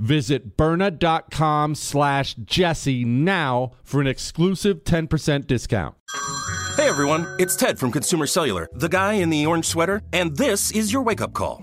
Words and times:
Visit 0.00 0.56
Byrna.com 0.56 1.74
slash 1.74 2.34
Jesse 2.34 3.04
now 3.04 3.72
for 3.84 4.00
an 4.00 4.06
exclusive 4.06 4.82
10% 4.84 5.46
discount. 5.46 5.94
Hey 6.76 6.88
everyone, 6.88 7.26
it's 7.38 7.54
Ted 7.54 7.78
from 7.78 7.92
Consumer 7.92 8.26
Cellular, 8.26 8.66
the 8.72 8.88
guy 8.88 9.14
in 9.14 9.28
the 9.28 9.44
orange 9.44 9.66
sweater, 9.66 10.02
and 10.12 10.36
this 10.36 10.70
is 10.70 10.92
your 10.92 11.02
wake 11.02 11.20
up 11.20 11.34
call. 11.34 11.62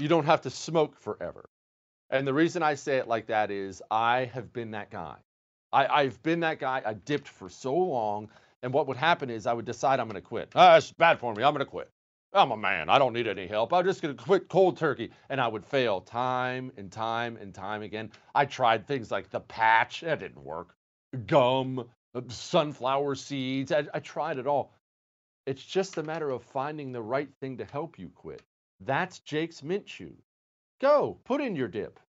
You 0.00 0.08
don't 0.08 0.24
have 0.24 0.40
to 0.42 0.50
smoke 0.50 0.96
forever. 0.96 1.50
And 2.08 2.26
the 2.26 2.32
reason 2.32 2.62
I 2.62 2.74
say 2.74 2.96
it 2.96 3.06
like 3.06 3.26
that 3.26 3.50
is 3.50 3.82
I 3.90 4.30
have 4.32 4.50
been 4.50 4.70
that 4.70 4.90
guy. 4.90 5.16
I, 5.72 5.86
I've 5.86 6.22
been 6.22 6.40
that 6.40 6.58
guy. 6.58 6.82
I 6.84 6.94
dipped 6.94 7.28
for 7.28 7.50
so 7.50 7.76
long. 7.76 8.30
And 8.62 8.72
what 8.72 8.88
would 8.88 8.96
happen 8.96 9.28
is 9.28 9.46
I 9.46 9.52
would 9.52 9.66
decide 9.66 10.00
I'm 10.00 10.08
going 10.08 10.14
to 10.14 10.26
quit. 10.26 10.50
Ah, 10.54 10.76
it's 10.76 10.90
bad 10.90 11.18
for 11.18 11.34
me. 11.34 11.42
I'm 11.42 11.52
going 11.52 11.64
to 11.64 11.70
quit. 11.70 11.90
I'm 12.32 12.50
a 12.50 12.56
man. 12.56 12.88
I 12.88 12.98
don't 12.98 13.12
need 13.12 13.28
any 13.28 13.46
help. 13.46 13.74
I'm 13.74 13.84
just 13.84 14.00
going 14.00 14.16
to 14.16 14.22
quit 14.22 14.48
cold 14.48 14.78
turkey. 14.78 15.10
And 15.28 15.38
I 15.38 15.46
would 15.46 15.66
fail 15.66 16.00
time 16.00 16.72
and 16.78 16.90
time 16.90 17.36
and 17.36 17.54
time 17.54 17.82
again. 17.82 18.10
I 18.34 18.46
tried 18.46 18.86
things 18.86 19.10
like 19.10 19.28
the 19.28 19.40
patch. 19.40 20.00
That 20.00 20.20
didn't 20.20 20.42
work. 20.42 20.74
Gum, 21.26 21.84
uh, 22.14 22.22
sunflower 22.28 23.16
seeds. 23.16 23.70
I, 23.70 23.84
I 23.92 24.00
tried 24.00 24.38
it 24.38 24.46
all. 24.46 24.72
It's 25.46 25.62
just 25.62 25.98
a 25.98 26.02
matter 26.02 26.30
of 26.30 26.42
finding 26.42 26.90
the 26.90 27.02
right 27.02 27.28
thing 27.40 27.58
to 27.58 27.66
help 27.66 27.98
you 27.98 28.08
quit. 28.14 28.42
That's 28.80 29.20
Jake's 29.20 29.62
Mint 29.62 29.86
Chew. 29.86 30.16
Go, 30.80 31.20
put 31.24 31.40
in 31.40 31.54
your 31.54 31.68
dip. 31.68 32.00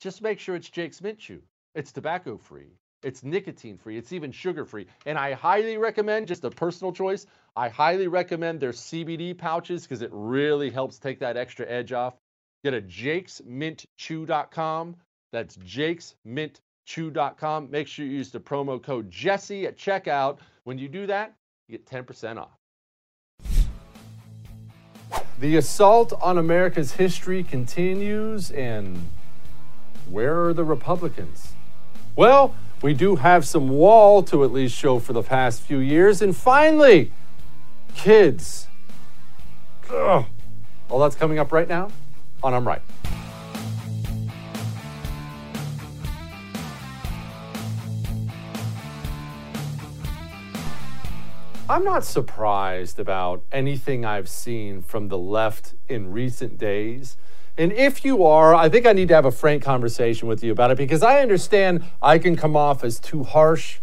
Just 0.00 0.20
make 0.20 0.38
sure 0.40 0.56
it's 0.56 0.68
Jake's 0.68 1.00
Mint 1.00 1.18
Chew. 1.18 1.40
It's 1.74 1.92
tobacco 1.92 2.36
free. 2.36 2.76
It's 3.02 3.22
nicotine 3.22 3.78
free. 3.78 3.96
It's 3.96 4.12
even 4.12 4.32
sugar 4.32 4.64
free. 4.64 4.88
And 5.04 5.16
I 5.16 5.34
highly 5.34 5.78
recommend, 5.78 6.26
just 6.26 6.42
a 6.44 6.50
personal 6.50 6.92
choice, 6.92 7.26
I 7.54 7.68
highly 7.68 8.08
recommend 8.08 8.58
their 8.58 8.72
CBD 8.72 9.38
pouches 9.38 9.82
because 9.82 10.02
it 10.02 10.10
really 10.12 10.70
helps 10.70 10.98
take 10.98 11.20
that 11.20 11.36
extra 11.36 11.68
edge 11.68 11.92
off. 11.92 12.16
Get 12.64 12.74
a 12.74 12.82
jakesmintchew.com. 12.82 14.96
That's 15.32 15.56
jakesmintchew.com. 15.56 17.70
Make 17.70 17.86
sure 17.86 18.04
you 18.04 18.12
use 18.12 18.32
the 18.32 18.40
promo 18.40 18.82
code 18.82 19.08
Jesse 19.10 19.66
at 19.66 19.76
checkout. 19.76 20.38
When 20.64 20.78
you 20.78 20.88
do 20.88 21.06
that, 21.06 21.36
you 21.68 21.78
get 21.78 21.86
10% 21.86 22.38
off. 22.38 22.58
The 25.38 25.56
assault 25.56 26.14
on 26.22 26.38
America's 26.38 26.92
history 26.92 27.42
continues, 27.42 28.50
and 28.50 29.10
where 30.08 30.46
are 30.46 30.54
the 30.54 30.64
Republicans? 30.64 31.52
Well, 32.14 32.54
we 32.80 32.94
do 32.94 33.16
have 33.16 33.46
some 33.46 33.68
wall 33.68 34.22
to 34.24 34.44
at 34.44 34.52
least 34.52 34.74
show 34.74 34.98
for 34.98 35.12
the 35.12 35.22
past 35.22 35.60
few 35.60 35.78
years, 35.78 36.22
and 36.22 36.34
finally, 36.34 37.12
kids. 37.94 38.68
Ugh. 39.90 40.24
All 40.88 41.00
that's 41.00 41.16
coming 41.16 41.38
up 41.38 41.52
right 41.52 41.68
now 41.68 41.90
on 42.42 42.54
I'm 42.54 42.66
Right. 42.66 42.82
I'm 51.68 51.82
not 51.82 52.04
surprised 52.04 53.00
about 53.00 53.42
anything 53.50 54.04
I've 54.04 54.28
seen 54.28 54.82
from 54.82 55.08
the 55.08 55.18
left 55.18 55.74
in 55.88 56.12
recent 56.12 56.58
days. 56.58 57.16
And 57.58 57.72
if 57.72 58.04
you 58.04 58.22
are, 58.22 58.54
I 58.54 58.68
think 58.68 58.86
I 58.86 58.92
need 58.92 59.08
to 59.08 59.14
have 59.16 59.24
a 59.24 59.32
frank 59.32 59.64
conversation 59.64 60.28
with 60.28 60.44
you 60.44 60.52
about 60.52 60.70
it 60.70 60.78
because 60.78 61.02
I 61.02 61.20
understand 61.22 61.82
I 62.00 62.18
can 62.18 62.36
come 62.36 62.56
off 62.56 62.84
as 62.84 63.00
too 63.00 63.24
harsh. 63.24 63.80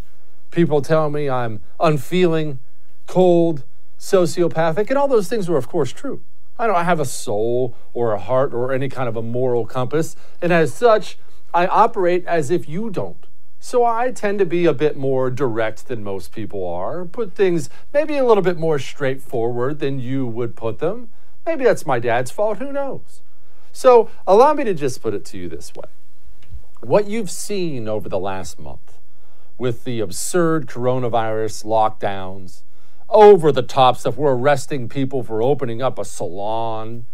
People 0.49 0.81
tell 0.81 1.09
me 1.09 1.29
I'm 1.29 1.59
unfeeling, 1.77 2.59
cold, 3.05 3.65
sociopathic, 3.99 4.87
and 4.87 4.97
all 4.97 5.09
those 5.09 5.27
things 5.27 5.49
are, 5.49 5.57
of 5.57 5.67
course, 5.67 5.91
true. 5.91 6.21
I 6.57 6.67
don't 6.67 6.85
have 6.85 7.01
a 7.01 7.05
soul 7.05 7.75
or 7.91 8.13
a 8.13 8.19
heart 8.19 8.53
or 8.53 8.71
any 8.71 8.87
kind 8.87 9.09
of 9.09 9.17
a 9.17 9.21
moral 9.21 9.65
compass. 9.65 10.15
And 10.41 10.53
as 10.53 10.73
such, 10.73 11.17
I 11.53 11.67
operate 11.67 12.25
as 12.27 12.49
if 12.49 12.69
you 12.69 12.89
don't. 12.89 13.25
So 13.65 13.85
I 13.85 14.11
tend 14.11 14.39
to 14.39 14.45
be 14.45 14.65
a 14.65 14.73
bit 14.73 14.97
more 14.97 15.29
direct 15.29 15.87
than 15.87 16.03
most 16.03 16.33
people 16.33 16.67
are, 16.67 17.05
put 17.05 17.33
things 17.33 17.69
maybe 17.93 18.17
a 18.17 18.25
little 18.25 18.43
bit 18.43 18.57
more 18.57 18.77
straightforward 18.77 19.79
than 19.79 20.01
you 20.01 20.27
would 20.27 20.57
put 20.57 20.79
them. 20.79 21.11
Maybe 21.45 21.63
that's 21.63 21.85
my 21.85 21.97
dad's 21.97 22.29
fault, 22.29 22.57
who 22.57 22.73
knows? 22.73 23.21
So 23.71 24.11
allow 24.27 24.53
me 24.53 24.65
to 24.65 24.73
just 24.73 25.01
put 25.01 25.13
it 25.13 25.23
to 25.27 25.37
you 25.37 25.47
this 25.47 25.73
way. 25.73 25.89
What 26.81 27.07
you've 27.07 27.31
seen 27.31 27.87
over 27.87 28.09
the 28.09 28.19
last 28.19 28.59
month 28.59 28.99
with 29.57 29.85
the 29.85 30.01
absurd 30.01 30.67
coronavirus 30.67 31.63
lockdowns, 31.63 32.63
over 33.07 33.49
the 33.49 33.63
top 33.63 33.95
stuff, 33.95 34.17
we're 34.17 34.33
arresting 34.35 34.89
people 34.89 35.23
for 35.23 35.41
opening 35.41 35.81
up 35.81 35.97
a 35.97 36.03
salon, 36.03 37.05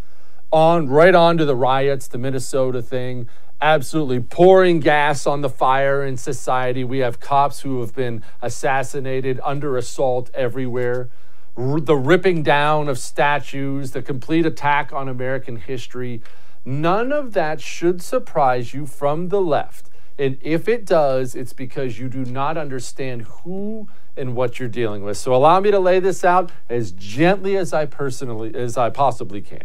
on 0.52 0.90
right 0.90 1.14
on 1.14 1.38
to 1.38 1.46
the 1.46 1.56
riots, 1.56 2.08
the 2.08 2.18
Minnesota 2.18 2.82
thing, 2.82 3.30
absolutely 3.62 4.20
pouring 4.20 4.80
gas 4.80 5.28
on 5.28 5.42
the 5.42 5.50
fire 5.50 6.04
in 6.04 6.18
society. 6.18 6.84
We 6.84 7.00
have 7.00 7.20
cops 7.20 7.62
who 7.62 7.82
have 7.82 7.94
been 7.94 8.24
assassinated 8.42 9.40
under 9.44 9.78
assault 9.78 10.30
everywhere. 10.34 11.10
R- 11.58 11.80
the 11.80 11.96
ripping 11.96 12.44
down 12.44 12.88
of 12.88 12.98
statues, 12.98 13.92
the 13.92 14.02
complete 14.02 14.46
attack 14.46 14.94
on 14.94 15.10
American 15.10 15.58
history. 15.58 16.22
None 16.64 17.12
of 17.12 17.34
that 17.34 17.62
should 17.62 18.02
surprise 18.02 18.74
you 18.74 18.86
from 18.86 19.30
the 19.30 19.42
left. 19.42 19.90
And 20.18 20.38
if 20.42 20.68
it 20.68 20.86
does, 20.86 21.34
it's 21.34 21.54
because 21.54 21.98
you 21.98 22.10
do 22.10 22.26
not 22.26 22.58
understand 22.58 23.22
who 23.22 23.88
and 24.18 24.36
what 24.36 24.60
you're 24.60 24.68
dealing 24.68 25.02
with. 25.02 25.18
So 25.18 25.34
allow 25.34 25.62
me 25.62 25.72
to 25.72 25.80
lay 25.80 26.02
this 26.02 26.26
out 26.26 26.52
as 26.68 26.92
gently 26.92 27.56
as 27.56 27.72
I 27.72 27.86
personally 27.86 28.54
as 28.54 28.78
I 28.78 28.90
possibly 28.90 29.42
can. 29.42 29.64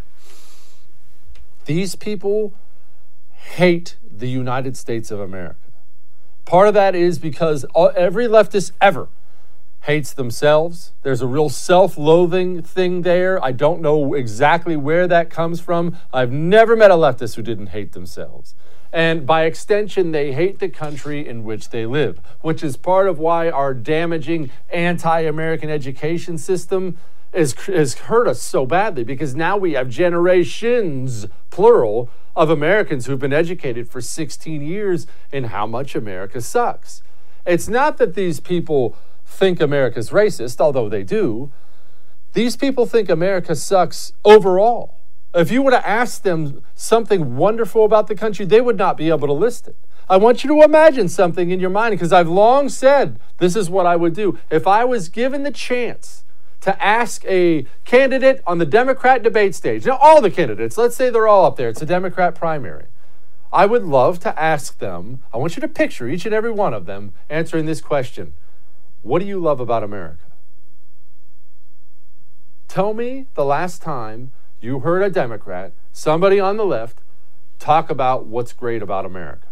These 1.64 1.96
people 1.96 2.54
hate 3.52 3.96
the 4.10 4.28
United 4.28 4.76
States 4.76 5.10
of 5.10 5.20
America. 5.20 5.56
Part 6.44 6.68
of 6.68 6.74
that 6.74 6.94
is 6.94 7.18
because 7.18 7.64
every 7.96 8.26
leftist 8.26 8.72
ever 8.80 9.08
hates 9.82 10.12
themselves. 10.12 10.92
There's 11.02 11.20
a 11.20 11.26
real 11.26 11.48
self 11.48 11.96
loathing 11.96 12.62
thing 12.62 13.02
there. 13.02 13.42
I 13.44 13.52
don't 13.52 13.80
know 13.80 14.14
exactly 14.14 14.76
where 14.76 15.06
that 15.08 15.30
comes 15.30 15.60
from. 15.60 15.96
I've 16.12 16.32
never 16.32 16.74
met 16.74 16.90
a 16.90 16.94
leftist 16.94 17.36
who 17.36 17.42
didn't 17.42 17.68
hate 17.68 17.92
themselves. 17.92 18.54
And 18.92 19.26
by 19.26 19.44
extension, 19.44 20.12
they 20.12 20.32
hate 20.32 20.60
the 20.60 20.68
country 20.68 21.26
in 21.26 21.42
which 21.42 21.70
they 21.70 21.84
live, 21.84 22.20
which 22.42 22.62
is 22.62 22.76
part 22.76 23.08
of 23.08 23.18
why 23.18 23.50
our 23.50 23.74
damaging 23.74 24.50
anti 24.70 25.20
American 25.20 25.68
education 25.68 26.38
system 26.38 26.96
has, 27.34 27.52
has 27.64 27.94
hurt 27.94 28.28
us 28.28 28.40
so 28.40 28.64
badly 28.64 29.02
because 29.02 29.34
now 29.34 29.56
we 29.56 29.72
have 29.72 29.88
generations, 29.88 31.26
plural, 31.50 32.08
of 32.36 32.50
Americans 32.50 33.06
who've 33.06 33.18
been 33.18 33.32
educated 33.32 33.88
for 33.88 34.00
16 34.00 34.62
years 34.62 35.06
in 35.32 35.44
how 35.44 35.66
much 35.66 35.94
America 35.94 36.40
sucks. 36.40 37.02
It's 37.46 37.68
not 37.68 37.98
that 37.98 38.14
these 38.14 38.40
people 38.40 38.96
think 39.24 39.60
America's 39.60 40.10
racist, 40.10 40.60
although 40.60 40.88
they 40.88 41.02
do. 41.02 41.52
These 42.32 42.56
people 42.56 42.86
think 42.86 43.08
America 43.08 43.54
sucks 43.54 44.12
overall. 44.24 44.98
If 45.34 45.50
you 45.50 45.62
were 45.62 45.70
to 45.70 45.88
ask 45.88 46.22
them 46.22 46.62
something 46.74 47.36
wonderful 47.36 47.84
about 47.84 48.06
the 48.06 48.14
country, 48.14 48.44
they 48.44 48.60
would 48.60 48.76
not 48.76 48.96
be 48.96 49.08
able 49.08 49.26
to 49.26 49.32
list 49.32 49.66
it. 49.68 49.76
I 50.08 50.16
want 50.16 50.44
you 50.44 50.48
to 50.50 50.62
imagine 50.62 51.08
something 51.08 51.50
in 51.50 51.60
your 51.60 51.70
mind 51.70 51.92
because 51.92 52.12
I've 52.12 52.28
long 52.28 52.68
said 52.68 53.18
this 53.38 53.56
is 53.56 53.70
what 53.70 53.86
I 53.86 53.96
would 53.96 54.14
do. 54.14 54.38
If 54.50 54.66
I 54.66 54.84
was 54.84 55.08
given 55.08 55.42
the 55.42 55.50
chance 55.50 56.24
to 56.64 56.82
ask 56.82 57.22
a 57.26 57.66
candidate 57.84 58.42
on 58.46 58.56
the 58.56 58.64
Democrat 58.64 59.22
debate 59.22 59.54
stage, 59.54 59.84
now 59.84 59.98
all 59.98 60.22
the 60.22 60.30
candidates, 60.30 60.78
let's 60.78 60.96
say 60.96 61.10
they're 61.10 61.28
all 61.28 61.44
up 61.44 61.56
there, 61.56 61.68
it's 61.68 61.82
a 61.82 61.86
Democrat 61.86 62.34
primary. 62.34 62.86
I 63.52 63.66
would 63.66 63.84
love 63.84 64.18
to 64.20 64.40
ask 64.40 64.78
them, 64.78 65.22
I 65.30 65.36
want 65.36 65.56
you 65.56 65.60
to 65.60 65.68
picture 65.68 66.08
each 66.08 66.24
and 66.24 66.34
every 66.34 66.50
one 66.50 66.72
of 66.72 66.86
them 66.86 67.12
answering 67.28 67.66
this 67.66 67.82
question 67.82 68.32
What 69.02 69.18
do 69.18 69.26
you 69.26 69.38
love 69.38 69.60
about 69.60 69.84
America? 69.84 70.24
Tell 72.66 72.94
me 72.94 73.26
the 73.34 73.44
last 73.44 73.82
time 73.82 74.32
you 74.62 74.80
heard 74.80 75.02
a 75.02 75.10
Democrat, 75.10 75.74
somebody 75.92 76.40
on 76.40 76.56
the 76.56 76.64
left, 76.64 77.02
talk 77.58 77.90
about 77.90 78.24
what's 78.24 78.54
great 78.54 78.82
about 78.82 79.04
America. 79.04 79.48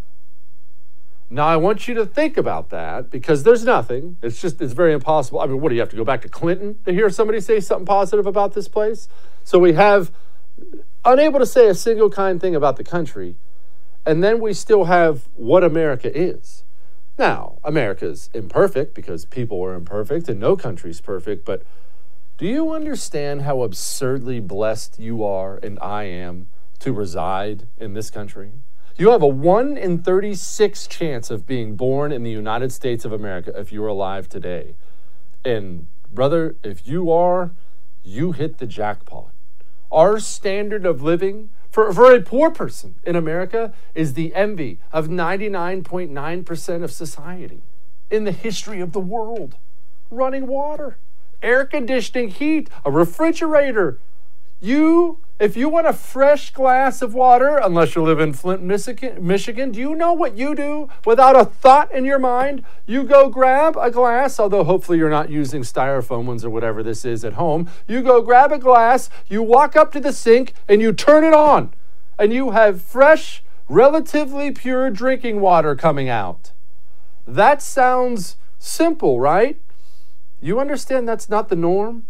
Now, 1.33 1.47
I 1.47 1.57
want 1.57 1.89
you 1.89 1.95
to 1.95 2.05
think 2.05 2.37
about 2.37 2.69
that 2.71 3.11
because 3.11 3.43
there's 3.43 3.65
nothing. 3.65 4.19
It's 4.21 4.43
just, 4.43 4.61
it's 4.61 4.75
very 4.75 4.93
impossible. 4.93 5.41
I 5.41 5.47
mean, 5.47 5.63
what 5.63 5.71
do 5.71 5.75
you 5.75 5.81
have 5.81 5.89
to 5.89 5.97
go 5.97 6.05
back 6.05 6.21
to 6.23 6.29
Clinton 6.29 6.79
to 6.85 6.93
hear 6.93 7.09
somebody 7.09 7.41
say 7.41 7.59
something 7.59 7.87
positive 7.87 8.27
about 8.27 8.53
this 8.53 8.69
place? 8.69 9.09
So 9.43 9.59
we 9.59 9.73
have 9.73 10.13
unable 11.07 11.39
to 11.39 11.47
say 11.47 11.69
a 11.69 11.75
single 11.75 12.11
kind 12.11 12.39
thing 12.39 12.55
about 12.55 12.77
the 12.77 12.85
country, 12.85 13.37
and 14.05 14.23
then 14.23 14.41
we 14.41 14.53
still 14.53 14.85
have 14.85 15.27
what 15.35 15.65
America 15.65 16.15
is. 16.15 16.65
Now, 17.19 17.59
America's 17.65 18.29
imperfect 18.35 18.93
because 18.93 19.25
people 19.25 19.65
are 19.65 19.73
imperfect 19.73 20.29
and 20.29 20.39
no 20.39 20.55
country's 20.55 21.01
perfect, 21.01 21.47
but 21.47 21.63
do 22.37 22.47
you 22.47 22.73
understand 22.73 23.41
how 23.41 23.63
absurdly 23.63 24.39
blessed 24.39 24.99
you 24.99 25.25
are 25.25 25.59
and 25.63 25.79
I 25.81 26.05
am 26.05 26.49
to 26.81 26.93
reside 26.93 27.69
in 27.79 27.95
this 27.95 28.11
country? 28.11 28.53
You 29.03 29.11
have 29.11 29.23
a 29.23 29.27
1 29.27 29.77
in 29.79 30.01
36 30.05 30.87
chance 30.87 31.33
of 31.33 31.45
being 31.45 31.75
born 31.75 32.13
in 32.13 32.23
the 32.23 32.31
United 32.31 32.71
States 32.71 33.05
of 33.05 33.13
America 33.13 33.53
if 33.57 33.73
you're 33.73 33.89
alive 33.89 34.29
today. 34.29 34.77
And, 35.45 35.89
brother, 36.15 36.55
if 36.63 36.87
you 36.87 37.11
are, 37.11 37.51
you 38.05 38.31
hit 38.31 38.59
the 38.59 38.67
jackpot. 38.69 39.33
Our 39.91 40.21
standard 40.21 40.87
of 40.87 41.03
living 41.03 41.51
for, 41.69 41.93
for 41.93 42.15
a 42.15 42.21
poor 42.21 42.53
person 42.53 42.95
in 43.03 43.17
America 43.17 43.73
is 43.93 44.15
the 44.15 44.33
envy 44.37 44.79
of 44.93 45.09
99.9% 45.09 46.85
of 46.85 46.93
society 46.93 47.63
in 48.09 48.23
the 48.23 48.31
history 48.31 48.81
of 48.81 48.93
the 48.93 49.01
world. 49.01 49.57
Running 50.13 50.47
water, 50.47 50.97
air 51.43 51.65
conditioning, 51.65 52.29
heat, 52.29 52.71
a 52.85 52.93
refrigerator. 52.93 53.99
You 54.61 55.19
if 55.43 55.57
you 55.57 55.69
want 55.69 55.89
a 55.89 55.93
fresh 55.93 56.53
glass 56.53 57.03
of 57.03 57.15
water, 57.15 57.59
unless 57.59 57.97
you 57.97 58.03
live 58.05 58.21
in 58.21 58.33
Flint, 58.33 58.63
Michigan, 58.63 59.73
do 59.73 59.81
you 59.81 59.97
know 59.97 60.13
what 60.13 60.39
you 60.39 60.55
do 60.55 60.89
without 61.05 61.35
a 61.35 61.45
thought 61.45 61.93
in 61.93 62.05
your 62.05 62.21
mind? 62.21 62.63
You 62.87 63.03
go 63.03 63.29
grab 63.29 63.77
a 63.77 63.91
glass, 63.91 64.39
although 64.39 64.63
hopefully 64.63 64.99
you're 64.99 65.11
not 65.11 65.31
using 65.31 65.63
styrofoam 65.63 66.27
ones 66.27 66.45
or 66.45 66.51
whatever 66.51 66.85
this 66.85 67.05
is 67.05 67.25
at 67.25 67.33
home. 67.33 67.69
You 67.89 68.03
go 68.03 68.23
grab 68.23 68.53
a 68.53 68.59
glass, 68.59 69.11
you 69.29 69.43
walk 69.43 69.75
up 69.75 69.91
to 69.95 70.01
the 70.01 70.13
sink, 70.13 70.55
and 70.69 70.81
you 70.81 70.93
turn 70.93 71.25
it 71.25 71.35
on. 71.35 71.75
And 72.21 72.33
you 72.33 72.53
have 72.53 72.81
fresh, 72.81 73.43
relatively 73.69 74.53
pure 74.53 74.91
drinking 74.91 75.41
water 75.41 75.75
coming 75.75 76.09
out. 76.09 76.53
That 77.27 77.61
sounds 77.61 78.37
simple, 78.61 79.19
right? 79.19 79.61
You 80.41 80.61
understand 80.61 81.09
that's 81.09 81.29
not 81.29 81.49
the 81.49 81.57
norm? 81.57 82.07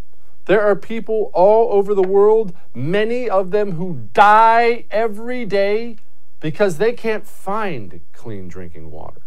There 0.46 0.62
are 0.62 0.74
people 0.74 1.30
all 1.32 1.72
over 1.72 1.94
the 1.94 2.02
world, 2.02 2.54
many 2.74 3.30
of 3.30 3.50
them 3.50 3.72
who 3.72 4.08
die 4.12 4.84
every 4.90 5.44
day 5.44 5.96
because 6.40 6.78
they 6.78 6.92
can't 6.92 7.26
find 7.26 8.00
clean 8.12 8.48
drinking 8.48 8.90
water. 8.90 9.22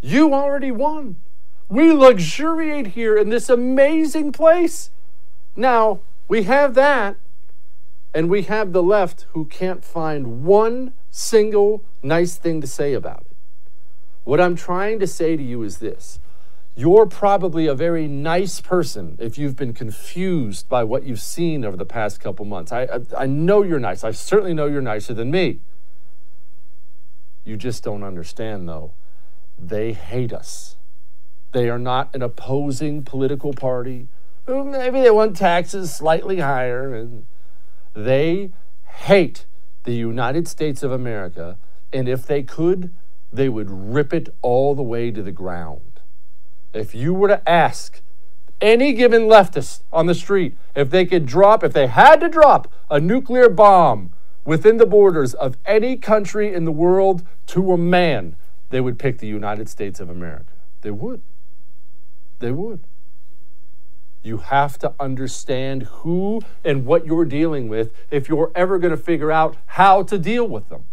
You 0.00 0.34
already 0.34 0.72
won. 0.72 1.16
We 1.68 1.92
luxuriate 1.92 2.88
here 2.88 3.16
in 3.16 3.28
this 3.28 3.48
amazing 3.48 4.32
place. 4.32 4.90
Now, 5.54 6.00
we 6.28 6.42
have 6.44 6.74
that, 6.74 7.16
and 8.12 8.28
we 8.28 8.42
have 8.42 8.72
the 8.72 8.82
left 8.82 9.26
who 9.30 9.44
can't 9.44 9.84
find 9.84 10.44
one 10.44 10.92
single 11.10 11.84
nice 12.02 12.36
thing 12.36 12.60
to 12.60 12.66
say 12.66 12.92
about 12.92 13.22
it. 13.22 13.36
What 14.24 14.40
I'm 14.40 14.56
trying 14.56 14.98
to 14.98 15.06
say 15.06 15.36
to 15.36 15.42
you 15.42 15.62
is 15.62 15.78
this 15.78 16.18
you're 16.78 17.06
probably 17.06 17.66
a 17.66 17.74
very 17.74 18.06
nice 18.06 18.60
person 18.60 19.16
if 19.18 19.38
you've 19.38 19.56
been 19.56 19.72
confused 19.72 20.68
by 20.68 20.84
what 20.84 21.04
you've 21.04 21.22
seen 21.22 21.64
over 21.64 21.76
the 21.76 21.86
past 21.86 22.20
couple 22.20 22.44
months. 22.44 22.70
I, 22.70 22.82
I, 22.82 23.00
I, 23.20 23.26
know 23.26 23.62
you're 23.62 23.80
nice. 23.80 24.04
I 24.04 24.10
certainly 24.10 24.52
know 24.52 24.66
you're 24.66 24.82
nicer 24.82 25.14
than 25.14 25.30
me. 25.30 25.60
You 27.46 27.56
just 27.56 27.82
don't 27.82 28.02
understand, 28.02 28.68
though. 28.68 28.92
They 29.58 29.94
hate 29.94 30.34
us. 30.34 30.76
They 31.52 31.70
are 31.70 31.78
not 31.78 32.14
an 32.14 32.20
opposing 32.20 33.04
political 33.04 33.54
party. 33.54 34.08
Maybe 34.46 35.00
they 35.00 35.10
want 35.10 35.34
taxes 35.34 35.94
slightly 35.94 36.40
higher. 36.40 36.94
And 36.94 37.24
they 37.94 38.50
hate 38.84 39.46
the 39.84 39.94
United 39.94 40.46
States 40.46 40.82
of 40.82 40.92
America. 40.92 41.56
And 41.90 42.06
if 42.06 42.26
they 42.26 42.42
could, 42.42 42.92
they 43.32 43.48
would 43.48 43.70
rip 43.70 44.12
it 44.12 44.28
all 44.42 44.74
the 44.74 44.82
way 44.82 45.10
to 45.10 45.22
the 45.22 45.32
ground 45.32 45.95
if 46.76 46.94
you 46.94 47.14
were 47.14 47.28
to 47.28 47.48
ask 47.48 48.00
any 48.60 48.92
given 48.92 49.22
leftist 49.22 49.80
on 49.92 50.06
the 50.06 50.14
street 50.14 50.56
if 50.74 50.90
they 50.90 51.04
could 51.04 51.26
drop, 51.26 51.62
if 51.62 51.72
they 51.72 51.86
had 51.86 52.20
to 52.20 52.28
drop 52.28 52.72
a 52.90 53.00
nuclear 53.00 53.48
bomb 53.48 54.12
within 54.44 54.76
the 54.76 54.86
borders 54.86 55.34
of 55.34 55.56
any 55.66 55.96
country 55.96 56.54
in 56.54 56.64
the 56.64 56.72
world 56.72 57.26
to 57.46 57.72
a 57.72 57.78
man, 57.78 58.36
they 58.70 58.80
would 58.80 58.98
pick 58.98 59.18
the 59.18 59.26
United 59.26 59.68
States 59.68 60.00
of 60.00 60.08
America. 60.08 60.52
They 60.82 60.90
would. 60.90 61.20
They 62.38 62.52
would. 62.52 62.80
You 64.22 64.38
have 64.38 64.78
to 64.78 64.92
understand 64.98 65.84
who 65.84 66.42
and 66.64 66.84
what 66.84 67.06
you're 67.06 67.24
dealing 67.24 67.68
with 67.68 67.92
if 68.10 68.28
you're 68.28 68.50
ever 68.54 68.78
going 68.78 68.90
to 68.90 68.96
figure 68.96 69.30
out 69.30 69.56
how 69.66 70.02
to 70.04 70.18
deal 70.18 70.46
with 70.46 70.68
them. 70.68 70.84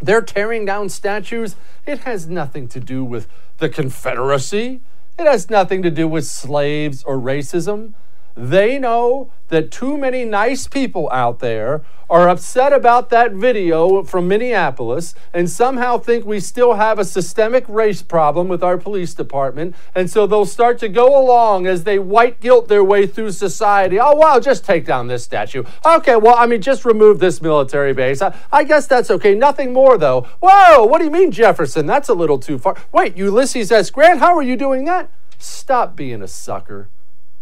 They're 0.00 0.22
tearing 0.22 0.64
down 0.64 0.88
statues. 0.88 1.56
It 1.86 2.00
has 2.00 2.26
nothing 2.26 2.68
to 2.68 2.80
do 2.80 3.04
with 3.04 3.28
the 3.58 3.68
Confederacy. 3.68 4.80
It 5.20 5.26
has 5.26 5.50
nothing 5.50 5.82
to 5.82 5.90
do 5.90 6.08
with 6.08 6.24
slaves 6.24 7.04
or 7.04 7.18
racism. 7.18 7.92
They 8.36 8.78
know 8.78 9.32
that 9.48 9.70
too 9.70 9.98
many 9.98 10.24
nice 10.24 10.66
people 10.66 11.08
out 11.10 11.40
there 11.40 11.82
are 12.10 12.28
upset 12.28 12.72
about 12.72 13.08
that 13.10 13.32
video 13.32 14.02
from 14.02 14.26
Minneapolis 14.26 15.14
and 15.32 15.48
somehow 15.48 15.96
think 15.96 16.26
we 16.26 16.40
still 16.40 16.74
have 16.74 16.98
a 16.98 17.04
systemic 17.04 17.64
race 17.68 18.02
problem 18.02 18.48
with 18.48 18.64
our 18.64 18.76
police 18.76 19.14
department. 19.14 19.76
And 19.94 20.10
so 20.10 20.26
they'll 20.26 20.44
start 20.44 20.80
to 20.80 20.88
go 20.88 21.06
along 21.16 21.68
as 21.68 21.84
they 21.84 22.00
white 22.00 22.40
guilt 22.40 22.66
their 22.66 22.82
way 22.82 23.06
through 23.06 23.30
society. 23.30 24.00
Oh, 24.00 24.14
wow, 24.14 24.40
just 24.40 24.64
take 24.64 24.84
down 24.84 25.06
this 25.06 25.22
statue. 25.22 25.62
Okay, 25.86 26.16
well, 26.16 26.34
I 26.36 26.46
mean, 26.46 26.60
just 26.60 26.84
remove 26.84 27.20
this 27.20 27.40
military 27.40 27.94
base. 27.94 28.20
I, 28.20 28.36
I 28.50 28.64
guess 28.64 28.88
that's 28.88 29.10
okay. 29.10 29.36
Nothing 29.36 29.72
more, 29.72 29.96
though. 29.96 30.26
Whoa, 30.42 30.84
what 30.84 30.98
do 30.98 31.04
you 31.04 31.12
mean, 31.12 31.30
Jefferson? 31.30 31.86
That's 31.86 32.08
a 32.08 32.14
little 32.14 32.40
too 32.40 32.58
far. 32.58 32.76
Wait, 32.90 33.16
Ulysses 33.16 33.70
S. 33.70 33.90
Grant, 33.90 34.18
how 34.18 34.36
are 34.36 34.42
you 34.42 34.56
doing 34.56 34.84
that? 34.86 35.10
Stop 35.38 35.94
being 35.94 36.22
a 36.22 36.28
sucker. 36.28 36.88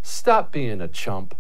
Stop 0.09 0.51
being 0.53 0.81
a 0.81 0.89
chump. 0.89 1.35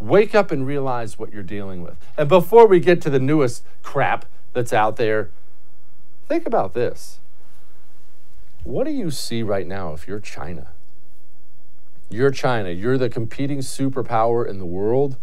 Wake 0.00 0.34
up 0.34 0.50
and 0.50 0.66
realize 0.66 1.18
what 1.18 1.30
you're 1.30 1.42
dealing 1.42 1.82
with. 1.82 1.94
And 2.16 2.26
before 2.26 2.66
we 2.66 2.80
get 2.80 3.02
to 3.02 3.10
the 3.10 3.18
newest 3.18 3.62
crap 3.82 4.24
that's 4.54 4.72
out 4.72 4.96
there, 4.96 5.28
think 6.26 6.46
about 6.46 6.72
this. 6.72 7.18
What 8.64 8.84
do 8.84 8.92
you 8.92 9.10
see 9.10 9.42
right 9.42 9.66
now 9.66 9.92
if 9.92 10.08
you're 10.08 10.20
China? 10.20 10.68
You're 12.08 12.30
China, 12.30 12.70
you're 12.70 12.96
the 12.96 13.10
competing 13.10 13.58
superpower 13.58 14.48
in 14.48 14.58
the 14.58 14.64
world, 14.64 15.18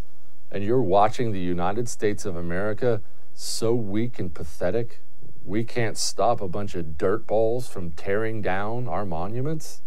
and 0.51 0.63
you're 0.63 0.80
watching 0.80 1.32
the 1.32 1.39
United 1.39 1.89
States 1.89 2.24
of 2.24 2.36
America 2.36 3.01
so 3.34 3.74
weak 3.74 4.20
and 4.20 4.32
pathetic, 4.32 5.01
we 5.44 5.63
can't 5.63 5.98
stop 5.98 6.39
a 6.39 6.48
bunch 6.48 6.75
of 6.75 7.00
dirtballs 7.00 7.68
from 7.68 7.92
tearing 7.92 8.44
down 8.44 8.88
our 8.88 9.06
monuments? 9.06 9.82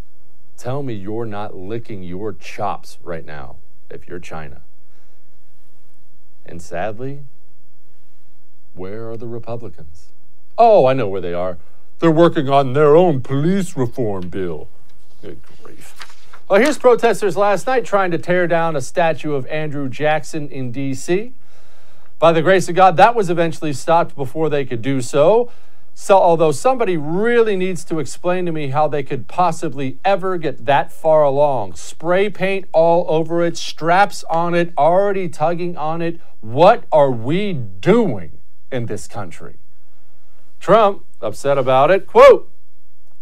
Tell 0.58 0.82
me 0.82 0.92
you're 0.92 1.24
not 1.24 1.56
licking 1.56 2.02
your 2.02 2.32
chops 2.32 2.98
right 3.04 3.24
now 3.24 3.56
if 3.88 4.08
you're 4.08 4.18
China. 4.18 4.62
And 6.44 6.60
sadly, 6.60 7.20
where 8.74 9.08
are 9.08 9.16
the 9.16 9.28
Republicans? 9.28 10.08
Oh, 10.58 10.86
I 10.86 10.94
know 10.94 11.06
where 11.06 11.20
they 11.20 11.32
are. 11.32 11.58
They're 12.00 12.10
working 12.10 12.48
on 12.48 12.72
their 12.72 12.96
own 12.96 13.20
police 13.20 13.76
reform 13.76 14.30
bill. 14.30 14.68
Good 15.22 15.40
grief. 15.62 15.94
Well, 16.48 16.60
here's 16.60 16.78
protesters 16.78 17.36
last 17.36 17.66
night 17.68 17.84
trying 17.84 18.10
to 18.10 18.18
tear 18.18 18.48
down 18.48 18.74
a 18.74 18.80
statue 18.80 19.34
of 19.34 19.46
Andrew 19.46 19.88
Jackson 19.88 20.48
in 20.48 20.72
D.C. 20.72 21.32
By 22.18 22.32
the 22.32 22.42
grace 22.42 22.68
of 22.68 22.74
God, 22.74 22.96
that 22.96 23.14
was 23.14 23.30
eventually 23.30 23.72
stopped 23.72 24.16
before 24.16 24.48
they 24.48 24.64
could 24.64 24.82
do 24.82 25.00
so. 25.00 25.52
So, 26.00 26.16
although 26.16 26.52
somebody 26.52 26.96
really 26.96 27.56
needs 27.56 27.82
to 27.86 27.98
explain 27.98 28.46
to 28.46 28.52
me 28.52 28.68
how 28.68 28.86
they 28.86 29.02
could 29.02 29.26
possibly 29.26 29.98
ever 30.04 30.38
get 30.38 30.64
that 30.64 30.92
far 30.92 31.24
along, 31.24 31.74
spray 31.74 32.30
paint 32.30 32.66
all 32.72 33.04
over 33.08 33.44
it, 33.44 33.56
straps 33.56 34.22
on 34.30 34.54
it, 34.54 34.72
already 34.78 35.28
tugging 35.28 35.76
on 35.76 36.00
it, 36.00 36.20
what 36.40 36.84
are 36.92 37.10
we 37.10 37.52
doing 37.52 38.38
in 38.70 38.86
this 38.86 39.08
country? 39.08 39.56
Trump, 40.60 41.04
upset 41.20 41.58
about 41.58 41.90
it, 41.90 42.06
quote, 42.06 42.48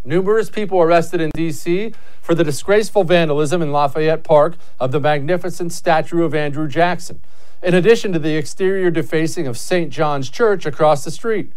numerous 0.05 0.51
people 0.51 0.79
arrested 0.79 1.23
in 1.23 1.31
D.C. 1.35 1.95
for 2.21 2.35
the 2.35 2.45
disgraceful 2.45 3.05
vandalism 3.05 3.63
in 3.63 3.73
Lafayette 3.73 4.23
Park 4.23 4.59
of 4.79 4.93
the 4.93 5.01
magnificent 5.01 5.73
statue 5.73 6.25
of 6.25 6.35
Andrew 6.35 6.69
Jackson, 6.69 7.23
in 7.63 7.73
addition 7.73 8.13
to 8.13 8.19
the 8.19 8.37
exterior 8.37 8.91
defacing 8.91 9.47
of 9.47 9.57
St. 9.57 9.91
John's 9.91 10.29
Church 10.29 10.67
across 10.67 11.05
the 11.05 11.11
street. 11.11 11.51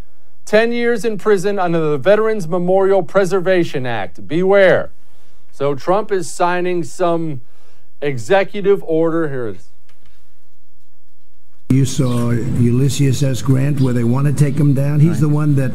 10 0.50 0.72
years 0.72 1.06
in 1.06 1.16
prison 1.16 1.60
under 1.60 1.92
the 1.92 1.98
Veterans 2.00 2.48
Memorial 2.48 3.04
Preservation 3.04 3.86
Act. 3.86 4.28
Beware. 4.28 4.90
So 5.52 5.76
Trump 5.76 6.12
is 6.12 6.34
signing 6.34 6.84
some 6.84 7.42
executive 8.02 8.82
order. 8.82 9.30
Here 9.30 9.50
it 9.50 9.58
is. 9.58 9.69
You 11.72 11.86
saw 11.86 12.32
Ulysses 12.32 13.22
S. 13.22 13.44
Grant, 13.44 13.80
where 13.80 13.94
they 13.94 14.04
want 14.04 14.26
to 14.26 14.34
take 14.34 14.56
him 14.56 14.74
down. 14.74 15.00
He's 15.00 15.20
the 15.20 15.30
one 15.30 15.54
that 15.58 15.72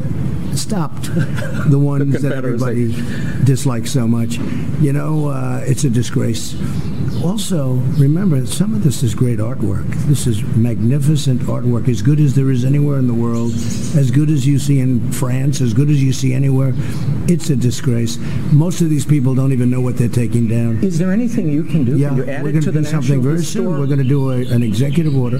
stopped 0.53 1.03
the 1.69 1.79
ones 1.79 2.21
that 2.21 2.33
everybody 2.33 2.91
dislikes 3.45 3.91
so 3.91 4.05
much. 4.05 4.37
You 4.81 4.91
know, 4.91 5.29
uh, 5.29 5.63
it's 5.65 5.85
a 5.85 5.89
disgrace. 5.89 6.53
Also, 7.23 7.75
remember, 7.97 8.45
some 8.45 8.73
of 8.73 8.83
this 8.83 9.03
is 9.03 9.15
great 9.15 9.39
artwork. 9.39 9.87
This 10.05 10.27
is 10.27 10.43
magnificent 10.57 11.41
artwork, 11.43 11.87
as 11.87 12.01
good 12.01 12.19
as 12.19 12.35
there 12.35 12.51
is 12.51 12.65
anywhere 12.65 12.99
in 12.99 13.07
the 13.07 13.13
world, 13.13 13.53
as 13.53 14.11
good 14.11 14.29
as 14.29 14.45
you 14.45 14.59
see 14.59 14.79
in 14.79 15.11
France, 15.11 15.61
as 15.61 15.73
good 15.73 15.89
as 15.89 16.03
you 16.03 16.11
see 16.11 16.33
anywhere. 16.33 16.73
It's 17.27 17.49
a 17.49 17.55
disgrace. 17.55 18.17
Most 18.51 18.81
of 18.81 18.89
these 18.89 19.05
people 19.05 19.33
don't 19.33 19.53
even 19.53 19.69
know 19.69 19.81
what 19.81 19.97
they're 19.97 20.07
taking 20.09 20.47
down. 20.47 20.83
Is 20.83 20.99
there 20.99 21.11
anything 21.11 21.49
you 21.49 21.63
can 21.63 21.85
do? 21.85 21.97
Yeah, 21.97 22.09
can 22.09 22.17
you 22.17 22.25
add 22.25 22.43
we're 22.43 22.51
going 22.51 22.63
to 22.65 22.71
to 22.71 22.79
do 22.79 22.85
something 22.85 23.21
very 23.21 23.43
soon. 23.43 23.79
We're 23.79 23.87
going 23.87 23.97
to 23.99 24.03
do 24.03 24.31
a, 24.31 24.45
an 24.53 24.61
executive 24.61 25.15
order, 25.17 25.39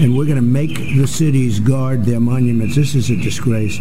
and 0.00 0.16
we're 0.16 0.24
going 0.24 0.36
to 0.36 0.42
make 0.42 0.76
the 0.76 1.06
cities 1.06 1.60
guard 1.60 2.04
their 2.04 2.20
monuments. 2.20 2.74
This 2.74 2.94
is 2.94 3.10
a 3.10 3.16
disgrace. 3.16 3.80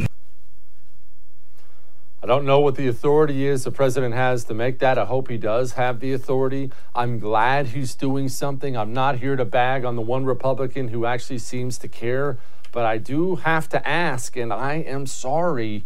I 2.22 2.26
don't 2.26 2.46
know 2.46 2.60
what 2.60 2.76
the 2.76 2.88
authority 2.88 3.48
is 3.48 3.64
the 3.64 3.72
president 3.72 4.14
has 4.14 4.46
to 4.46 4.54
make 4.54 4.80
that. 4.80 4.98
I 4.98 5.06
hope 5.06 5.28
he 5.28 5.38
does 5.38 5.74
have 5.74 6.00
the 6.00 6.14
authority. 6.14 6.72
I'm 6.96 7.20
glad 7.20 7.68
he's 7.68 7.96
doing 7.96 8.30
something. 8.30 8.78
I'm 8.78 8.94
not 8.94 9.18
here 9.18 9.36
to 9.36 9.44
bag 9.44 9.84
on 9.84 9.96
the 9.96 10.02
one 10.02 10.24
Republican 10.24 10.90
who 10.90 11.06
actually 11.06 11.40
seems 11.40 11.78
to 11.80 11.88
care, 11.88 12.38
but 12.72 12.86
I 12.86 12.98
do 12.98 13.36
have 13.38 13.68
to 13.70 13.88
ask, 13.88 14.38
and 14.38 14.54
I 14.54 14.76
am 14.76 15.06
sorry. 15.06 15.84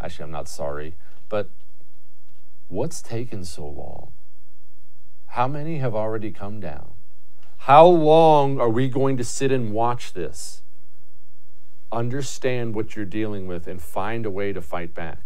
Actually, 0.00 0.24
I'm 0.24 0.32
not 0.32 0.48
sorry, 0.48 0.94
but 1.28 1.50
what's 2.68 3.00
taken 3.00 3.44
so 3.44 3.66
long? 3.66 4.10
How 5.28 5.46
many 5.46 5.78
have 5.78 5.94
already 5.94 6.32
come 6.32 6.60
down? 6.60 6.95
How 7.66 7.84
long 7.84 8.60
are 8.60 8.68
we 8.68 8.88
going 8.88 9.16
to 9.16 9.24
sit 9.24 9.50
and 9.50 9.72
watch 9.72 10.12
this? 10.12 10.62
Understand 11.90 12.76
what 12.76 12.94
you're 12.94 13.04
dealing 13.04 13.48
with 13.48 13.66
and 13.66 13.82
find 13.82 14.24
a 14.24 14.30
way 14.30 14.52
to 14.52 14.62
fight 14.62 14.94
back. 14.94 15.18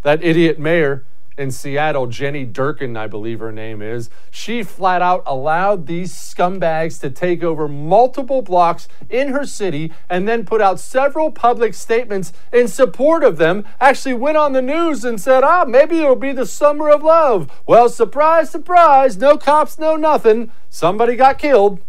That 0.00 0.24
idiot 0.24 0.58
mayor 0.58 1.04
in 1.38 1.50
Seattle, 1.50 2.06
Jenny 2.06 2.46
Durkan, 2.46 2.96
I 2.96 3.06
believe 3.06 3.40
her 3.40 3.52
name 3.52 3.82
is, 3.82 4.08
she 4.30 4.62
flat 4.62 5.02
out 5.02 5.22
allowed 5.26 5.86
these 5.86 6.12
scumbags 6.12 6.98
to 7.00 7.10
take 7.10 7.42
over 7.42 7.68
multiple 7.68 8.42
blocks 8.42 8.88
in 9.10 9.28
her 9.28 9.44
city 9.44 9.92
and 10.08 10.26
then 10.26 10.46
put 10.46 10.60
out 10.60 10.80
several 10.80 11.30
public 11.30 11.74
statements 11.74 12.32
in 12.52 12.68
support 12.68 13.22
of 13.22 13.36
them. 13.36 13.64
Actually, 13.80 14.14
went 14.14 14.36
on 14.36 14.52
the 14.52 14.62
news 14.62 15.04
and 15.04 15.20
said, 15.20 15.44
ah, 15.44 15.64
maybe 15.66 15.98
it'll 15.98 16.16
be 16.16 16.32
the 16.32 16.46
summer 16.46 16.88
of 16.88 17.02
love. 17.02 17.50
Well, 17.66 17.88
surprise, 17.88 18.50
surprise, 18.50 19.16
no 19.16 19.36
cops, 19.36 19.78
no 19.78 19.96
nothing. 19.96 20.50
Somebody 20.70 21.16
got 21.16 21.38
killed. 21.38 21.80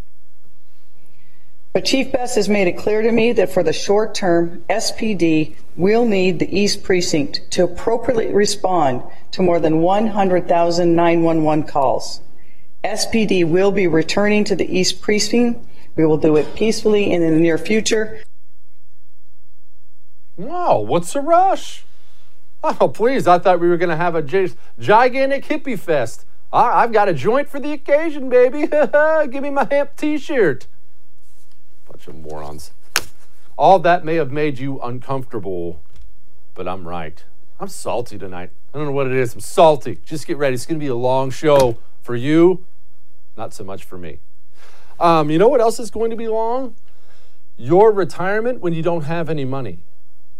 But 1.77 1.85
Chief 1.85 2.11
Best 2.11 2.37
has 2.37 2.49
made 2.49 2.67
it 2.67 2.75
clear 2.75 3.03
to 3.03 3.11
me 3.11 3.33
that 3.33 3.51
for 3.51 3.61
the 3.61 3.71
short 3.71 4.15
term, 4.15 4.63
SPD 4.67 5.53
will 5.75 6.07
need 6.07 6.39
the 6.39 6.59
East 6.59 6.81
Precinct 6.81 7.41
to 7.51 7.65
appropriately 7.65 8.33
respond 8.33 9.03
to 9.33 9.43
more 9.43 9.59
than 9.59 9.83
100,000 9.83 10.95
911 10.95 11.67
calls. 11.67 12.21
SPD 12.83 13.47
will 13.47 13.71
be 13.71 13.85
returning 13.85 14.43
to 14.45 14.55
the 14.55 14.65
East 14.65 15.03
Precinct. 15.03 15.63
We 15.95 16.03
will 16.07 16.17
do 16.17 16.35
it 16.35 16.55
peacefully 16.55 17.13
and 17.13 17.23
in 17.23 17.35
the 17.35 17.39
near 17.39 17.59
future. 17.59 18.23
Wow, 20.35 20.79
what's 20.79 21.13
the 21.13 21.21
rush? 21.21 21.85
Oh, 22.63 22.87
please, 22.87 23.27
I 23.27 23.37
thought 23.37 23.59
we 23.59 23.69
were 23.69 23.77
going 23.77 23.91
to 23.91 23.95
have 23.95 24.15
a 24.15 24.23
gigantic 24.79 25.45
hippie 25.45 25.77
fest. 25.77 26.25
I've 26.51 26.91
got 26.91 27.07
a 27.07 27.13
joint 27.13 27.49
for 27.49 27.59
the 27.59 27.73
occasion, 27.73 28.29
baby. 28.29 28.65
Give 29.31 29.43
me 29.43 29.51
my 29.51 29.67
hemp 29.69 29.95
t 29.95 30.17
shirt. 30.17 30.65
Bunch 32.07 32.25
of 32.25 32.31
morons. 32.31 32.71
All 33.57 33.79
that 33.79 34.05
may 34.05 34.15
have 34.15 34.31
made 34.31 34.59
you 34.59 34.79
uncomfortable, 34.79 35.81
but 36.53 36.65
I'm 36.67 36.87
right. 36.87 37.21
I'm 37.59 37.67
salty 37.67 38.17
tonight. 38.17 38.51
I 38.73 38.77
don't 38.77 38.87
know 38.87 38.93
what 38.93 39.07
it 39.07 39.13
is. 39.13 39.33
I'm 39.33 39.41
salty. 39.41 39.99
Just 40.05 40.25
get 40.25 40.37
ready. 40.37 40.53
It's 40.53 40.65
going 40.65 40.79
to 40.79 40.83
be 40.83 40.89
a 40.89 40.95
long 40.95 41.31
show 41.31 41.77
for 42.01 42.15
you, 42.15 42.63
not 43.35 43.53
so 43.53 43.65
much 43.65 43.83
for 43.83 43.97
me. 43.97 44.19
Um, 44.99 45.29
you 45.29 45.37
know 45.37 45.49
what 45.49 45.59
else 45.59 45.79
is 45.79 45.91
going 45.91 46.11
to 46.11 46.15
be 46.15 46.29
long? 46.29 46.75
Your 47.57 47.91
retirement 47.91 48.61
when 48.61 48.71
you 48.73 48.83
don't 48.83 49.03
have 49.03 49.29
any 49.29 49.43
money. 49.43 49.79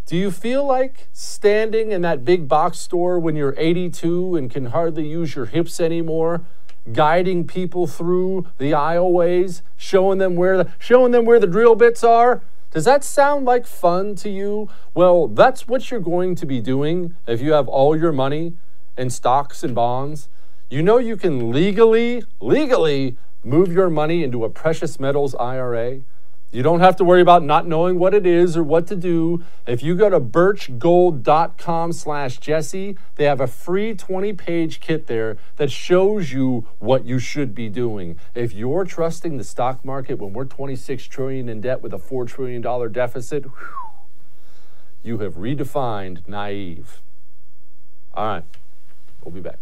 Do 0.05 0.15
you 0.15 0.31
feel 0.31 0.65
like 0.65 1.09
standing 1.11 1.91
in 1.91 2.01
that 2.03 2.23
big 2.23 2.47
box 2.47 2.77
store 2.77 3.19
when 3.19 3.35
you're 3.35 3.55
82 3.57 4.37
and 4.37 4.49
can 4.49 4.67
hardly 4.67 5.05
use 5.05 5.35
your 5.35 5.47
hips 5.47 5.81
anymore, 5.81 6.45
guiding 6.93 7.45
people 7.45 7.87
through 7.87 8.47
the 8.57 8.71
aisleways, 8.71 9.61
showing 9.75 10.17
them 10.17 10.35
where 10.35 10.57
the, 10.57 10.71
showing 10.79 11.11
them 11.11 11.25
where 11.25 11.39
the 11.39 11.47
drill 11.47 11.75
bits 11.75 12.03
are? 12.03 12.41
Does 12.71 12.85
that 12.85 13.03
sound 13.03 13.45
like 13.45 13.65
fun 13.65 14.15
to 14.15 14.29
you? 14.29 14.69
Well, 14.93 15.27
that's 15.27 15.67
what 15.67 15.89
you're 15.89 15.99
going 15.99 16.35
to 16.35 16.45
be 16.45 16.59
doing 16.59 17.15
if 17.25 17.41
you 17.41 17.53
have 17.53 17.67
all 17.67 17.97
your 17.97 18.11
money 18.11 18.53
in 18.97 19.09
stocks 19.09 19.63
and 19.63 19.73
bonds. 19.73 20.29
You 20.69 20.83
know 20.83 20.97
you 20.97 21.15
can 21.15 21.51
legally, 21.51 22.23
legally 22.41 23.17
move 23.43 23.71
your 23.71 23.89
money 23.89 24.23
into 24.23 24.43
a 24.43 24.49
precious 24.49 24.99
metals 24.99 25.33
IRA. 25.35 26.01
You 26.49 26.63
don't 26.63 26.79
have 26.79 26.95
to 26.97 27.03
worry 27.03 27.21
about 27.21 27.43
not 27.43 27.67
knowing 27.67 27.99
what 27.99 28.13
it 28.13 28.25
is 28.25 28.55
or 28.55 28.63
what 28.63 28.87
to 28.87 28.95
do. 28.95 29.43
If 29.65 29.83
you 29.83 29.95
go 29.95 30.09
to 30.09 30.19
birchgold.com 30.19 31.91
slash 31.91 32.37
Jesse, 32.37 32.97
they 33.15 33.25
have 33.25 33.41
a 33.41 33.47
free 33.47 33.93
20-page 33.93 34.79
kit 34.79 35.07
there 35.07 35.37
that 35.57 35.71
shows 35.71 36.31
you 36.31 36.65
what 36.79 37.03
you 37.03 37.19
should 37.19 37.53
be 37.53 37.67
doing. 37.67 38.17
If 38.33 38.53
you're 38.53 38.85
trusting 38.85 39.37
the 39.37 39.43
stock 39.43 39.83
market 39.83 40.19
when 40.19 40.31
we're 40.31 40.45
26 40.45 41.03
trillion 41.05 41.49
in 41.49 41.59
debt 41.59 41.81
with 41.81 41.93
a 41.93 41.99
$4 41.99 42.25
trillion 42.25 42.61
deficit, 42.93 43.43
whew, 43.43 43.87
you 45.03 45.17
have 45.19 45.35
redefined 45.35 46.25
naive. 46.29 47.01
All 48.13 48.25
right, 48.25 48.43
we'll 49.21 49.33
be 49.33 49.41
back. 49.41 49.59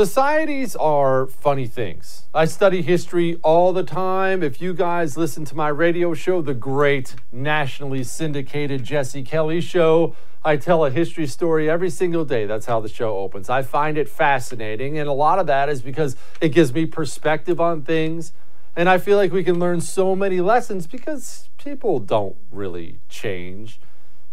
Societies 0.00 0.76
are 0.76 1.26
funny 1.26 1.66
things. 1.66 2.24
I 2.32 2.46
study 2.46 2.80
history 2.80 3.38
all 3.42 3.74
the 3.74 3.82
time. 3.82 4.42
If 4.42 4.62
you 4.62 4.72
guys 4.72 5.18
listen 5.18 5.44
to 5.44 5.54
my 5.54 5.68
radio 5.68 6.14
show, 6.14 6.40
the 6.40 6.54
great 6.54 7.16
nationally 7.30 8.02
syndicated 8.04 8.82
Jesse 8.82 9.22
Kelly 9.22 9.60
Show, 9.60 10.16
I 10.42 10.56
tell 10.56 10.86
a 10.86 10.90
history 10.90 11.26
story 11.26 11.68
every 11.68 11.90
single 11.90 12.24
day. 12.24 12.46
That's 12.46 12.64
how 12.64 12.80
the 12.80 12.88
show 12.88 13.18
opens. 13.18 13.50
I 13.50 13.60
find 13.60 13.98
it 13.98 14.08
fascinating, 14.08 14.96
and 14.96 15.06
a 15.06 15.12
lot 15.12 15.38
of 15.38 15.46
that 15.48 15.68
is 15.68 15.82
because 15.82 16.16
it 16.40 16.48
gives 16.50 16.72
me 16.72 16.86
perspective 16.86 17.60
on 17.60 17.82
things. 17.82 18.32
And 18.74 18.88
I 18.88 18.96
feel 18.96 19.18
like 19.18 19.32
we 19.32 19.44
can 19.44 19.58
learn 19.58 19.82
so 19.82 20.16
many 20.16 20.40
lessons 20.40 20.86
because 20.86 21.50
people 21.58 21.98
don't 21.98 22.36
really 22.50 23.00
change. 23.10 23.78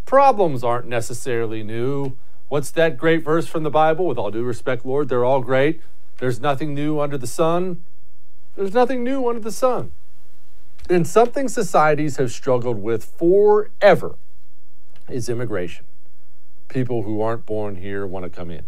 Problems 0.06 0.64
aren't 0.64 0.88
necessarily 0.88 1.62
new. 1.62 2.16
What's 2.50 2.72
that 2.72 2.98
great 2.98 3.24
verse 3.24 3.48
from 3.48 3.64
the 3.64 3.70
Bible? 3.70 4.06
With 4.08 4.18
all 4.18 4.32
due 4.32 4.44
respect, 4.44 4.86
Lord, 4.86 5.10
they're 5.10 5.26
all 5.26 5.42
great. 5.42 5.82
There's 6.20 6.40
nothing 6.40 6.74
new 6.74 7.00
under 7.00 7.18
the 7.18 7.28
sun. 7.28 7.84
There's 8.56 8.74
nothing 8.74 9.04
new 9.04 9.28
under 9.28 9.42
the 9.42 9.52
sun. 9.52 9.92
And 10.90 11.06
something 11.06 11.50
societies 11.50 12.16
have 12.18 12.32
struggled 12.32 12.82
with 12.82 13.04
forever 13.04 14.16
is 15.10 15.28
immigration. 15.30 15.86
People 16.70 17.04
who 17.04 17.22
aren't 17.22 17.46
born 17.46 17.76
here 17.76 18.06
want 18.08 18.24
to 18.24 18.30
come 18.30 18.50
in 18.50 18.64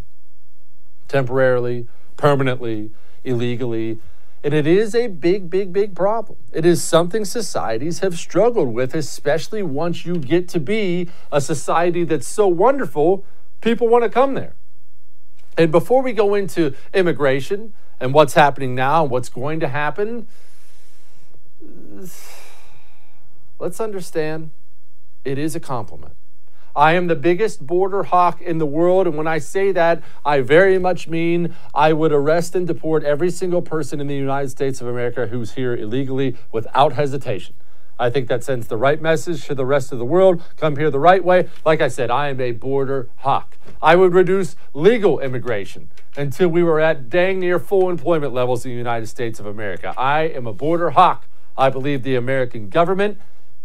temporarily, 1.08 1.88
permanently, 2.18 2.92
illegally. 3.24 4.00
And 4.44 4.54
it 4.54 4.66
is 4.66 4.96
a 4.96 5.08
big, 5.08 5.50
big, 5.50 5.74
big 5.74 5.96
problem. 5.96 6.38
It 6.54 6.66
is 6.66 6.82
something 6.82 7.26
societies 7.26 8.00
have 8.00 8.18
struggled 8.18 8.74
with, 8.74 8.96
especially 8.96 9.64
once 9.64 10.06
you 10.06 10.18
get 10.18 10.48
to 10.50 10.60
be 10.60 11.10
a 11.32 11.42
society 11.42 12.06
that's 12.06 12.28
so 12.28 12.48
wonderful 12.48 13.26
people 13.62 13.88
want 13.88 14.04
to 14.04 14.10
come 14.10 14.34
there. 14.34 14.54
And 15.58 15.72
before 15.72 16.02
we 16.02 16.14
go 16.14 16.36
into 16.36 16.74
immigration 16.94 17.74
and 18.00 18.14
what's 18.14 18.34
happening 18.34 18.76
now 18.76 19.04
and 19.04 19.12
what's 19.12 19.30
going 19.30 19.60
to 19.60 19.68
happen, 19.68 20.28
let's 23.60 23.80
understand 23.80 24.52
it 25.26 25.38
is 25.38 25.56
a 25.56 25.60
compliment. 25.60 26.16
I 26.76 26.94
am 26.94 27.08
the 27.08 27.16
biggest 27.16 27.66
border 27.66 28.04
hawk 28.04 28.42
in 28.42 28.58
the 28.58 28.66
world. 28.66 29.06
And 29.06 29.18
when 29.18 29.28
I 29.28 29.40
say 29.40 29.74
that, 29.74 30.02
I 30.24 30.40
very 30.40 30.78
much 30.78 31.10
mean 31.10 31.54
I 31.74 31.92
would 31.92 32.14
arrest 32.14 32.56
and 32.56 32.66
deport 32.66 33.04
every 33.04 33.32
single 33.32 33.62
person 33.62 34.00
in 34.00 34.08
the 34.08 34.16
United 34.16 34.50
States 34.50 34.80
of 34.80 34.88
America 34.88 35.28
who's 35.28 35.54
here 35.54 35.76
illegally 35.76 36.38
without 36.54 36.94
hesitation. 36.94 37.56
I 38.00 38.10
think 38.10 38.30
that 38.30 38.46
sends 38.46 38.68
the 38.68 38.78
right 38.78 39.02
message 39.02 39.46
to 39.48 39.56
the 39.56 39.66
rest 39.66 39.92
of 39.92 40.00
the 40.00 40.06
world. 40.06 40.42
Come 40.56 40.78
here 40.78 40.90
the 40.90 41.00
right 41.00 41.24
way. 41.24 41.50
Like 41.66 41.82
I 41.82 41.90
said, 41.90 42.10
I 42.10 42.30
am 42.30 42.40
a 42.40 42.54
border 42.54 43.10
hawk. 43.18 43.58
I 43.82 43.98
would 43.98 44.14
reduce 44.14 44.56
legal 44.74 45.20
immigration 45.20 45.92
until 46.16 46.48
we 46.48 46.64
were 46.64 46.80
at 46.80 47.10
dang 47.10 47.40
near 47.40 47.60
full 47.60 47.90
employment 47.90 48.34
levels 48.34 48.66
in 48.66 48.72
the 48.72 48.78
United 48.78 49.08
States 49.08 49.40
of 49.40 49.46
America. 49.46 49.94
I 49.98 50.22
am 50.22 50.48
a 50.48 50.54
border 50.54 50.92
hawk. 50.92 51.28
I 51.58 51.70
believe 51.70 52.04
the 52.04 52.16
American 52.16 52.70
government 52.70 53.20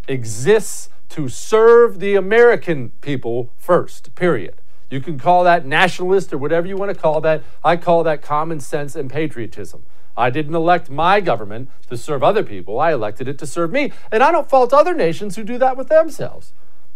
exists 0.08 0.88
to 1.10 1.28
serve 1.28 2.00
the 2.00 2.16
American 2.16 2.90
people 3.00 3.50
first, 3.56 4.14
period. 4.16 4.56
You 4.90 5.00
can 5.00 5.18
call 5.18 5.44
that 5.44 5.64
nationalist 5.64 6.32
or 6.32 6.38
whatever 6.38 6.66
you 6.66 6.76
want 6.76 6.92
to 6.92 7.00
call 7.00 7.20
that. 7.20 7.42
I 7.62 7.76
call 7.76 8.02
that 8.02 8.20
common 8.20 8.60
sense 8.60 8.96
and 8.96 9.08
patriotism. 9.08 9.84
I 10.16 10.30
didn't 10.30 10.54
elect 10.54 10.90
my 10.90 11.20
government 11.20 11.70
to 11.88 11.96
serve 11.96 12.22
other 12.22 12.42
people. 12.42 12.78
I 12.78 12.92
elected 12.92 13.28
it 13.28 13.38
to 13.38 13.46
serve 13.46 13.72
me. 13.72 13.92
And 14.12 14.22
I 14.22 14.32
don't 14.32 14.48
fault 14.48 14.72
other 14.72 14.94
nations 14.94 15.36
who 15.36 15.44
do 15.44 15.58
that 15.58 15.76
with 15.76 15.88
themselves. 15.88 16.52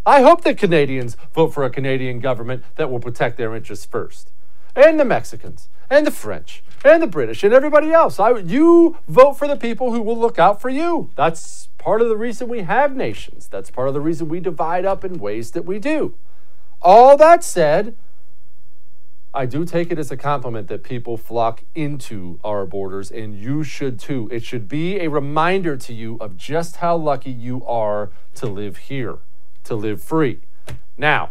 I 0.06 0.22
hope 0.22 0.42
that 0.44 0.56
Canadians 0.56 1.16
vote 1.34 1.52
for 1.52 1.64
a 1.64 1.70
Canadian 1.70 2.20
government 2.20 2.64
that 2.76 2.90
will 2.90 3.00
protect 3.00 3.36
their 3.36 3.54
interests 3.54 3.84
first. 3.84 4.30
And 4.74 4.98
the 4.98 5.04
Mexicans, 5.04 5.68
and 5.90 6.06
the 6.06 6.10
French, 6.10 6.62
and 6.84 7.02
the 7.02 7.06
British, 7.06 7.42
and 7.42 7.52
everybody 7.52 7.90
else. 7.90 8.20
I, 8.20 8.38
you 8.38 8.98
vote 9.08 9.34
for 9.34 9.48
the 9.48 9.56
people 9.56 9.92
who 9.92 10.00
will 10.00 10.18
look 10.18 10.38
out 10.38 10.60
for 10.60 10.68
you. 10.68 11.10
That's 11.16 11.68
part 11.78 12.00
of 12.00 12.08
the 12.08 12.16
reason 12.16 12.48
we 12.48 12.62
have 12.62 12.94
nations. 12.94 13.48
That's 13.48 13.70
part 13.70 13.88
of 13.88 13.94
the 13.94 14.00
reason 14.00 14.28
we 14.28 14.40
divide 14.40 14.84
up 14.84 15.04
in 15.04 15.18
ways 15.18 15.50
that 15.52 15.64
we 15.64 15.78
do. 15.78 16.14
All 16.80 17.16
that 17.16 17.42
said, 17.42 17.96
I 19.38 19.46
do 19.46 19.64
take 19.64 19.92
it 19.92 20.00
as 20.00 20.10
a 20.10 20.16
compliment 20.16 20.66
that 20.66 20.82
people 20.82 21.16
flock 21.16 21.62
into 21.72 22.40
our 22.42 22.66
borders, 22.66 23.12
and 23.12 23.38
you 23.38 23.62
should 23.62 24.00
too. 24.00 24.28
It 24.32 24.42
should 24.42 24.66
be 24.66 24.98
a 24.98 25.06
reminder 25.06 25.76
to 25.76 25.94
you 25.94 26.16
of 26.20 26.36
just 26.36 26.78
how 26.78 26.96
lucky 26.96 27.30
you 27.30 27.64
are 27.64 28.10
to 28.34 28.46
live 28.46 28.76
here, 28.76 29.18
to 29.62 29.76
live 29.76 30.02
free. 30.02 30.40
Now, 30.96 31.30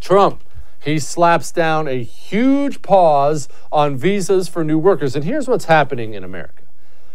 Trump, 0.00 0.42
he 0.80 0.98
slaps 0.98 1.52
down 1.52 1.86
a 1.86 2.02
huge 2.02 2.82
pause 2.82 3.48
on 3.70 3.96
visas 3.96 4.48
for 4.48 4.64
new 4.64 4.76
workers. 4.76 5.14
And 5.14 5.24
here's 5.24 5.46
what's 5.46 5.66
happening 5.66 6.14
in 6.14 6.24
America. 6.24 6.64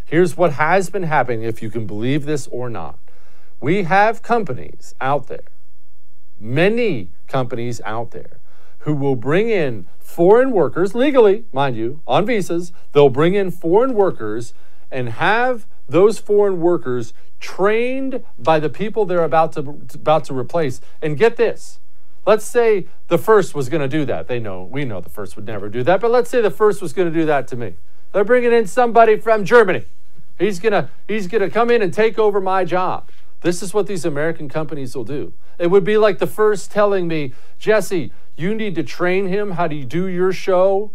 Here's 0.05 0.37
what 0.37 0.53
has 0.53 0.89
been 0.89 1.03
happening, 1.03 1.43
if 1.43 1.61
you 1.61 1.69
can 1.69 1.85
believe 1.85 2.25
this 2.25 2.47
or 2.47 2.69
not. 2.69 2.97
We 3.59 3.83
have 3.83 4.23
companies 4.23 4.95
out 5.01 5.27
there, 5.27 5.49
many 6.39 7.09
companies 7.27 7.81
out 7.83 8.11
there 8.11 8.39
who 8.87 8.93
will 8.93 9.17
bring 9.17 9.49
in 9.49 9.85
foreign 10.07 10.51
workers, 10.51 10.95
legally, 10.95 11.43
mind 11.51 11.75
you, 11.75 11.99
on 12.07 12.25
visas. 12.25 12.71
They'll 12.93 13.09
bring 13.09 13.35
in 13.35 13.51
foreign 13.51 13.93
workers 13.93 14.53
and 14.89 15.09
have 15.09 15.67
those 15.87 16.17
foreign 16.17 16.61
workers 16.61 17.13
trained 17.41 18.23
by 18.39 18.57
the 18.57 18.69
people 18.69 19.05
they're 19.05 19.23
about 19.23 19.51
to, 19.53 19.81
about 19.93 20.23
to 20.23 20.33
replace. 20.33 20.79
And 21.01 21.17
get 21.17 21.35
this. 21.35 21.79
Let's 22.25 22.45
say 22.45 22.87
the 23.09 23.17
first 23.17 23.53
was 23.53 23.67
going 23.67 23.81
to 23.81 23.87
do 23.89 24.05
that. 24.05 24.27
They 24.27 24.39
know, 24.39 24.63
we 24.63 24.85
know 24.85 25.01
the 25.01 25.09
first 25.09 25.35
would 25.35 25.45
never 25.45 25.67
do 25.67 25.83
that, 25.83 25.99
but 25.99 26.09
let's 26.09 26.29
say 26.29 26.41
the 26.41 26.51
first 26.51 26.81
was 26.81 26.93
going 26.93 27.11
to 27.11 27.19
do 27.19 27.25
that 27.25 27.47
to 27.49 27.57
me. 27.57 27.75
They're 28.13 28.23
bringing 28.23 28.53
in 28.53 28.65
somebody 28.65 29.17
from 29.19 29.43
Germany. 29.43 29.83
He's 30.39 30.59
going 30.59 30.73
to 30.73 30.89
he's 31.07 31.27
going 31.27 31.41
to 31.41 31.49
come 31.49 31.69
in 31.69 31.81
and 31.81 31.93
take 31.93 32.17
over 32.17 32.39
my 32.39 32.63
job. 32.63 33.09
This 33.41 33.61
is 33.61 33.73
what 33.73 33.87
these 33.87 34.05
American 34.05 34.49
companies 34.49 34.95
will 34.95 35.03
do. 35.03 35.33
It 35.59 35.67
would 35.67 35.83
be 35.83 35.97
like 35.97 36.19
the 36.19 36.27
first 36.27 36.71
telling 36.71 37.07
me, 37.07 37.33
Jesse, 37.59 38.11
you 38.37 38.55
need 38.55 38.75
to 38.75 38.83
train 38.83 39.27
him 39.27 39.51
how 39.51 39.67
to 39.67 39.83
do 39.83 40.07
your 40.07 40.31
show 40.31 40.91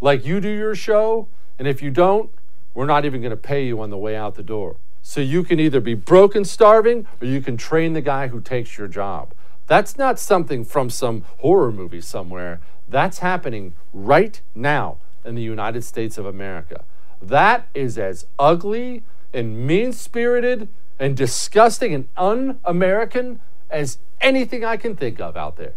like 0.00 0.26
you 0.26 0.40
do 0.40 0.48
your 0.48 0.74
show. 0.74 1.28
And 1.58 1.66
if 1.66 1.80
you 1.80 1.90
don't, 1.90 2.30
we're 2.74 2.84
not 2.84 3.04
even 3.04 3.22
going 3.22 3.30
to 3.30 3.36
pay 3.36 3.64
you 3.64 3.80
on 3.80 3.88
the 3.90 3.96
way 3.96 4.16
out 4.16 4.34
the 4.34 4.42
door. 4.42 4.76
So 5.00 5.20
you 5.20 5.44
can 5.44 5.60
either 5.60 5.80
be 5.80 5.94
broke 5.94 6.34
and 6.34 6.46
starving 6.46 7.06
or 7.20 7.26
you 7.26 7.40
can 7.40 7.56
train 7.56 7.92
the 7.92 8.00
guy 8.00 8.28
who 8.28 8.40
takes 8.40 8.76
your 8.76 8.88
job. 8.88 9.32
That's 9.66 9.96
not 9.96 10.18
something 10.18 10.64
from 10.64 10.90
some 10.90 11.24
horror 11.38 11.72
movie 11.72 12.00
somewhere. 12.00 12.60
That's 12.88 13.20
happening 13.20 13.74
right 13.92 14.40
now 14.54 14.98
in 15.24 15.36
the 15.36 15.42
United 15.42 15.84
States 15.84 16.18
of 16.18 16.26
America. 16.26 16.84
That 17.22 17.66
is 17.72 17.96
as 17.96 18.26
ugly 18.38 19.04
and 19.32 19.66
mean 19.66 19.92
spirited 19.92 20.68
and 20.98 21.16
disgusting 21.16 21.94
and 21.94 22.08
un 22.16 22.58
American 22.64 23.40
as 23.70 23.98
anything 24.20 24.64
I 24.64 24.76
can 24.76 24.96
think 24.96 25.20
of 25.20 25.36
out 25.36 25.56
there. 25.56 25.72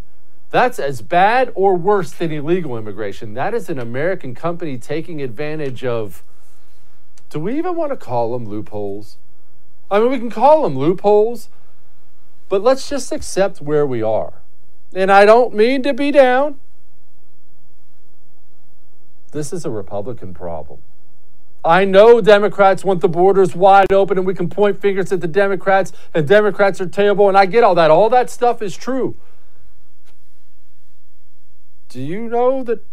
That's 0.50 0.80
as 0.80 1.02
bad 1.02 1.52
or 1.56 1.76
worse 1.76 2.12
than 2.12 2.32
illegal 2.32 2.78
immigration. 2.78 3.34
That 3.34 3.54
is 3.54 3.70
an 3.70 3.80
American 3.80 4.34
company 4.34 4.78
taking 4.78 5.22
advantage 5.22 5.84
of, 5.84 6.24
do 7.30 7.40
we 7.40 7.58
even 7.58 7.76
want 7.76 7.92
to 7.92 7.98
call 7.98 8.32
them 8.32 8.48
loopholes? 8.48 9.18
I 9.92 10.00
mean, 10.00 10.12
we 10.12 10.20
can 10.20 10.30
call 10.30 10.64
them 10.64 10.78
loopholes, 10.78 11.50
but 12.50 12.64
let's 12.64 12.90
just 12.90 13.12
accept 13.12 13.62
where 13.62 13.86
we 13.86 14.02
are. 14.02 14.42
And 14.94 15.12
I 15.12 15.26
don't 15.26 15.54
mean 15.54 15.84
to 15.84 15.94
be 15.94 16.12
down. 16.12 16.60
This 19.32 19.52
is 19.52 19.66
a 19.66 19.70
Republican 19.70 20.34
problem. 20.34 20.80
I 21.66 21.84
know 21.84 22.22
Democrats 22.22 22.86
want 22.86 23.02
the 23.02 23.10
borders 23.10 23.54
wide 23.54 23.92
open 23.92 24.18
and 24.18 24.26
we 24.26 24.34
can 24.34 24.50
point 24.50 24.80
fingers 24.80 25.12
at 25.12 25.20
the 25.20 25.28
Democrats 25.28 25.92
and 26.14 26.26
Democrats 26.26 26.80
are 26.80 26.88
terrible, 26.88 27.28
and 27.28 27.38
I 27.38 27.46
get 27.46 27.66
all 27.66 27.76
that. 27.76 27.92
All 27.92 28.10
that 28.10 28.30
stuff 28.30 28.62
is 28.62 28.78
true. 28.78 29.18
Do 31.90 32.02
you 32.02 32.28
know 32.28 32.64
that 32.64 32.84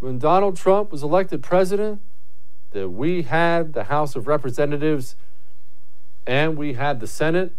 when 0.00 0.18
Donald 0.18 0.56
Trump 0.56 0.90
was 0.92 1.02
elected 1.02 1.42
president, 1.42 2.00
that 2.72 2.88
we 2.90 3.22
had 3.22 3.72
the 3.72 3.84
House 3.84 4.16
of 4.16 4.26
Representatives 4.26 5.16
and 6.26 6.56
we 6.56 6.74
had 6.74 7.00
the 7.00 7.06
Senate, 7.06 7.52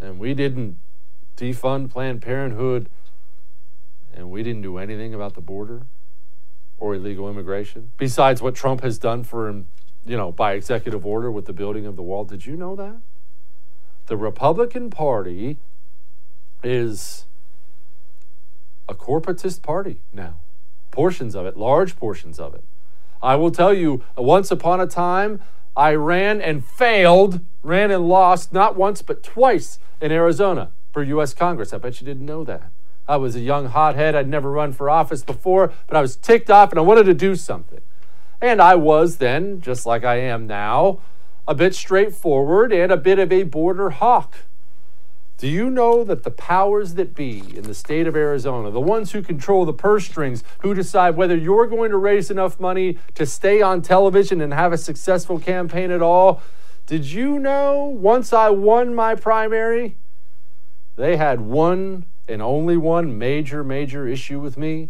and 0.00 0.18
we 0.18 0.34
didn't 0.34 0.78
defund 1.36 1.90
Planned 1.90 2.22
Parenthood, 2.22 2.88
and 4.12 4.30
we 4.30 4.42
didn't 4.42 4.62
do 4.62 4.78
anything 4.78 5.14
about 5.14 5.34
the 5.34 5.40
border? 5.40 5.82
or 6.78 6.94
illegal 6.94 7.30
immigration, 7.30 7.90
besides 7.98 8.42
what 8.42 8.54
Trump 8.54 8.82
has 8.82 8.98
done 8.98 9.24
for 9.24 9.48
him, 9.48 9.68
you 10.04 10.16
know, 10.16 10.32
by 10.32 10.52
executive 10.52 11.06
order 11.06 11.30
with 11.30 11.46
the 11.46 11.52
building 11.52 11.86
of 11.86 11.96
the 11.96 12.02
wall. 12.02 12.24
Did 12.24 12.46
you 12.46 12.56
know 12.56 12.76
that? 12.76 12.96
The 14.06 14.16
Republican 14.16 14.90
Party 14.90 15.58
is 16.62 17.24
a 18.88 18.94
corporatist 18.94 19.62
party 19.62 20.00
now. 20.12 20.34
Portions 20.90 21.34
of 21.34 21.46
it, 21.46 21.56
large 21.56 21.96
portions 21.96 22.38
of 22.38 22.54
it. 22.54 22.64
I 23.22 23.36
will 23.36 23.50
tell 23.50 23.72
you, 23.72 24.04
once 24.16 24.50
upon 24.50 24.80
a 24.80 24.86
time, 24.86 25.40
I 25.76 25.94
ran 25.94 26.40
and 26.40 26.64
failed, 26.64 27.40
ran 27.62 27.90
and 27.90 28.08
lost 28.08 28.52
not 28.52 28.76
once 28.76 29.02
but 29.02 29.22
twice 29.22 29.78
in 30.00 30.12
Arizona 30.12 30.70
for 30.92 31.02
U.S. 31.02 31.34
Congress. 31.34 31.72
I 31.72 31.78
bet 31.78 32.00
you 32.00 32.06
didn't 32.06 32.26
know 32.26 32.44
that. 32.44 32.70
I 33.08 33.16
was 33.16 33.34
a 33.34 33.40
young 33.40 33.66
hothead. 33.66 34.14
I'd 34.14 34.28
never 34.28 34.50
run 34.50 34.72
for 34.72 34.88
office 34.88 35.22
before, 35.22 35.72
but 35.86 35.96
I 35.96 36.00
was 36.00 36.16
ticked 36.16 36.50
off 36.50 36.70
and 36.70 36.78
I 36.78 36.82
wanted 36.82 37.04
to 37.04 37.14
do 37.14 37.34
something. 37.34 37.80
And 38.40 38.60
I 38.62 38.74
was 38.76 39.16
then, 39.16 39.60
just 39.60 39.86
like 39.86 40.04
I 40.04 40.16
am 40.16 40.46
now, 40.46 41.00
a 41.46 41.54
bit 41.54 41.74
straightforward 41.74 42.72
and 42.72 42.92
a 42.92 42.96
bit 42.96 43.18
of 43.18 43.32
a 43.32 43.42
border 43.42 43.90
hawk. 43.90 44.36
Do 45.36 45.48
you 45.48 45.68
know 45.68 46.04
that 46.04 46.22
the 46.22 46.30
powers 46.30 46.94
that 46.94 47.14
be 47.14 47.40
in 47.56 47.64
the 47.64 47.74
state 47.74 48.06
of 48.06 48.14
Arizona, 48.14 48.70
the 48.70 48.80
ones 48.80 49.12
who 49.12 49.20
control 49.20 49.64
the 49.64 49.72
purse 49.72 50.06
strings, 50.06 50.44
who 50.60 50.74
decide 50.74 51.16
whether 51.16 51.36
you're 51.36 51.66
going 51.66 51.90
to 51.90 51.96
raise 51.96 52.30
enough 52.30 52.60
money 52.60 52.98
to 53.14 53.26
stay 53.26 53.60
on 53.60 53.82
television 53.82 54.40
and 54.40 54.54
have 54.54 54.72
a 54.72 54.78
successful 54.78 55.40
campaign 55.40 55.90
at 55.90 56.00
all, 56.00 56.40
did 56.86 57.06
you 57.06 57.38
know 57.38 57.84
once 57.84 58.32
I 58.32 58.50
won 58.50 58.94
my 58.94 59.16
primary, 59.16 59.96
they 60.96 61.16
had 61.16 61.40
one 61.40 62.04
and 62.28 62.40
only 62.40 62.76
one 62.76 63.18
major, 63.18 63.64
major 63.64 64.06
issue 64.06 64.38
with 64.38 64.56
me? 64.56 64.88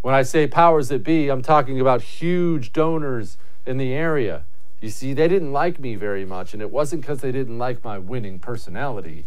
When 0.00 0.14
I 0.14 0.22
say 0.22 0.46
powers 0.46 0.88
that 0.88 1.04
be, 1.04 1.28
I'm 1.28 1.42
talking 1.42 1.80
about 1.80 2.02
huge 2.02 2.72
donors 2.72 3.36
in 3.66 3.76
the 3.76 3.92
area. 3.92 4.44
You 4.80 4.88
see, 4.88 5.12
they 5.12 5.28
didn't 5.28 5.52
like 5.52 5.78
me 5.78 5.94
very 5.94 6.24
much, 6.24 6.54
and 6.54 6.62
it 6.62 6.70
wasn't 6.70 7.02
because 7.02 7.20
they 7.20 7.30
didn't 7.30 7.58
like 7.58 7.84
my 7.84 7.98
winning 7.98 8.40
personality. 8.40 9.26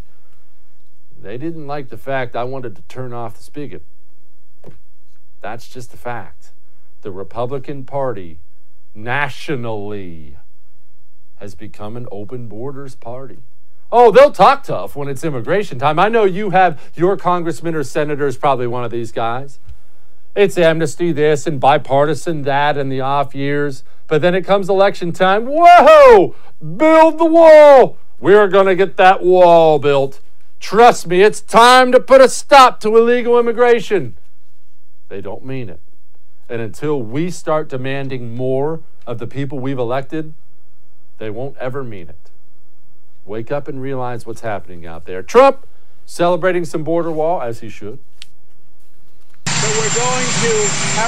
They 1.20 1.38
didn't 1.38 1.66
like 1.66 1.88
the 1.88 1.98
fact 1.98 2.36
I 2.36 2.44
wanted 2.44 2.76
to 2.76 2.82
turn 2.82 3.12
off 3.12 3.36
the 3.36 3.42
spigot. 3.42 3.82
That's 5.40 5.68
just 5.68 5.92
a 5.94 5.96
fact. 5.96 6.52
The 7.02 7.10
Republican 7.10 7.84
Party 7.84 8.38
nationally 8.94 10.36
has 11.36 11.54
become 11.54 11.96
an 11.96 12.06
open 12.10 12.48
borders 12.48 12.94
party. 12.94 13.38
Oh, 13.92 14.10
they'll 14.10 14.32
talk 14.32 14.64
tough 14.64 14.96
when 14.96 15.08
it's 15.08 15.22
immigration 15.22 15.78
time. 15.78 15.98
I 15.98 16.08
know 16.08 16.24
you 16.24 16.50
have 16.50 16.80
your 16.94 17.16
congressman 17.16 17.74
or 17.74 17.84
senator 17.84 18.26
is 18.26 18.36
probably 18.36 18.66
one 18.66 18.84
of 18.84 18.90
these 18.90 19.12
guys. 19.12 19.58
It's 20.34 20.58
amnesty 20.58 21.12
this 21.12 21.46
and 21.46 21.60
bipartisan 21.60 22.42
that 22.42 22.76
in 22.76 22.88
the 22.88 23.00
off 23.00 23.34
years. 23.34 23.84
But 24.06 24.22
then 24.22 24.34
it 24.34 24.42
comes 24.42 24.68
election 24.68 25.12
time. 25.12 25.46
Whoa! 25.46 26.34
Build 26.60 27.18
the 27.18 27.24
wall! 27.24 27.98
We're 28.18 28.48
going 28.48 28.66
to 28.66 28.74
get 28.74 28.96
that 28.96 29.22
wall 29.22 29.78
built. 29.78 30.20
Trust 30.60 31.06
me, 31.06 31.22
it's 31.22 31.40
time 31.40 31.92
to 31.92 32.00
put 32.00 32.20
a 32.20 32.28
stop 32.28 32.80
to 32.80 32.96
illegal 32.96 33.38
immigration. 33.38 34.16
They 35.08 35.20
don't 35.20 35.44
mean 35.44 35.68
it. 35.68 35.80
And 36.48 36.60
until 36.60 37.02
we 37.02 37.30
start 37.30 37.68
demanding 37.68 38.34
more 38.34 38.80
of 39.06 39.18
the 39.18 39.26
people 39.26 39.58
we've 39.58 39.78
elected, 39.78 40.34
they 41.18 41.30
won't 41.30 41.56
ever 41.58 41.82
mean 41.82 42.08
it. 42.08 42.30
Wake 43.24 43.50
up 43.50 43.68
and 43.68 43.80
realize 43.80 44.26
what's 44.26 44.42
happening 44.42 44.86
out 44.86 45.04
there. 45.06 45.22
Trump 45.22 45.66
celebrating 46.04 46.64
some 46.64 46.84
border 46.84 47.10
wall, 47.10 47.42
as 47.42 47.60
he 47.60 47.68
should. 47.68 47.98
So 49.48 49.68
we're 49.78 49.94
going 49.98 50.28
to 50.46 50.52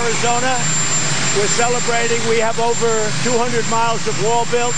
Arizona. 0.03 0.59
We're 1.37 1.47
celebrating. 1.55 2.19
We 2.29 2.39
have 2.39 2.59
over 2.59 2.91
200 3.23 3.71
miles 3.71 4.07
of 4.09 4.19
wall 4.25 4.47
built. 4.51 4.75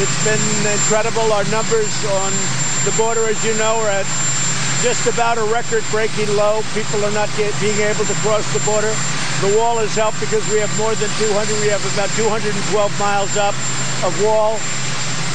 It's 0.00 0.24
been 0.24 0.40
incredible. 0.72 1.32
Our 1.32 1.44
numbers 1.50 1.92
on 2.06 2.32
the 2.88 2.96
border, 2.96 3.28
as 3.28 3.44
you 3.44 3.52
know, 3.58 3.76
are 3.84 3.90
at 3.90 4.06
just 4.80 5.06
about 5.06 5.36
a 5.36 5.44
record-breaking 5.52 6.34
low. 6.36 6.62
People 6.72 7.04
are 7.04 7.12
not 7.12 7.28
get, 7.36 7.52
being 7.60 7.76
able 7.84 8.04
to 8.06 8.14
cross 8.24 8.50
the 8.54 8.64
border. 8.64 8.88
The 9.44 9.54
wall 9.58 9.76
has 9.76 9.94
helped 9.94 10.18
because 10.20 10.40
we 10.48 10.58
have 10.58 10.72
more 10.78 10.94
than 10.94 11.10
200. 11.20 11.60
We 11.60 11.68
have 11.68 11.84
about 11.92 12.08
212 12.16 12.98
miles 12.98 13.36
up 13.36 13.52
of 14.04 14.16
wall. 14.24 14.56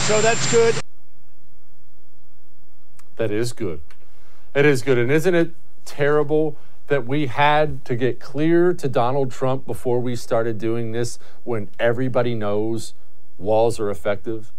So 0.09 0.19
that's 0.19 0.51
good. 0.51 0.73
That 3.17 3.29
is 3.29 3.53
good. 3.53 3.81
It 4.55 4.65
is 4.65 4.81
good. 4.81 4.97
And 4.97 5.11
isn't 5.11 5.35
it 5.35 5.53
terrible 5.85 6.57
that 6.87 7.05
we 7.05 7.27
had 7.27 7.85
to 7.85 7.95
get 7.95 8.19
clear 8.19 8.73
to 8.73 8.89
Donald 8.89 9.31
Trump 9.31 9.67
before 9.67 9.99
we 9.99 10.15
started 10.15 10.57
doing 10.57 10.91
this 10.91 11.19
when 11.43 11.69
everybody 11.79 12.33
knows 12.33 12.95
walls 13.37 13.79
are 13.79 13.91
effective? 13.91 14.51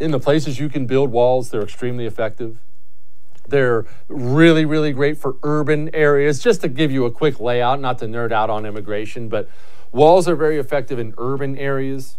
In 0.00 0.12
the 0.12 0.20
places 0.20 0.58
you 0.58 0.68
can 0.68 0.86
build 0.86 1.10
walls, 1.10 1.50
they're 1.50 1.62
extremely 1.62 2.06
effective. 2.06 2.58
They're 3.48 3.86
really, 4.08 4.64
really 4.64 4.92
great 4.92 5.18
for 5.18 5.36
urban 5.42 5.92
areas. 5.94 6.38
Just 6.38 6.60
to 6.60 6.68
give 6.68 6.92
you 6.92 7.04
a 7.04 7.10
quick 7.10 7.40
layout, 7.40 7.80
not 7.80 7.98
to 7.98 8.06
nerd 8.06 8.30
out 8.30 8.50
on 8.50 8.64
immigration, 8.64 9.28
but 9.28 9.48
walls 9.90 10.28
are 10.28 10.36
very 10.36 10.58
effective 10.58 10.98
in 10.98 11.14
urban 11.18 11.56
areas 11.56 12.16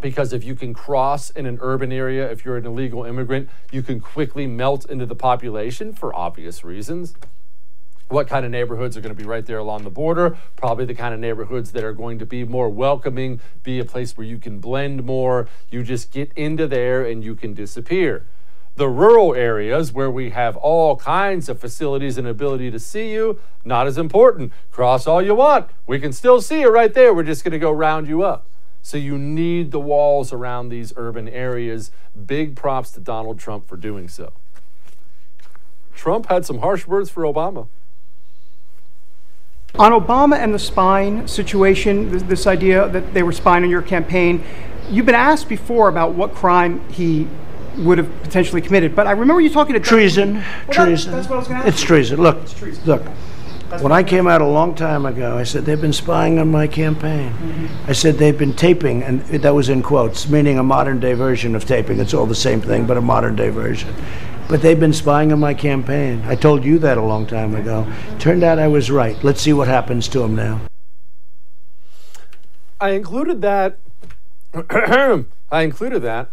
because 0.00 0.32
if 0.32 0.44
you 0.44 0.54
can 0.54 0.74
cross 0.74 1.30
in 1.30 1.46
an 1.46 1.58
urban 1.60 1.92
area, 1.92 2.30
if 2.30 2.44
you're 2.44 2.56
an 2.56 2.66
illegal 2.66 3.04
immigrant, 3.04 3.48
you 3.70 3.82
can 3.82 4.00
quickly 4.00 4.46
melt 4.46 4.88
into 4.90 5.06
the 5.06 5.14
population 5.14 5.92
for 5.92 6.14
obvious 6.14 6.64
reasons. 6.64 7.14
What 8.08 8.28
kind 8.28 8.44
of 8.44 8.52
neighborhoods 8.52 8.96
are 8.96 9.00
going 9.00 9.14
to 9.14 9.20
be 9.20 9.28
right 9.28 9.44
there 9.44 9.58
along 9.58 9.82
the 9.82 9.90
border? 9.90 10.36
Probably 10.54 10.84
the 10.84 10.94
kind 10.94 11.12
of 11.12 11.18
neighborhoods 11.18 11.72
that 11.72 11.82
are 11.82 11.92
going 11.92 12.20
to 12.20 12.26
be 12.26 12.44
more 12.44 12.68
welcoming, 12.68 13.40
be 13.64 13.80
a 13.80 13.84
place 13.84 14.16
where 14.16 14.26
you 14.26 14.38
can 14.38 14.60
blend 14.60 15.04
more. 15.04 15.48
You 15.70 15.82
just 15.82 16.12
get 16.12 16.32
into 16.36 16.68
there 16.68 17.04
and 17.04 17.24
you 17.24 17.34
can 17.34 17.52
disappear. 17.52 18.24
The 18.76 18.88
rural 18.88 19.34
areas 19.34 19.92
where 19.92 20.10
we 20.10 20.30
have 20.30 20.56
all 20.56 20.96
kinds 20.96 21.48
of 21.48 21.58
facilities 21.58 22.16
and 22.16 22.28
ability 22.28 22.70
to 22.70 22.78
see 22.78 23.10
you, 23.12 23.40
not 23.64 23.88
as 23.88 23.98
important. 23.98 24.52
Cross 24.70 25.06
all 25.06 25.22
you 25.22 25.34
want. 25.34 25.68
We 25.86 25.98
can 25.98 26.12
still 26.12 26.40
see 26.40 26.60
you 26.60 26.70
right 26.70 26.92
there. 26.94 27.12
We're 27.12 27.24
just 27.24 27.42
going 27.42 27.52
to 27.52 27.58
go 27.58 27.72
round 27.72 28.06
you 28.06 28.22
up. 28.22 28.46
So 28.82 28.98
you 28.98 29.18
need 29.18 29.72
the 29.72 29.80
walls 29.80 30.32
around 30.32 30.68
these 30.68 30.92
urban 30.96 31.28
areas. 31.28 31.90
Big 32.26 32.54
props 32.54 32.92
to 32.92 33.00
Donald 33.00 33.40
Trump 33.40 33.66
for 33.66 33.76
doing 33.76 34.06
so. 34.08 34.32
Trump 35.92 36.26
had 36.26 36.46
some 36.46 36.58
harsh 36.58 36.86
words 36.86 37.10
for 37.10 37.24
Obama. 37.24 37.66
On 39.78 39.92
Obama 39.92 40.38
and 40.38 40.54
the 40.54 40.58
spine 40.58 41.28
situation, 41.28 42.10
this, 42.10 42.22
this, 42.22 42.46
idea 42.46 42.88
that 42.88 43.12
they 43.12 43.22
were 43.22 43.32
spying 43.32 43.62
on 43.62 43.68
your 43.68 43.82
campaign, 43.82 44.42
you've 44.90 45.04
been 45.04 45.14
asked 45.14 45.48
before 45.48 45.88
about 45.88 46.14
what 46.14 46.34
crime 46.34 46.86
he 46.88 47.28
would 47.78 47.98
have 47.98 48.22
potentially 48.22 48.62
committed. 48.62 48.96
But 48.96 49.06
I 49.06 49.10
remember 49.10 49.40
you 49.40 49.50
talking 49.50 49.74
to 49.74 49.80
treason. 49.80 50.34
Well, 50.34 50.44
treason. 50.70 51.10
That, 51.10 51.16
that's 51.18 51.28
what 51.28 51.36
I 51.36 51.38
was 51.38 51.48
going 51.48 51.62
to 51.62 51.68
It's 51.68 51.82
treason. 51.82 52.22
Look, 52.22 52.38
it's 52.38 52.54
treason. 52.54 52.84
look. 52.86 53.02
That's 53.68 53.82
when 53.82 53.90
I 53.90 54.04
came 54.04 54.28
out 54.28 54.40
a 54.42 54.46
long 54.46 54.76
time 54.76 55.06
ago, 55.06 55.36
I 55.36 55.42
said 55.42 55.64
they've 55.64 55.80
been 55.80 55.92
spying 55.92 56.38
on 56.38 56.48
my 56.48 56.68
campaign. 56.68 57.32
Mm-hmm. 57.32 57.90
I 57.90 57.92
said 57.94 58.16
they've 58.16 58.38
been 58.38 58.52
taping, 58.52 59.02
and 59.02 59.22
that 59.22 59.54
was 59.54 59.68
in 59.68 59.82
quotes, 59.82 60.28
meaning 60.28 60.58
a 60.58 60.62
modern 60.62 61.00
day 61.00 61.14
version 61.14 61.56
of 61.56 61.64
taping. 61.64 61.98
It's 61.98 62.14
all 62.14 62.26
the 62.26 62.34
same 62.34 62.60
thing, 62.60 62.86
but 62.86 62.96
a 62.96 63.00
modern 63.00 63.34
day 63.34 63.48
version. 63.48 63.92
But 64.48 64.62
they've 64.62 64.78
been 64.78 64.92
spying 64.92 65.32
on 65.32 65.40
my 65.40 65.54
campaign. 65.54 66.22
I 66.26 66.36
told 66.36 66.64
you 66.64 66.78
that 66.78 66.98
a 66.98 67.02
long 67.02 67.26
time 67.26 67.54
ago. 67.54 67.92
Turned 68.20 68.44
out 68.44 68.58
I 68.58 68.68
was 68.68 68.90
right. 68.90 69.22
Let's 69.24 69.40
see 69.40 69.52
what 69.52 69.66
happens 69.66 70.06
to 70.08 70.22
him 70.22 70.36
now. 70.36 70.60
I 72.80 72.90
included 72.90 73.42
that. 73.42 73.78
I 75.50 75.62
included 75.62 76.02
that 76.02 76.30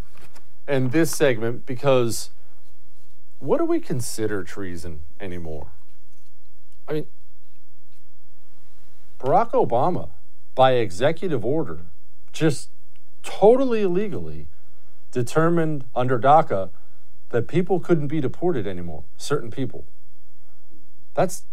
in 0.67 0.89
this 0.89 1.15
segment 1.15 1.65
because 1.65 2.30
what 3.39 3.58
do 3.58 3.65
we 3.65 3.80
consider 3.80 4.43
treason 4.43 5.02
anymore? 5.19 5.67
I 6.88 6.93
mean, 6.93 7.08
Barack 9.19 9.52
Obama, 9.52 10.10
by 10.54 10.73
executive 10.73 11.43
order, 11.43 11.80
just 12.32 12.69
totally 13.23 13.82
illegally 13.82 14.47
determined 15.12 15.86
under 15.95 16.19
DACA 16.19 16.69
that 17.34 17.48
people 17.48 17.80
couldn't 17.80 18.08
be 18.08 18.22
deported 18.22 18.67
anymore, 18.67 19.04
certain 19.17 19.50
people. 19.50 19.86
That's 21.15 21.46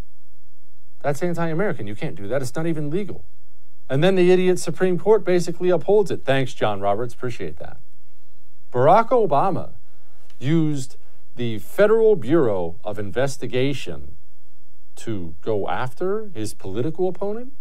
that's 1.01 1.23
anti-American. 1.23 1.87
You 1.87 1.95
can't 1.95 2.15
do 2.15 2.29
that. 2.29 2.43
It's 2.43 2.55
not 2.55 2.67
even 2.67 2.91
legal. 2.91 3.25
And 3.89 4.05
then 4.05 4.15
the 4.15 4.31
idiot 4.31 4.59
Supreme 4.59 4.99
Court 4.99 5.25
basically 5.25 5.71
upholds 5.71 6.11
it. 6.11 6.23
Thanks, 6.27 6.53
John 6.53 6.81
Roberts. 6.81 7.15
Appreciate 7.15 7.57
that. 7.57 7.79
Barack 8.71 9.09
Obama 9.09 9.71
used 10.39 10.97
the 11.37 11.59
Federal 11.59 12.15
Bureau 12.15 12.77
of 12.85 12.99
Investigation 12.99 14.17
to 14.97 15.35
go 15.41 15.67
after 15.67 16.31
his 16.35 16.53
political 16.53 17.09
opponent. 17.09 17.55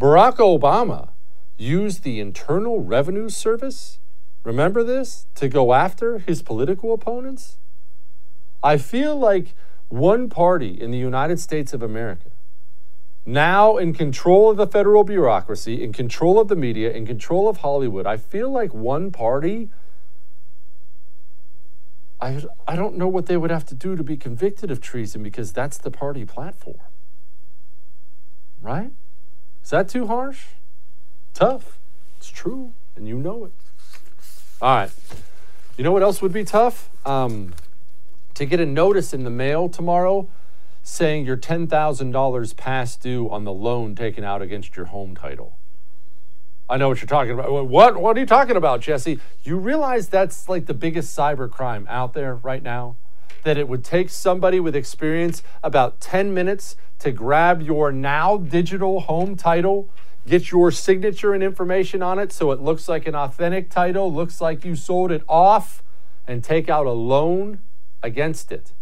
Barack 0.00 0.38
Obama 0.38 1.10
used 1.56 2.02
the 2.02 2.18
Internal 2.18 2.80
Revenue 2.80 3.28
Service 3.28 4.00
Remember 4.46 4.84
this? 4.84 5.26
To 5.34 5.48
go 5.48 5.72
after 5.72 6.18
his 6.18 6.40
political 6.40 6.94
opponents? 6.94 7.58
I 8.62 8.78
feel 8.78 9.16
like 9.16 9.54
one 9.88 10.28
party 10.28 10.80
in 10.80 10.92
the 10.92 10.98
United 10.98 11.40
States 11.40 11.74
of 11.74 11.82
America 11.82 12.30
now 13.26 13.76
in 13.76 13.92
control 13.92 14.48
of 14.48 14.56
the 14.56 14.68
federal 14.68 15.02
bureaucracy, 15.02 15.82
in 15.82 15.92
control 15.92 16.38
of 16.38 16.46
the 16.46 16.54
media, 16.54 16.92
in 16.92 17.04
control 17.04 17.48
of 17.48 17.56
Hollywood. 17.56 18.06
I 18.06 18.18
feel 18.18 18.48
like 18.48 18.72
one 18.72 19.10
party. 19.10 19.68
I, 22.20 22.44
I 22.68 22.76
don't 22.76 22.96
know 22.96 23.08
what 23.08 23.26
they 23.26 23.36
would 23.36 23.50
have 23.50 23.66
to 23.66 23.74
do 23.74 23.96
to 23.96 24.04
be 24.04 24.16
convicted 24.16 24.70
of 24.70 24.80
treason 24.80 25.24
because 25.24 25.52
that's 25.52 25.76
the 25.76 25.90
party 25.90 26.24
platform. 26.24 26.78
Right? 28.62 28.92
Is 29.64 29.70
that 29.70 29.88
too 29.88 30.06
harsh? 30.06 30.44
Tough. 31.34 31.80
It's 32.18 32.28
true, 32.28 32.74
and 32.94 33.08
you 33.08 33.18
know 33.18 33.44
it. 33.44 33.65
All 34.62 34.74
right. 34.74 34.90
You 35.76 35.84
know 35.84 35.92
what 35.92 36.02
else 36.02 36.22
would 36.22 36.32
be 36.32 36.44
tough? 36.44 36.88
Um, 37.04 37.52
to 38.34 38.46
get 38.46 38.58
a 38.58 38.66
notice 38.66 39.12
in 39.12 39.24
the 39.24 39.30
mail 39.30 39.68
tomorrow 39.68 40.28
saying 40.82 41.26
you're 41.26 41.36
$10,000 41.36 42.56
past 42.56 43.02
due 43.02 43.28
on 43.28 43.44
the 43.44 43.52
loan 43.52 43.94
taken 43.94 44.24
out 44.24 44.40
against 44.40 44.76
your 44.76 44.86
home 44.86 45.14
title. 45.14 45.58
I 46.70 46.78
know 46.78 46.88
what 46.88 47.00
you're 47.00 47.06
talking 47.06 47.32
about. 47.32 47.68
What? 47.68 48.00
What 48.00 48.16
are 48.16 48.20
you 48.20 48.26
talking 48.26 48.56
about, 48.56 48.80
Jesse? 48.80 49.20
You 49.44 49.56
realize 49.56 50.08
that's 50.08 50.48
like 50.48 50.66
the 50.66 50.74
biggest 50.74 51.16
cyber 51.16 51.50
crime 51.50 51.86
out 51.88 52.14
there 52.14 52.34
right 52.36 52.62
now? 52.62 52.96
That 53.44 53.58
it 53.58 53.68
would 53.68 53.84
take 53.84 54.10
somebody 54.10 54.58
with 54.58 54.74
experience 54.74 55.42
about 55.62 56.00
10 56.00 56.34
minutes 56.34 56.76
to 57.00 57.12
grab 57.12 57.62
your 57.62 57.92
now 57.92 58.36
digital 58.36 59.00
home 59.00 59.36
title, 59.36 59.88
get 60.26 60.50
your 60.50 60.70
signature 60.70 61.32
and 61.32 61.42
information 61.42 62.02
on 62.02 62.18
it 62.18 62.32
so 62.32 62.50
it 62.50 62.60
looks 62.60 62.88
like 62.88 63.06
an 63.06 63.14
authentic 63.14 63.70
title, 63.70 64.12
looks 64.12 64.40
like 64.40 64.64
you 64.64 64.76
sold 64.76 65.12
it 65.12 65.22
off, 65.28 65.82
and 66.26 66.42
take 66.42 66.68
out 66.68 66.86
a 66.86 66.92
loan 66.92 67.60
against 68.02 68.50
it. 68.50 68.72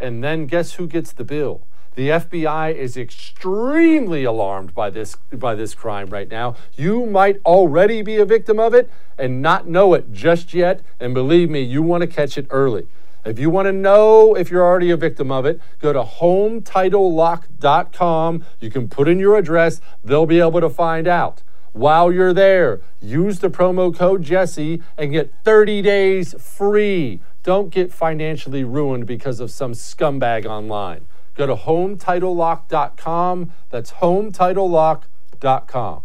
And 0.00 0.22
then 0.24 0.46
guess 0.46 0.74
who 0.74 0.86
gets 0.86 1.12
the 1.12 1.24
bill? 1.24 1.66
The 1.96 2.08
FBI 2.08 2.74
is 2.74 2.96
extremely 2.96 4.22
alarmed 4.24 4.74
by 4.74 4.90
this 4.90 5.16
by 5.32 5.56
this 5.56 5.74
crime 5.74 6.08
right 6.08 6.30
now. 6.30 6.54
You 6.76 7.04
might 7.04 7.40
already 7.44 8.00
be 8.00 8.16
a 8.16 8.24
victim 8.24 8.60
of 8.60 8.74
it 8.74 8.88
and 9.18 9.42
not 9.42 9.66
know 9.66 9.94
it 9.94 10.12
just 10.12 10.54
yet, 10.54 10.82
and 11.00 11.12
believe 11.12 11.50
me, 11.50 11.60
you 11.60 11.82
want 11.82 12.02
to 12.02 12.06
catch 12.06 12.38
it 12.38 12.46
early. 12.50 12.86
If 13.24 13.38
you 13.38 13.50
want 13.50 13.66
to 13.66 13.72
know 13.72 14.34
if 14.34 14.50
you're 14.50 14.64
already 14.64 14.90
a 14.90 14.96
victim 14.96 15.30
of 15.30 15.44
it, 15.44 15.60
go 15.80 15.92
to 15.92 16.02
hometitlelock.com. 16.02 18.44
You 18.60 18.70
can 18.70 18.88
put 18.88 19.08
in 19.08 19.18
your 19.18 19.36
address, 19.36 19.82
they'll 20.02 20.24
be 20.26 20.40
able 20.40 20.60
to 20.60 20.70
find 20.70 21.06
out. 21.06 21.42
While 21.72 22.10
you're 22.10 22.32
there, 22.32 22.80
use 23.00 23.38
the 23.38 23.48
promo 23.48 23.96
code 23.96 24.22
Jesse 24.22 24.82
and 24.98 25.12
get 25.12 25.32
30 25.44 25.82
days 25.82 26.34
free. 26.40 27.20
Don't 27.42 27.70
get 27.70 27.92
financially 27.92 28.64
ruined 28.64 29.06
because 29.06 29.40
of 29.40 29.50
some 29.50 29.72
scumbag 29.72 30.44
online. 30.46 31.06
Go 31.36 31.46
to 31.46 31.54
hometitlelock.com. 31.54 33.52
That's 33.70 33.92
hometitlelock.com. 33.92 36.02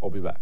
We'll 0.00 0.10
be 0.10 0.20
back. 0.20 0.40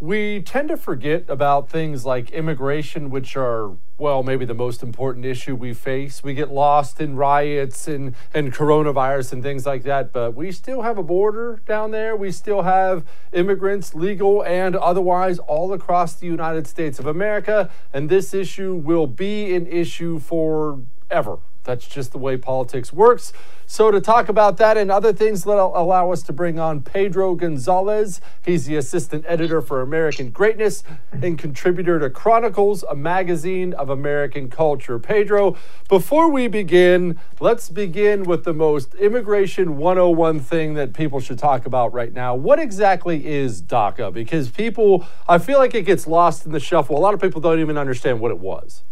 We 0.00 0.42
tend 0.42 0.68
to 0.68 0.76
forget 0.76 1.24
about 1.28 1.70
things 1.70 2.04
like 2.04 2.30
immigration, 2.30 3.08
which 3.08 3.36
are, 3.36 3.72
well, 3.96 4.22
maybe 4.22 4.44
the 4.44 4.54
most 4.54 4.82
important 4.82 5.24
issue 5.24 5.54
we 5.54 5.72
face. 5.72 6.22
We 6.22 6.34
get 6.34 6.50
lost 6.50 7.00
in 7.00 7.16
riots 7.16 7.88
and, 7.88 8.14
and 8.34 8.52
coronavirus 8.52 9.32
and 9.32 9.42
things 9.42 9.64
like 9.64 9.82
that, 9.84 10.12
but 10.12 10.34
we 10.34 10.52
still 10.52 10.82
have 10.82 10.98
a 10.98 11.02
border 11.02 11.62
down 11.66 11.90
there. 11.90 12.14
We 12.14 12.32
still 12.32 12.62
have 12.62 13.04
immigrants, 13.32 13.94
legal 13.94 14.44
and 14.44 14.76
otherwise, 14.76 15.38
all 15.38 15.72
across 15.72 16.14
the 16.14 16.26
United 16.26 16.66
States 16.66 16.98
of 16.98 17.06
America, 17.06 17.70
and 17.92 18.08
this 18.08 18.34
issue 18.34 18.74
will 18.74 19.06
be 19.06 19.54
an 19.54 19.66
issue 19.66 20.18
forever. 20.18 21.38
That's 21.64 21.86
just 21.86 22.12
the 22.12 22.18
way 22.18 22.36
politics 22.36 22.92
works. 22.92 23.32
So, 23.66 23.90
to 23.90 24.00
talk 24.00 24.28
about 24.28 24.58
that 24.58 24.76
and 24.76 24.90
other 24.90 25.12
things, 25.12 25.44
that 25.44 25.56
allow 25.56 26.12
us 26.12 26.22
to 26.24 26.32
bring 26.32 26.58
on 26.58 26.82
Pedro 26.82 27.34
Gonzalez. 27.34 28.20
He's 28.44 28.66
the 28.66 28.76
assistant 28.76 29.24
editor 29.26 29.62
for 29.62 29.80
American 29.80 30.30
Greatness 30.30 30.84
and 31.10 31.38
contributor 31.38 31.98
to 31.98 32.10
Chronicles, 32.10 32.82
a 32.82 32.94
magazine 32.94 33.72
of 33.72 33.88
American 33.88 34.50
culture. 34.50 34.98
Pedro, 34.98 35.56
before 35.88 36.30
we 36.30 36.46
begin, 36.46 37.18
let's 37.40 37.70
begin 37.70 38.24
with 38.24 38.44
the 38.44 38.52
most 38.52 38.94
immigration 38.96 39.78
101 39.78 40.40
thing 40.40 40.74
that 40.74 40.92
people 40.92 41.20
should 41.20 41.38
talk 41.38 41.64
about 41.64 41.94
right 41.94 42.12
now. 42.12 42.34
What 42.34 42.58
exactly 42.58 43.26
is 43.26 43.62
DACA? 43.62 44.12
Because 44.12 44.50
people, 44.50 45.06
I 45.26 45.38
feel 45.38 45.58
like 45.58 45.74
it 45.74 45.82
gets 45.82 46.06
lost 46.06 46.44
in 46.44 46.52
the 46.52 46.60
shuffle. 46.60 46.98
A 46.98 47.00
lot 47.00 47.14
of 47.14 47.20
people 47.20 47.40
don't 47.40 47.60
even 47.60 47.78
understand 47.78 48.20
what 48.20 48.30
it 48.30 48.38
was. 48.38 48.82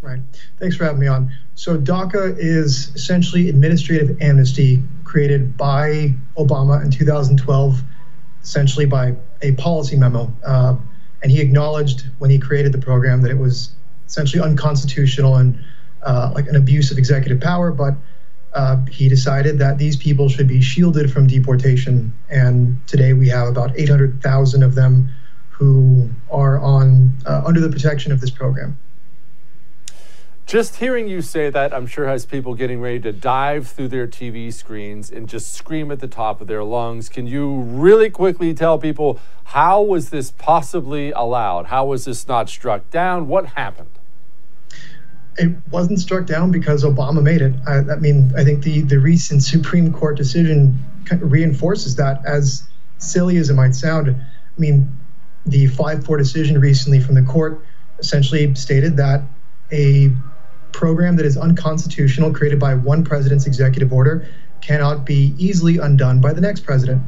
Right. 0.00 0.20
Thanks 0.58 0.76
for 0.76 0.84
having 0.84 1.00
me 1.00 1.08
on. 1.08 1.32
So, 1.56 1.76
DACA 1.76 2.36
is 2.38 2.94
essentially 2.94 3.48
administrative 3.48 4.16
amnesty 4.20 4.82
created 5.02 5.56
by 5.56 6.14
Obama 6.36 6.84
in 6.84 6.90
2012, 6.90 7.82
essentially 8.40 8.86
by 8.86 9.16
a 9.42 9.52
policy 9.52 9.96
memo. 9.96 10.32
Uh, 10.44 10.76
and 11.22 11.32
he 11.32 11.40
acknowledged 11.40 12.04
when 12.18 12.30
he 12.30 12.38
created 12.38 12.72
the 12.72 12.78
program 12.78 13.22
that 13.22 13.30
it 13.32 13.38
was 13.38 13.72
essentially 14.06 14.42
unconstitutional 14.42 15.36
and 15.36 15.58
uh, 16.04 16.30
like 16.32 16.46
an 16.46 16.54
abuse 16.54 16.92
of 16.92 16.98
executive 16.98 17.40
power. 17.40 17.72
But 17.72 17.94
uh, 18.54 18.84
he 18.86 19.08
decided 19.08 19.58
that 19.58 19.78
these 19.78 19.96
people 19.96 20.28
should 20.28 20.46
be 20.46 20.60
shielded 20.60 21.12
from 21.12 21.26
deportation. 21.26 22.12
And 22.30 22.78
today 22.86 23.14
we 23.14 23.28
have 23.28 23.48
about 23.48 23.72
800,000 23.76 24.62
of 24.62 24.76
them 24.76 25.12
who 25.50 26.08
are 26.30 26.58
on 26.60 27.16
uh, 27.26 27.42
under 27.44 27.60
the 27.60 27.68
protection 27.68 28.12
of 28.12 28.20
this 28.20 28.30
program. 28.30 28.78
Just 30.48 30.76
hearing 30.76 31.08
you 31.08 31.20
say 31.20 31.50
that, 31.50 31.74
I'm 31.74 31.86
sure 31.86 32.08
has 32.08 32.24
people 32.24 32.54
getting 32.54 32.80
ready 32.80 32.98
to 33.00 33.12
dive 33.12 33.68
through 33.68 33.88
their 33.88 34.06
TV 34.06 34.50
screens 34.50 35.10
and 35.10 35.28
just 35.28 35.52
scream 35.52 35.92
at 35.92 36.00
the 36.00 36.08
top 36.08 36.40
of 36.40 36.46
their 36.46 36.64
lungs. 36.64 37.10
Can 37.10 37.26
you 37.26 37.60
really 37.60 38.08
quickly 38.08 38.54
tell 38.54 38.78
people 38.78 39.20
how 39.44 39.82
was 39.82 40.08
this 40.08 40.30
possibly 40.30 41.10
allowed? 41.10 41.66
How 41.66 41.84
was 41.84 42.06
this 42.06 42.26
not 42.26 42.48
struck 42.48 42.88
down? 42.88 43.28
What 43.28 43.44
happened? 43.44 43.90
It 45.36 45.54
wasn't 45.70 46.00
struck 46.00 46.24
down 46.24 46.50
because 46.50 46.82
Obama 46.82 47.22
made 47.22 47.42
it. 47.42 47.52
I, 47.66 47.80
I 47.80 47.96
mean, 47.96 48.32
I 48.34 48.42
think 48.42 48.62
the, 48.62 48.80
the 48.80 48.98
recent 48.98 49.42
Supreme 49.42 49.92
Court 49.92 50.16
decision 50.16 50.78
kind 51.04 51.22
of 51.22 51.30
reinforces 51.30 51.96
that. 51.96 52.24
As 52.24 52.66
silly 52.96 53.36
as 53.36 53.50
it 53.50 53.54
might 53.54 53.74
sound, 53.74 54.08
I 54.08 54.58
mean, 54.58 54.98
the 55.44 55.66
5 55.66 56.06
4 56.06 56.16
decision 56.16 56.58
recently 56.58 57.00
from 57.00 57.16
the 57.16 57.22
court 57.22 57.62
essentially 57.98 58.54
stated 58.54 58.96
that 58.96 59.20
a 59.70 60.10
program 60.78 61.16
that 61.16 61.26
is 61.26 61.36
unconstitutional, 61.36 62.32
created 62.32 62.60
by 62.60 62.72
one 62.72 63.04
president's 63.04 63.46
executive 63.48 63.92
order, 63.92 64.28
cannot 64.60 65.04
be 65.04 65.34
easily 65.36 65.78
undone 65.78 66.20
by 66.20 66.32
the 66.32 66.40
next 66.40 66.60
president. 66.60 67.02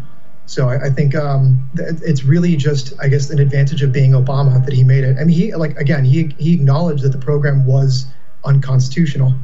So 0.47 0.69
I, 0.69 0.87
I 0.87 0.91
think 0.91 1.15
um, 1.15 1.71
it's 1.77 2.25
really 2.25 2.57
just, 2.57 2.93
I 3.01 3.07
guess, 3.07 3.31
an 3.31 3.39
advantage 3.39 3.83
of 3.85 3.93
being 3.93 4.11
Obama 4.11 4.65
that 4.65 4.75
he 4.75 4.83
made 4.83 5.05
it. 5.05 5.17
I 5.21 5.25
mean, 5.25 5.37
he 5.37 5.55
like 5.55 5.77
again, 5.77 6.05
he 6.05 6.35
he 6.37 6.55
acknowledged 6.55 7.05
that 7.05 7.13
the 7.13 7.19
program 7.19 7.65
was 7.65 8.07
unconstitutional. 8.45 9.35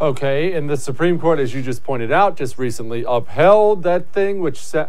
Okay, 0.00 0.52
and 0.52 0.68
the 0.68 0.76
Supreme 0.76 1.20
Court, 1.20 1.38
as 1.38 1.54
you 1.54 1.62
just 1.62 1.84
pointed 1.84 2.10
out, 2.10 2.36
just 2.36 2.58
recently 2.58 3.04
upheld 3.06 3.84
that 3.84 4.08
thing, 4.08 4.40
which 4.40 4.58
sa- 4.58 4.88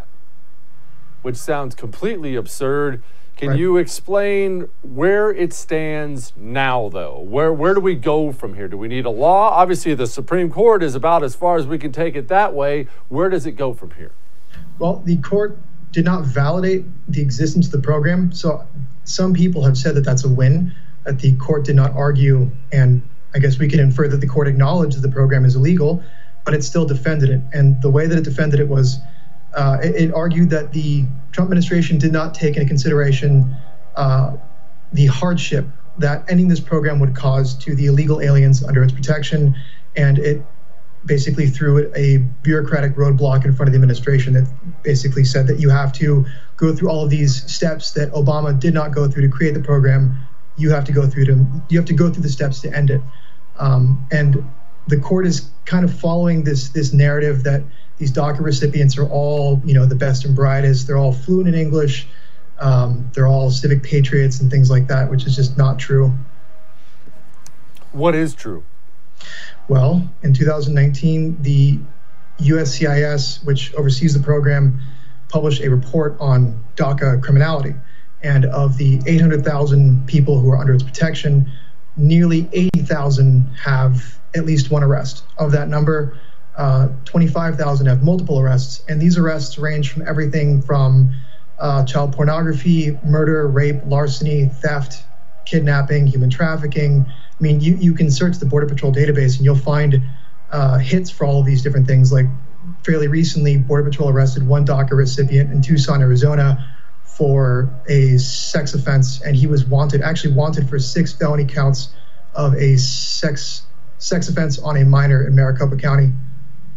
which 1.22 1.36
sounds 1.36 1.76
completely 1.76 2.34
absurd. 2.34 3.04
Can 3.36 3.50
right. 3.50 3.58
you 3.58 3.76
explain 3.76 4.68
where 4.82 5.30
it 5.30 5.52
stands 5.52 6.32
now, 6.36 6.88
though? 6.88 7.18
Where 7.18 7.52
where 7.52 7.74
do 7.74 7.80
we 7.80 7.94
go 7.94 8.30
from 8.30 8.54
here? 8.54 8.68
Do 8.68 8.76
we 8.76 8.88
need 8.88 9.04
a 9.04 9.10
law? 9.10 9.50
Obviously, 9.50 9.94
the 9.94 10.06
Supreme 10.06 10.50
Court 10.50 10.82
is 10.82 10.94
about 10.94 11.24
as 11.24 11.34
far 11.34 11.56
as 11.56 11.66
we 11.66 11.78
can 11.78 11.92
take 11.92 12.14
it 12.14 12.28
that 12.28 12.54
way. 12.54 12.86
Where 13.08 13.28
does 13.28 13.46
it 13.46 13.52
go 13.52 13.72
from 13.72 13.92
here? 13.92 14.12
Well, 14.78 15.02
the 15.04 15.16
court 15.18 15.58
did 15.92 16.04
not 16.04 16.24
validate 16.24 16.84
the 17.08 17.20
existence 17.20 17.66
of 17.66 17.72
the 17.72 17.80
program, 17.80 18.32
so 18.32 18.66
some 19.04 19.34
people 19.34 19.64
have 19.64 19.76
said 19.76 19.94
that 19.96 20.04
that's 20.04 20.24
a 20.24 20.28
win. 20.28 20.74
That 21.04 21.18
the 21.18 21.34
court 21.36 21.64
did 21.64 21.74
not 21.74 21.92
argue, 21.96 22.50
and 22.70 23.02
I 23.34 23.38
guess 23.38 23.58
we 23.58 23.68
can 23.68 23.80
infer 23.80 24.06
that 24.08 24.20
the 24.20 24.26
court 24.26 24.46
acknowledged 24.46 24.96
that 24.96 25.00
the 25.00 25.12
program 25.12 25.44
is 25.44 25.56
illegal, 25.56 26.02
but 26.44 26.54
it 26.54 26.62
still 26.62 26.84
defended 26.84 27.30
it. 27.30 27.40
And 27.52 27.80
the 27.82 27.90
way 27.90 28.06
that 28.06 28.16
it 28.16 28.24
defended 28.24 28.60
it 28.60 28.68
was 28.68 28.98
uh, 29.54 29.78
it, 29.82 29.94
it, 29.96 30.14
argued 30.14 30.50
that 30.50 30.72
the 30.72 31.04
Trump 31.32 31.48
administration 31.48 31.98
did 31.98 32.12
not 32.12 32.34
take 32.34 32.56
into 32.56 32.66
consideration 32.66 33.54
uh, 33.96 34.36
the 34.92 35.06
hardship 35.06 35.66
that 35.98 36.24
ending 36.28 36.48
this 36.48 36.60
program 36.60 36.98
would 37.00 37.14
cause 37.14 37.54
to 37.54 37.74
the 37.74 37.86
illegal 37.86 38.20
aliens 38.20 38.64
under 38.64 38.82
its 38.82 38.92
protection, 38.92 39.54
and 39.96 40.18
it 40.18 40.42
basically 41.04 41.46
threw 41.46 41.92
a 41.94 42.18
bureaucratic 42.42 42.94
roadblock 42.94 43.44
in 43.44 43.52
front 43.52 43.68
of 43.68 43.72
the 43.72 43.76
administration 43.76 44.32
that 44.32 44.48
basically 44.82 45.24
said 45.24 45.46
that 45.46 45.58
you 45.58 45.68
have 45.68 45.92
to 45.92 46.24
go 46.56 46.74
through 46.74 46.88
all 46.88 47.04
of 47.04 47.10
these 47.10 47.50
steps 47.52 47.90
that 47.92 48.10
Obama 48.12 48.58
did 48.58 48.72
not 48.72 48.92
go 48.92 49.08
through 49.08 49.22
to 49.22 49.28
create 49.28 49.52
the 49.52 49.60
program. 49.60 50.16
You 50.56 50.70
have 50.70 50.84
to 50.84 50.92
go 50.92 51.06
through 51.06 51.26
to 51.26 51.46
you 51.68 51.78
have 51.78 51.86
to 51.86 51.94
go 51.94 52.10
through 52.10 52.22
the 52.22 52.28
steps 52.28 52.60
to 52.60 52.74
end 52.74 52.90
it, 52.90 53.00
um, 53.58 54.06
and 54.10 54.44
the 54.86 54.98
court 54.98 55.26
is 55.26 55.50
kind 55.64 55.84
of 55.84 55.92
following 55.92 56.44
this 56.44 56.68
this 56.68 56.92
narrative 56.92 57.42
that 57.44 57.62
these 57.98 58.12
DACA 58.12 58.40
recipients 58.40 58.98
are 58.98 59.06
all, 59.06 59.60
you 59.64 59.74
know, 59.74 59.86
the 59.86 59.94
best 59.94 60.24
and 60.24 60.34
brightest. 60.34 60.86
They're 60.86 60.96
all 60.96 61.12
fluent 61.12 61.48
in 61.48 61.54
English. 61.54 62.06
um, 62.58 63.10
they're 63.12 63.26
all 63.26 63.50
civic 63.50 63.82
patriots 63.82 64.40
and 64.40 64.50
things 64.50 64.70
like 64.70 64.86
that, 64.88 65.10
which 65.10 65.26
is 65.26 65.34
just 65.34 65.58
not 65.58 65.78
true. 65.78 66.12
What 67.92 68.14
is 68.14 68.34
true? 68.34 68.62
Well, 69.68 70.08
in 70.22 70.32
2019, 70.32 71.42
the 71.42 71.78
USCIS, 72.38 73.44
which 73.44 73.74
oversees 73.74 74.14
the 74.14 74.22
program, 74.22 74.80
published 75.28 75.62
a 75.62 75.70
report 75.70 76.16
on 76.20 76.62
DACA 76.76 77.22
criminality. 77.22 77.74
And 78.22 78.44
of 78.44 78.76
the 78.78 79.00
800,000 79.06 80.06
people 80.06 80.38
who 80.38 80.50
are 80.50 80.58
under 80.58 80.74
its 80.74 80.84
protection, 80.84 81.50
nearly 81.96 82.48
80,000 82.52 83.50
have 83.64 84.20
at 84.34 84.44
least 84.44 84.70
one 84.70 84.84
arrest. 84.84 85.24
Of 85.36 85.52
that 85.52 85.68
number, 85.68 86.18
uh, 86.56 86.88
25,000 87.04 87.86
have 87.86 88.02
multiple 88.02 88.38
arrests. 88.38 88.84
And 88.88 89.00
these 89.00 89.16
arrests 89.16 89.58
range 89.58 89.90
from 89.90 90.06
everything 90.06 90.62
from 90.62 91.14
uh, 91.58 91.84
child 91.84 92.12
pornography, 92.12 92.98
murder, 93.04 93.48
rape, 93.48 93.80
larceny, 93.86 94.46
theft, 94.46 95.04
kidnapping, 95.44 96.06
human 96.06 96.30
trafficking. 96.30 97.06
I 97.08 97.42
mean, 97.42 97.60
you, 97.60 97.76
you 97.76 97.94
can 97.94 98.10
search 98.10 98.38
the 98.38 98.46
Border 98.46 98.66
Patrol 98.66 98.92
database 98.92 99.36
and 99.36 99.44
you'll 99.44 99.56
find 99.56 100.02
uh, 100.50 100.78
hits 100.78 101.10
for 101.10 101.24
all 101.24 101.40
of 101.40 101.46
these 101.46 101.62
different 101.62 101.86
things. 101.86 102.12
Like 102.12 102.26
fairly 102.84 103.08
recently, 103.08 103.56
Border 103.56 103.88
Patrol 103.88 104.10
arrested 104.10 104.46
one 104.46 104.66
DACA 104.66 104.92
recipient 104.92 105.50
in 105.50 105.62
Tucson, 105.62 106.02
Arizona 106.02 106.74
for 107.04 107.70
a 107.88 108.16
sex 108.18 108.74
offense, 108.74 109.20
and 109.22 109.36
he 109.36 109.46
was 109.46 109.64
wanted, 109.64 110.00
actually 110.00 110.34
wanted 110.34 110.68
for 110.68 110.78
six 110.78 111.12
felony 111.12 111.44
counts 111.44 111.90
of 112.34 112.54
a 112.54 112.76
sex 112.76 113.62
sex 113.98 114.28
offense 114.28 114.58
on 114.58 114.76
a 114.76 114.84
minor 114.84 115.26
in 115.26 115.34
Maricopa 115.34 115.76
County. 115.76 116.12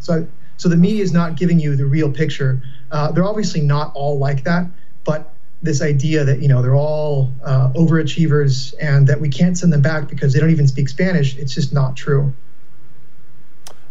So, 0.06 0.28
so 0.58 0.70
the 0.70 0.78
media 0.78 1.04
is 1.04 1.12
not 1.12 1.36
giving 1.36 1.60
you 1.60 1.76
the 1.76 1.86
real 1.86 2.12
picture. 2.12 2.62
Uh, 2.92 3.12
they're 3.12 3.26
obviously 3.26 3.62
not 3.62 3.92
all 3.96 4.20
like 4.20 4.44
that, 4.44 4.68
but 5.04 5.34
this 5.64 5.82
idea 5.82 6.24
that 6.24 6.42
you 6.42 6.48
know 6.48 6.62
they're 6.62 6.76
all 6.76 7.32
uh, 7.44 7.70
overachievers 7.74 8.76
and 8.80 9.08
that 9.08 9.20
we 9.20 9.30
can't 9.30 9.58
send 9.58 9.74
them 9.74 9.82
back 9.82 10.08
because 10.08 10.32
they 10.34 10.40
don't 10.40 10.52
even 10.52 10.68
speak 10.68 10.90
Spanish, 10.90 11.36
it's 11.38 11.56
just 11.56 11.74
not 11.74 11.96
true. 11.96 12.34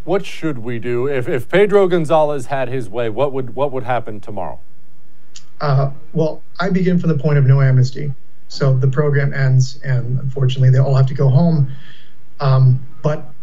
What 0.04 0.24
should 0.24 0.58
we 0.58 0.78
do 0.78 1.08
if, 1.08 1.28
if 1.28 1.48
Pedro 1.48 1.88
Gonzalez 1.88 2.46
had 2.46 2.68
his 2.68 2.88
way? 2.88 3.08
What 3.08 3.32
would 3.32 3.56
what 3.56 3.72
would 3.72 3.82
happen 3.82 4.20
tomorrow? 4.20 4.60
Uh, 5.60 5.90
well, 6.12 6.42
I 6.60 6.70
begin 6.70 6.98
from 6.98 7.08
the 7.08 7.18
point 7.18 7.38
of 7.38 7.44
no 7.44 7.60
amnesty. 7.60 8.12
So 8.48 8.76
the 8.76 8.88
program 8.88 9.34
ends, 9.34 9.80
and 9.82 10.20
unfortunately, 10.20 10.70
they 10.70 10.78
all 10.78 10.94
have 10.94 11.06
to 11.06 11.14
go 11.14 11.28
home. 11.28 11.72
Um, 12.38 12.86
but 13.02 13.33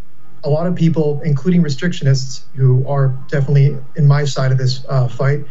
a 0.44 0.50
lot 0.50 0.68
of 0.68 0.76
people, 0.76 1.22
including 1.24 1.64
restrictionists, 1.64 2.44
who 2.56 2.86
are 2.88 3.10
definitely 3.28 3.78
in 3.96 4.08
my 4.08 4.26
side 4.26 4.52
of 4.52 4.58
this 4.58 4.84
uh, 4.90 5.08
fight, 5.08 5.46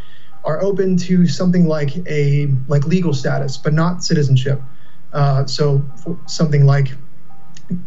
are 0.44 0.61
open 0.62 0.96
to 0.96 1.26
something 1.26 1.66
like 1.66 1.96
a 2.09 2.48
like 2.66 2.87
legal 2.87 3.12
status, 3.12 3.57
but 3.57 3.72
not 3.72 4.03
citizenship. 4.03 4.61
Uh, 5.12 5.46
so 5.46 5.83
something 6.26 6.64
like 6.64 6.92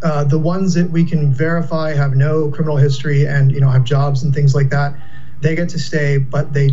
uh, 0.01 0.23
the 0.23 0.39
ones 0.39 0.73
that 0.73 0.89
we 0.89 1.03
can 1.03 1.33
verify 1.33 1.93
have 1.93 2.15
no 2.15 2.49
criminal 2.51 2.77
history 2.77 3.25
and 3.25 3.51
you 3.51 3.59
know 3.59 3.69
have 3.69 3.83
jobs 3.83 4.23
and 4.23 4.33
things 4.33 4.55
like 4.55 4.69
that, 4.69 4.95
they 5.41 5.55
get 5.55 5.69
to 5.69 5.79
stay, 5.79 6.17
but 6.17 6.53
they 6.53 6.69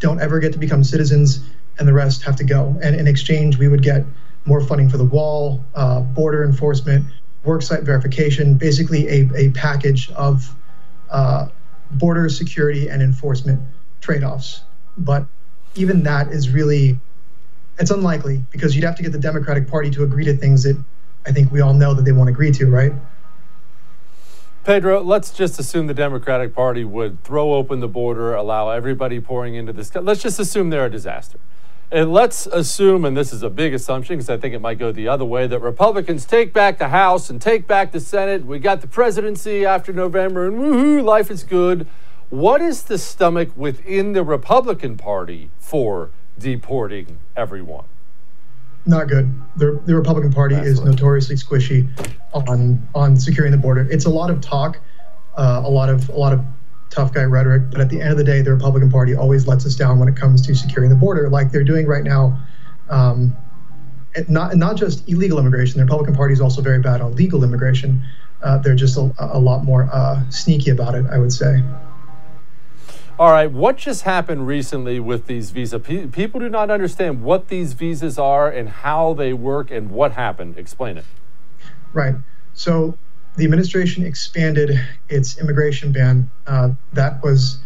don't 0.00 0.20
ever 0.20 0.40
get 0.40 0.52
to 0.52 0.58
become 0.58 0.84
citizens, 0.84 1.44
and 1.78 1.88
the 1.88 1.92
rest 1.92 2.22
have 2.22 2.36
to 2.36 2.44
go. 2.44 2.76
And 2.82 2.94
in 2.94 3.06
exchange, 3.06 3.58
we 3.58 3.68
would 3.68 3.82
get 3.82 4.04
more 4.44 4.60
funding 4.60 4.88
for 4.88 4.96
the 4.96 5.04
wall, 5.04 5.64
uh, 5.74 6.00
border 6.00 6.44
enforcement, 6.44 7.06
worksite 7.44 7.82
verification, 7.82 8.54
basically 8.54 9.08
a, 9.08 9.30
a 9.34 9.50
package 9.50 10.10
of 10.12 10.54
uh, 11.10 11.48
border 11.92 12.28
security 12.28 12.88
and 12.88 13.02
enforcement 13.02 13.60
trade-offs. 14.00 14.62
But 14.96 15.26
even 15.74 16.02
that 16.02 16.28
is 16.28 16.50
really 16.50 16.98
it's 17.78 17.90
unlikely 17.90 18.44
because 18.50 18.76
you'd 18.76 18.84
have 18.84 18.96
to 18.96 19.02
get 19.02 19.12
the 19.12 19.18
Democratic 19.18 19.66
Party 19.66 19.90
to 19.90 20.02
agree 20.02 20.24
to 20.26 20.36
things 20.36 20.62
that 20.64 20.82
I 21.26 21.32
think 21.32 21.50
we 21.50 21.60
all 21.60 21.74
know 21.74 21.94
that 21.94 22.02
they 22.02 22.12
won't 22.12 22.28
agree 22.28 22.52
to, 22.52 22.66
right? 22.66 22.92
Pedro, 24.64 25.00
let's 25.00 25.30
just 25.30 25.58
assume 25.58 25.86
the 25.86 25.94
Democratic 25.94 26.54
Party 26.54 26.84
would 26.84 27.24
throw 27.24 27.54
open 27.54 27.80
the 27.80 27.88
border, 27.88 28.34
allow 28.34 28.68
everybody 28.68 29.18
pouring 29.18 29.54
into 29.54 29.72
this. 29.72 29.94
Let's 29.94 30.22
just 30.22 30.38
assume 30.38 30.68
they're 30.68 30.86
a 30.86 30.90
disaster. 30.90 31.38
And 31.92 32.12
let's 32.12 32.46
assume, 32.46 33.04
and 33.04 33.16
this 33.16 33.32
is 33.32 33.42
a 33.42 33.50
big 33.50 33.74
assumption 33.74 34.16
because 34.16 34.30
I 34.30 34.36
think 34.36 34.54
it 34.54 34.60
might 34.60 34.78
go 34.78 34.92
the 34.92 35.08
other 35.08 35.24
way, 35.24 35.48
that 35.48 35.58
Republicans 35.58 36.24
take 36.24 36.52
back 36.52 36.78
the 36.78 36.88
House 36.88 37.30
and 37.30 37.42
take 37.42 37.66
back 37.66 37.90
the 37.90 37.98
Senate. 37.98 38.46
We 38.46 38.60
got 38.60 38.80
the 38.80 38.86
presidency 38.86 39.66
after 39.66 39.92
November, 39.92 40.46
and 40.46 40.56
woohoo, 40.56 41.02
life 41.02 41.32
is 41.32 41.42
good. 41.42 41.88
What 42.28 42.62
is 42.62 42.84
the 42.84 42.96
stomach 42.96 43.48
within 43.56 44.12
the 44.12 44.22
Republican 44.22 44.96
Party 44.96 45.50
for 45.58 46.10
deporting 46.38 47.18
everyone? 47.36 47.86
Not 48.86 49.08
good. 49.08 49.34
The, 49.56 49.82
the 49.84 49.96
Republican 49.96 50.32
Party 50.32 50.54
is 50.54 50.80
notoriously 50.80 51.34
squishy 51.34 51.88
on 52.32 52.86
on 52.94 53.16
securing 53.16 53.50
the 53.50 53.58
border. 53.58 53.86
It's 53.90 54.04
a 54.04 54.10
lot 54.10 54.30
of 54.30 54.40
talk, 54.40 54.78
uh, 55.36 55.62
a 55.64 55.68
lot 55.68 55.88
of 55.88 56.08
a 56.08 56.16
lot 56.16 56.32
of 56.32 56.44
tough 56.90 57.12
guy 57.12 57.22
rhetoric, 57.22 57.70
but 57.70 57.80
at 57.80 57.88
the 57.88 58.00
end 58.00 58.10
of 58.10 58.18
the 58.18 58.24
day, 58.24 58.42
the 58.42 58.52
Republican 58.52 58.90
Party 58.90 59.14
always 59.14 59.46
lets 59.46 59.64
us 59.64 59.74
down 59.76 59.98
when 59.98 60.08
it 60.08 60.16
comes 60.16 60.44
to 60.46 60.54
securing 60.54 60.90
the 60.90 60.96
border, 60.96 61.30
like 61.30 61.50
they're 61.50 61.64
doing 61.64 61.86
right 61.86 62.04
now. 62.04 62.38
Um, 62.88 63.36
not 64.28 64.56
not 64.56 64.76
just 64.76 65.08
illegal 65.08 65.38
immigration. 65.38 65.78
The 65.78 65.84
Republican 65.84 66.16
Party 66.16 66.34
is 66.34 66.40
also 66.40 66.60
very 66.60 66.80
bad 66.80 67.00
on 67.00 67.14
legal 67.14 67.44
immigration. 67.44 68.04
Uh, 68.42 68.58
they're 68.58 68.74
just 68.74 68.96
a, 68.96 69.12
a 69.18 69.38
lot 69.38 69.64
more 69.64 69.88
uh, 69.92 70.28
sneaky 70.30 70.70
about 70.70 70.94
it, 70.94 71.06
I 71.10 71.18
would 71.18 71.32
say. 71.32 71.62
All 73.18 73.30
right, 73.30 73.52
what 73.52 73.76
just 73.76 74.02
happened 74.02 74.46
recently 74.46 74.98
with 74.98 75.26
these 75.26 75.50
visas? 75.50 75.82
people 75.82 76.40
do 76.40 76.48
not 76.48 76.70
understand 76.70 77.22
what 77.22 77.48
these 77.48 77.74
visas 77.74 78.18
are 78.18 78.48
and 78.48 78.68
how 78.70 79.12
they 79.12 79.34
work 79.34 79.70
and 79.70 79.90
what 79.90 80.12
happened. 80.12 80.56
Explain 80.56 80.96
it. 80.96 81.04
Right. 81.92 82.14
So 82.54 82.96
the 83.40 83.44
administration 83.46 84.04
expanded 84.04 84.80
its 85.08 85.38
immigration 85.38 85.92
ban. 85.92 86.30
Uh, 86.46 86.70
that 86.92 87.22
was 87.22 87.58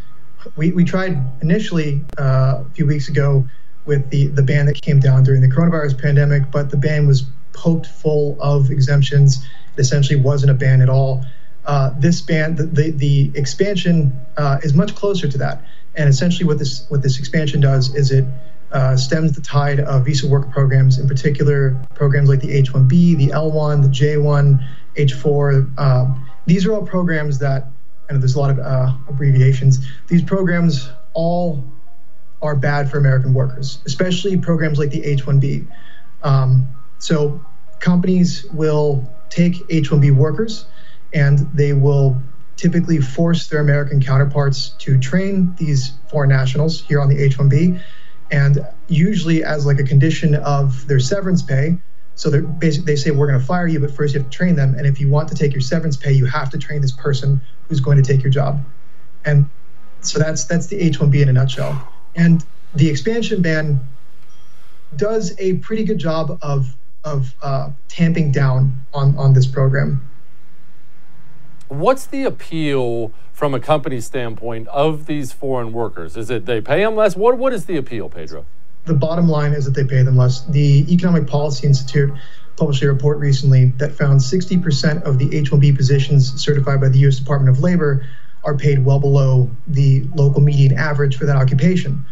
we, 0.56 0.72
we 0.72 0.84
tried 0.84 1.18
initially 1.42 2.04
uh, 2.18 2.62
a 2.64 2.70
few 2.74 2.86
weeks 2.86 3.08
ago 3.08 3.46
with 3.84 4.08
the, 4.10 4.28
the 4.28 4.42
ban 4.42 4.66
that 4.66 4.80
came 4.80 5.00
down 5.00 5.22
during 5.24 5.40
the 5.40 5.48
coronavirus 5.48 6.00
pandemic, 6.00 6.50
but 6.50 6.70
the 6.70 6.76
ban 6.76 7.06
was 7.06 7.24
poked 7.52 7.86
full 7.86 8.36
of 8.40 8.70
exemptions. 8.70 9.44
It 9.76 9.80
essentially 9.80 10.20
wasn't 10.20 10.50
a 10.50 10.54
ban 10.54 10.80
at 10.80 10.88
all 10.88 11.24
uh, 11.66 11.90
this 11.98 12.20
ban, 12.20 12.56
the, 12.56 12.64
the, 12.64 12.90
the 12.90 13.32
expansion 13.34 14.12
uh, 14.36 14.58
is 14.62 14.74
much 14.74 14.94
closer 14.94 15.28
to 15.28 15.38
that. 15.38 15.62
And 15.94 16.08
essentially, 16.08 16.46
what 16.46 16.58
this 16.58 16.86
what 16.88 17.02
this 17.02 17.18
expansion 17.18 17.60
does 17.60 17.94
is 17.94 18.10
it 18.10 18.24
uh, 18.72 18.96
stems 18.96 19.32
the 19.32 19.40
tide 19.40 19.80
of 19.80 20.04
visa 20.04 20.26
work 20.26 20.50
programs, 20.50 20.98
in 20.98 21.06
particular 21.06 21.80
programs 21.94 22.28
like 22.28 22.40
the 22.40 22.52
H-1B, 22.52 23.16
the 23.16 23.30
L-1, 23.30 23.82
the 23.82 23.88
J-1, 23.88 24.66
H-4. 24.96 25.78
Um, 25.78 26.30
these 26.46 26.66
are 26.66 26.72
all 26.72 26.86
programs 26.86 27.38
that, 27.38 27.68
and 28.08 28.20
there's 28.20 28.34
a 28.34 28.40
lot 28.40 28.50
of 28.50 28.58
uh, 28.58 28.92
abbreviations. 29.08 29.86
These 30.08 30.22
programs 30.22 30.90
all 31.14 31.64
are 32.42 32.54
bad 32.54 32.90
for 32.90 32.98
American 32.98 33.32
workers, 33.32 33.78
especially 33.86 34.36
programs 34.36 34.78
like 34.78 34.90
the 34.90 35.04
H-1B. 35.04 35.66
Um, 36.22 36.68
so 36.98 37.44
companies 37.80 38.44
will 38.52 39.10
take 39.30 39.56
H-1B 39.68 40.14
workers 40.14 40.66
and 41.12 41.38
they 41.54 41.72
will 41.72 42.20
typically 42.56 43.00
force 43.00 43.46
their 43.48 43.60
American 43.60 44.00
counterparts 44.00 44.70
to 44.78 44.98
train 44.98 45.54
these 45.56 45.92
foreign 46.10 46.30
nationals 46.30 46.82
here 46.82 47.00
on 47.00 47.08
the 47.08 47.18
H-1B, 47.18 47.80
and 48.30 48.66
usually 48.88 49.44
as 49.44 49.66
like 49.66 49.78
a 49.78 49.84
condition 49.84 50.34
of 50.34 50.86
their 50.86 51.00
severance 51.00 51.42
pay. 51.42 51.78
So 52.16 52.30
they 52.30 52.40
basically 52.40 52.92
they 52.92 52.96
say 52.96 53.10
we're 53.10 53.26
going 53.26 53.40
to 53.40 53.44
fire 53.44 53.66
you, 53.66 53.80
but 53.80 53.90
first 53.90 54.14
you 54.14 54.20
have 54.20 54.30
to 54.30 54.36
train 54.36 54.54
them, 54.54 54.74
and 54.74 54.86
if 54.86 55.00
you 55.00 55.08
want 55.08 55.28
to 55.28 55.34
take 55.34 55.52
your 55.52 55.60
severance 55.60 55.96
pay, 55.96 56.12
you 56.12 56.26
have 56.26 56.50
to 56.50 56.58
train 56.58 56.80
this 56.80 56.92
person 56.92 57.40
who's 57.68 57.80
going 57.80 58.00
to 58.00 58.04
take 58.04 58.22
your 58.22 58.30
job, 58.30 58.64
and 59.24 59.48
so 60.00 60.18
that's 60.18 60.44
that's 60.44 60.66
the 60.68 60.80
H-1B 60.80 61.22
in 61.22 61.28
a 61.28 61.32
nutshell. 61.32 61.88
And 62.14 62.44
the 62.74 62.88
expansion 62.88 63.42
ban 63.42 63.80
does 64.96 65.34
a 65.38 65.54
pretty 65.54 65.84
good 65.84 65.98
job 65.98 66.38
of 66.40 66.76
of 67.02 67.34
uh, 67.42 67.70
tamping 67.88 68.30
down 68.30 68.84
on 68.92 69.16
on 69.16 69.32
this 69.32 69.46
program. 69.46 70.08
What's 71.68 72.06
the 72.06 72.24
appeal 72.24 73.12
from 73.32 73.52
a 73.52 73.60
company 73.60 74.00
standpoint 74.00 74.68
of 74.68 75.06
these 75.06 75.32
foreign 75.32 75.72
workers? 75.72 76.16
Is 76.16 76.30
it 76.30 76.46
they 76.46 76.60
pay 76.60 76.84
them 76.84 76.94
less? 76.94 77.16
What, 77.16 77.36
what 77.36 77.52
is 77.52 77.64
the 77.64 77.76
appeal, 77.76 78.08
Pedro? 78.08 78.46
The 78.86 78.94
bottom 78.94 79.28
line 79.28 79.52
is 79.52 79.64
that 79.64 79.74
they 79.74 79.84
pay 79.84 80.02
them 80.02 80.16
less. 80.16 80.42
The 80.42 80.84
Economic 80.92 81.26
Policy 81.26 81.66
Institute 81.66 82.12
published 82.56 82.82
a 82.82 82.92
report 82.92 83.18
recently 83.18 83.66
that 83.78 83.92
found 83.92 84.20
60% 84.20 85.02
of 85.02 85.18
the 85.18 85.34
H 85.34 85.50
1B 85.50 85.76
positions 85.76 86.40
certified 86.40 86.80
by 86.80 86.88
the 86.88 86.98
U.S. 87.00 87.18
Department 87.18 87.56
of 87.56 87.62
Labor 87.62 88.06
are 88.44 88.56
paid 88.56 88.84
well 88.84 89.00
below 89.00 89.50
the 89.66 90.06
local 90.14 90.42
median 90.42 90.78
average 90.78 91.16
for 91.16 91.24
that 91.24 91.36
occupation. 91.36 92.04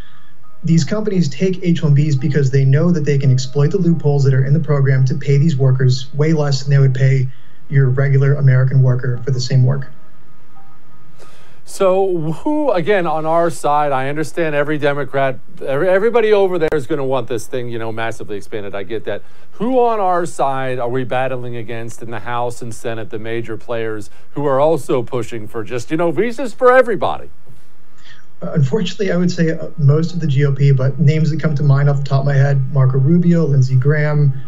These 0.64 0.84
companies 0.84 1.28
take 1.28 1.62
H 1.62 1.82
1Bs 1.82 2.20
because 2.20 2.50
they 2.50 2.64
know 2.64 2.90
that 2.90 3.04
they 3.04 3.18
can 3.18 3.30
exploit 3.30 3.72
the 3.72 3.78
loopholes 3.78 4.24
that 4.24 4.32
are 4.32 4.44
in 4.44 4.54
the 4.54 4.60
program 4.60 5.04
to 5.06 5.14
pay 5.14 5.36
these 5.36 5.56
workers 5.56 6.12
way 6.14 6.32
less 6.32 6.62
than 6.62 6.70
they 6.70 6.78
would 6.78 6.94
pay 6.94 7.28
your 7.68 7.88
regular 7.88 8.34
American 8.34 8.82
worker 8.82 9.20
for 9.24 9.30
the 9.30 9.40
same 9.40 9.64
work. 9.64 9.88
So, 11.72 12.18
who, 12.18 12.70
again, 12.70 13.06
on 13.06 13.24
our 13.24 13.48
side, 13.48 13.92
I 13.92 14.10
understand 14.10 14.54
every 14.54 14.76
Democrat, 14.76 15.38
everybody 15.66 16.30
over 16.30 16.58
there 16.58 16.68
is 16.74 16.86
going 16.86 16.98
to 16.98 17.04
want 17.04 17.28
this 17.28 17.46
thing, 17.46 17.70
you 17.70 17.78
know, 17.78 17.90
massively 17.90 18.36
expanded. 18.36 18.74
I 18.74 18.82
get 18.82 19.04
that. 19.04 19.22
Who 19.52 19.80
on 19.80 19.98
our 19.98 20.26
side 20.26 20.78
are 20.78 20.90
we 20.90 21.04
battling 21.04 21.56
against 21.56 22.02
in 22.02 22.10
the 22.10 22.20
House 22.20 22.60
and 22.60 22.74
Senate, 22.74 23.08
the 23.08 23.18
major 23.18 23.56
players 23.56 24.10
who 24.32 24.44
are 24.44 24.60
also 24.60 25.02
pushing 25.02 25.48
for 25.48 25.64
just, 25.64 25.90
you 25.90 25.96
know, 25.96 26.10
visas 26.10 26.52
for 26.52 26.70
everybody? 26.70 27.30
Unfortunately, 28.42 29.10
I 29.10 29.16
would 29.16 29.30
say 29.30 29.52
uh, 29.52 29.70
most 29.78 30.12
of 30.12 30.20
the 30.20 30.26
GOP, 30.26 30.76
but 30.76 30.98
names 30.98 31.30
that 31.30 31.40
come 31.40 31.54
to 31.54 31.62
mind 31.62 31.88
off 31.88 31.96
the 31.96 32.04
top 32.04 32.20
of 32.20 32.26
my 32.26 32.34
head 32.34 32.70
Marco 32.74 32.98
Rubio, 32.98 33.46
Lindsey 33.46 33.76
Graham, 33.76 34.38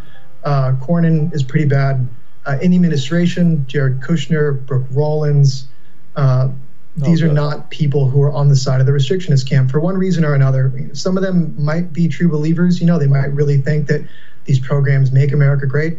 uh, 0.44 0.72
Cornyn 0.72 1.34
is 1.34 1.42
pretty 1.42 1.64
bad. 1.68 2.06
Uh, 2.44 2.58
in 2.60 2.72
the 2.72 2.76
administration, 2.76 3.64
Jared 3.66 4.02
Kushner, 4.02 4.66
Brooke 4.66 4.84
Rollins, 4.90 5.68
uh, 6.16 6.50
these 6.96 7.22
are 7.22 7.32
not 7.32 7.70
people 7.70 8.08
who 8.08 8.22
are 8.22 8.30
on 8.30 8.48
the 8.48 8.54
side 8.54 8.80
of 8.80 8.86
the 8.86 8.92
restrictionist 8.92 9.48
camp 9.48 9.70
for 9.70 9.80
one 9.80 9.96
reason 9.96 10.24
or 10.24 10.34
another. 10.34 10.72
Some 10.92 11.16
of 11.16 11.24
them 11.24 11.54
might 11.62 11.92
be 11.92 12.06
true 12.06 12.28
believers. 12.28 12.80
You 12.80 12.86
know, 12.86 12.98
they 12.98 13.08
might 13.08 13.32
really 13.32 13.58
think 13.58 13.88
that 13.88 14.06
these 14.44 14.60
programs 14.60 15.10
make 15.10 15.32
America 15.32 15.66
great. 15.66 15.98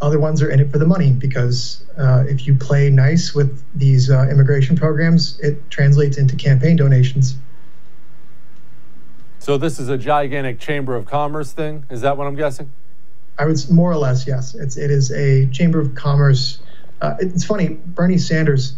Other 0.00 0.18
ones 0.18 0.40
are 0.40 0.50
in 0.50 0.60
it 0.60 0.70
for 0.70 0.78
the 0.78 0.86
money 0.86 1.12
because 1.12 1.84
uh, 1.98 2.24
if 2.26 2.46
you 2.46 2.54
play 2.54 2.88
nice 2.88 3.34
with 3.34 3.62
these 3.74 4.10
uh, 4.10 4.26
immigration 4.30 4.76
programs, 4.76 5.38
it 5.40 5.70
translates 5.70 6.16
into 6.16 6.34
campaign 6.34 6.76
donations. 6.76 7.36
So 9.38 9.58
this 9.58 9.78
is 9.78 9.88
a 9.88 9.98
gigantic 9.98 10.60
chamber 10.60 10.94
of 10.94 11.04
commerce 11.04 11.52
thing. 11.52 11.84
Is 11.90 12.00
that 12.00 12.16
what 12.16 12.26
I'm 12.26 12.36
guessing? 12.36 12.72
I 13.38 13.44
would 13.44 13.58
more 13.70 13.90
or 13.90 13.96
less 13.96 14.26
yes. 14.26 14.54
It's 14.54 14.76
it 14.78 14.90
is 14.90 15.12
a 15.12 15.46
chamber 15.48 15.78
of 15.78 15.94
commerce. 15.94 16.60
Uh, 17.02 17.16
it's 17.20 17.44
funny. 17.44 17.78
Bernie 17.84 18.18
Sanders 18.18 18.76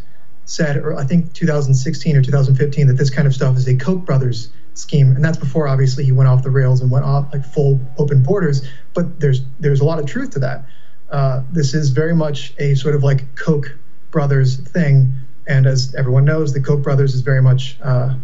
said, 0.48 0.78
or 0.78 0.96
I 0.96 1.04
think 1.04 1.34
2016 1.34 2.16
or 2.16 2.22
2015, 2.22 2.86
that 2.86 2.94
this 2.94 3.10
kind 3.10 3.28
of 3.28 3.34
stuff 3.34 3.56
is 3.56 3.68
a 3.68 3.76
Koch 3.76 4.04
brothers 4.04 4.48
scheme, 4.72 5.14
and 5.14 5.22
that's 5.22 5.36
before 5.36 5.68
obviously 5.68 6.04
he 6.04 6.12
went 6.12 6.28
off 6.28 6.42
the 6.42 6.50
rails 6.50 6.80
and 6.80 6.90
went 6.90 7.04
off 7.04 7.30
like 7.32 7.44
full 7.44 7.78
open 7.98 8.22
borders. 8.22 8.66
But 8.94 9.20
there's 9.20 9.42
there's 9.60 9.80
a 9.80 9.84
lot 9.84 9.98
of 9.98 10.06
truth 10.06 10.30
to 10.30 10.38
that. 10.40 10.64
Uh, 11.10 11.42
this 11.52 11.74
is 11.74 11.90
very 11.90 12.14
much 12.14 12.54
a 12.58 12.74
sort 12.74 12.94
of 12.94 13.02
like 13.02 13.34
Koch 13.34 13.76
brothers 14.10 14.56
thing, 14.56 15.12
and 15.46 15.66
as 15.66 15.94
everyone 15.94 16.24
knows, 16.24 16.54
the 16.54 16.60
Koch 16.60 16.82
brothers 16.82 17.14
is 17.14 17.20
very 17.20 17.42
much 17.42 17.76
uh, 17.82 18.14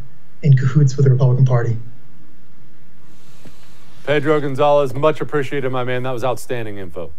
in 0.43 0.57
cahoots 0.57 0.97
with 0.97 1.05
the 1.05 1.11
Republican 1.11 1.45
Party. 1.45 1.77
Pedro 4.07 4.41
Gonzalez, 4.41 4.95
much 4.95 5.20
appreciated, 5.20 5.70
my 5.70 5.85
man. 5.85 6.03
That 6.03 6.12
was 6.12 6.25
outstanding 6.25 6.79
info. 6.79 7.11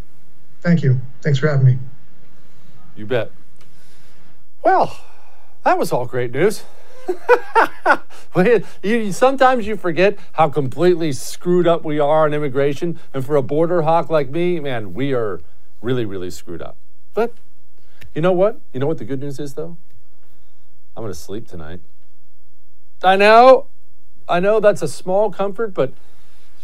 Thank 0.62 0.82
you. 0.82 1.00
Thanks 1.20 1.38
for 1.38 1.48
having 1.48 1.66
me. 1.66 1.78
You 2.96 3.06
bet. 3.06 3.30
Well, 4.66 4.98
that 5.62 5.78
was 5.78 5.92
all 5.92 6.06
great 6.06 6.32
news. 6.32 6.64
you, 8.82 9.12
sometimes 9.12 9.64
you 9.64 9.76
forget 9.76 10.18
how 10.32 10.48
completely 10.48 11.12
screwed 11.12 11.68
up 11.68 11.84
we 11.84 12.00
are 12.00 12.24
on 12.24 12.34
immigration. 12.34 12.98
And 13.14 13.24
for 13.24 13.36
a 13.36 13.42
border 13.42 13.82
hawk 13.82 14.10
like 14.10 14.28
me, 14.28 14.58
man, 14.58 14.92
we 14.92 15.14
are 15.14 15.40
really, 15.80 16.04
really 16.04 16.30
screwed 16.30 16.60
up. 16.60 16.76
But 17.14 17.32
you 18.12 18.20
know 18.20 18.32
what? 18.32 18.60
You 18.72 18.80
know 18.80 18.88
what 18.88 18.98
the 18.98 19.04
good 19.04 19.20
news 19.20 19.38
is, 19.38 19.54
though? 19.54 19.76
I'm 20.96 21.04
going 21.04 21.12
to 21.12 21.14
sleep 21.14 21.46
tonight. 21.46 21.78
I 23.04 23.14
know, 23.14 23.68
I 24.28 24.40
know 24.40 24.58
that's 24.58 24.82
a 24.82 24.88
small 24.88 25.30
comfort, 25.30 25.74
but 25.74 25.92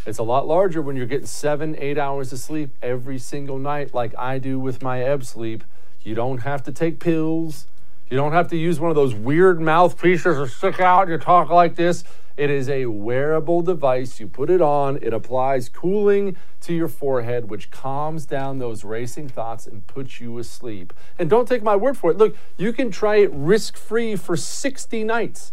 it's 0.05 0.19
a 0.19 0.23
lot 0.23 0.45
larger 0.45 0.81
when 0.81 0.97
you're 0.97 1.05
getting 1.05 1.25
seven, 1.25 1.73
eight 1.79 1.97
hours 1.97 2.33
of 2.33 2.39
sleep 2.39 2.71
every 2.81 3.17
single 3.17 3.59
night, 3.59 3.93
like 3.93 4.13
I 4.17 4.39
do 4.39 4.59
with 4.59 4.83
my 4.83 5.01
ebb 5.01 5.23
sleep. 5.23 5.63
You 6.01 6.15
don't 6.15 6.39
have 6.39 6.63
to 6.63 6.73
take 6.73 6.99
pills. 6.99 7.67
You 8.09 8.17
don't 8.17 8.33
have 8.33 8.47
to 8.49 8.57
use 8.57 8.79
one 8.79 8.89
of 8.89 8.95
those 8.95 9.13
weird 9.13 9.59
mouthpieces 9.59 10.37
that 10.37 10.49
stick 10.49 10.79
out 10.79 11.09
and 11.09 11.21
talk 11.21 11.49
like 11.49 11.75
this. 11.75 12.03
It 12.35 12.49
is 12.49 12.67
a 12.67 12.87
wearable 12.87 13.61
device. 13.61 14.19
You 14.19 14.27
put 14.27 14.49
it 14.49 14.61
on, 14.61 14.97
it 15.01 15.13
applies 15.13 15.69
cooling 15.69 16.35
to 16.61 16.73
your 16.73 16.87
forehead, 16.87 17.49
which 17.49 17.69
calms 17.69 18.25
down 18.25 18.57
those 18.57 18.83
racing 18.83 19.29
thoughts 19.29 19.67
and 19.67 19.85
puts 19.85 20.19
you 20.19 20.37
asleep. 20.39 20.93
And 21.19 21.29
don't 21.29 21.47
take 21.47 21.61
my 21.61 21.75
word 21.75 21.97
for 21.97 22.09
it. 22.09 22.17
Look, 22.17 22.35
you 22.57 22.73
can 22.73 22.89
try 22.89 23.17
it 23.17 23.29
risk 23.31 23.77
free 23.77 24.15
for 24.15 24.35
60 24.35 25.03
nights. 25.03 25.51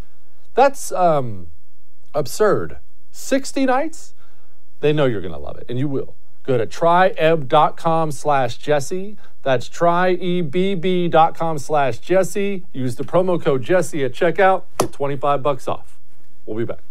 That's 0.55 0.91
um, 0.91 1.47
absurd. 2.15 2.77
60 3.11 3.65
nights? 3.65 4.13
They 4.79 4.91
know 4.91 5.05
you're 5.05 5.21
going 5.21 5.33
to 5.33 5.39
love 5.39 5.57
it, 5.57 5.67
and 5.69 5.77
you 5.77 5.87
will. 5.87 6.15
Go 6.51 6.57
to 6.57 6.67
tryebb.com 6.67 8.11
slash 8.11 8.57
Jesse. 8.57 9.15
That's 9.41 9.69
tryebb.com 9.69 11.57
slash 11.57 11.99
Jesse. 11.99 12.65
Use 12.73 12.97
the 12.97 13.05
promo 13.05 13.41
code 13.41 13.63
Jesse 13.63 14.03
at 14.03 14.11
checkout. 14.11 14.63
Get 14.77 14.91
25 14.91 15.41
bucks 15.41 15.69
off. 15.69 15.97
We'll 16.45 16.57
be 16.57 16.65
back. 16.65 16.81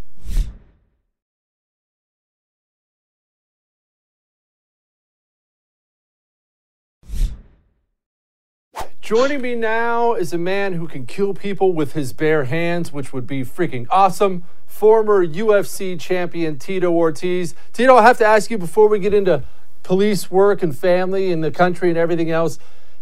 Joining 9.02 9.42
me 9.42 9.56
now 9.56 10.14
is 10.14 10.32
a 10.32 10.38
man 10.38 10.72
who 10.72 10.88
can 10.88 11.04
kill 11.04 11.34
people 11.34 11.74
with 11.74 11.92
his 11.92 12.14
bare 12.14 12.44
hands, 12.44 12.94
which 12.94 13.12
would 13.12 13.26
be 13.26 13.42
freaking 13.42 13.86
awesome. 13.90 14.44
Former 14.80 15.26
UFC 15.26 16.00
champion 16.00 16.58
Tito 16.58 16.90
Ortiz. 16.90 17.54
Tito, 17.74 17.96
I 17.96 18.02
have 18.02 18.16
to 18.16 18.24
ask 18.24 18.50
you 18.50 18.56
before 18.56 18.88
we 18.88 18.98
get 18.98 19.12
into 19.12 19.44
police 19.82 20.30
work 20.30 20.62
and 20.62 20.74
family 20.74 21.30
and 21.30 21.44
the 21.44 21.50
country 21.50 21.90
and 21.90 21.98
everything 21.98 22.30
else. 22.30 22.58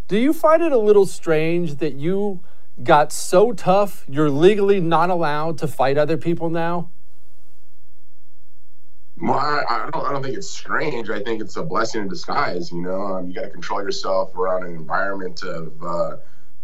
Do 0.08 0.18
you 0.18 0.32
find 0.32 0.60
it 0.60 0.72
a 0.72 0.78
little 0.78 1.06
strange 1.06 1.76
that 1.76 1.94
you 1.94 2.40
got 2.82 3.12
so 3.12 3.52
tough 3.52 4.04
you're 4.08 4.28
legally 4.28 4.80
not 4.80 5.08
allowed 5.08 5.56
to 5.58 5.68
fight 5.68 5.96
other 5.96 6.16
people 6.16 6.50
now? 6.50 6.90
Well, 9.16 9.38
I, 9.38 9.62
I, 9.70 9.90
don't, 9.92 10.04
I 10.04 10.12
don't 10.14 10.24
think 10.24 10.36
it's 10.36 10.50
strange. 10.50 11.10
I 11.10 11.22
think 11.22 11.40
it's 11.40 11.56
a 11.56 11.62
blessing 11.62 12.02
in 12.02 12.08
disguise. 12.08 12.72
You 12.72 12.82
know, 12.82 13.00
um, 13.02 13.28
you 13.28 13.34
got 13.36 13.42
to 13.42 13.50
control 13.50 13.80
yourself 13.84 14.34
around 14.34 14.64
an 14.64 14.74
environment 14.74 15.44
of 15.44 15.80
uh, 15.80 16.16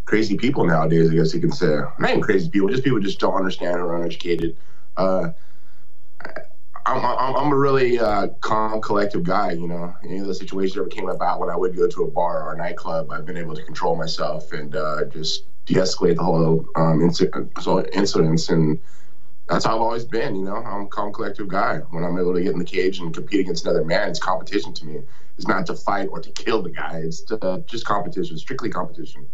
crazy 0.03 0.35
people 0.35 0.65
nowadays. 0.65 1.09
I 1.09 1.13
guess 1.13 1.33
you 1.33 1.39
can 1.39 1.53
say, 1.53 1.73
not 1.99 2.09
even 2.09 2.21
crazy 2.21 2.49
people, 2.49 2.67
just 2.67 2.83
people 2.83 2.99
just 2.99 3.21
don't 3.21 3.35
understand 3.35 3.77
or 3.77 3.95
uneducated. 3.95 4.57
Uh, 4.97 5.29
I'm, 6.87 7.03
I'm, 7.03 7.35
I'm 7.35 7.51
a 7.51 7.57
really 7.57 7.99
uh, 7.99 8.27
calm, 8.41 8.79
collective 8.81 9.23
guy. 9.23 9.51
You 9.53 9.67
know, 9.67 9.95
any 10.03 10.19
of 10.19 10.27
the 10.27 10.35
situations 10.35 10.77
ever 10.77 10.87
came 10.87 11.09
about 11.09 11.39
when 11.39 11.49
I 11.49 11.57
would 11.57 11.75
go 11.75 11.87
to 11.87 12.03
a 12.03 12.11
bar 12.11 12.47
or 12.47 12.53
a 12.53 12.57
nightclub, 12.57 13.11
I've 13.11 13.25
been 13.25 13.37
able 13.37 13.55
to 13.55 13.63
control 13.63 13.95
myself 13.95 14.51
and 14.51 14.75
uh, 14.75 15.05
just 15.05 15.45
de-escalate 15.65 16.17
the 16.17 16.23
whole 16.23 16.67
um, 16.75 16.99
inc- 16.99 17.89
incidents. 17.93 18.49
And 18.49 18.79
that's 19.47 19.65
how 19.65 19.75
I've 19.75 19.81
always 19.81 20.05
been. 20.05 20.35
You 20.35 20.45
know, 20.45 20.57
I'm 20.57 20.81
a 20.81 20.87
calm, 20.87 21.11
collective 21.11 21.47
guy. 21.47 21.77
When 21.89 22.03
I'm 22.03 22.19
able 22.19 22.35
to 22.35 22.41
get 22.43 22.53
in 22.53 22.59
the 22.59 22.65
cage 22.65 22.99
and 22.99 23.13
compete 23.13 23.39
against 23.39 23.65
another 23.65 23.83
man, 23.83 24.09
it's 24.09 24.19
competition 24.19 24.73
to 24.75 24.85
me. 24.85 25.01
It's 25.37 25.47
not 25.47 25.65
to 25.67 25.75
fight 25.75 26.09
or 26.11 26.21
to 26.21 26.31
kill 26.31 26.61
the 26.61 26.69
guy. 26.69 26.99
It's 27.03 27.21
to, 27.23 27.63
just 27.67 27.85
competition, 27.85 28.37
strictly 28.37 28.69
competition. 28.69 29.27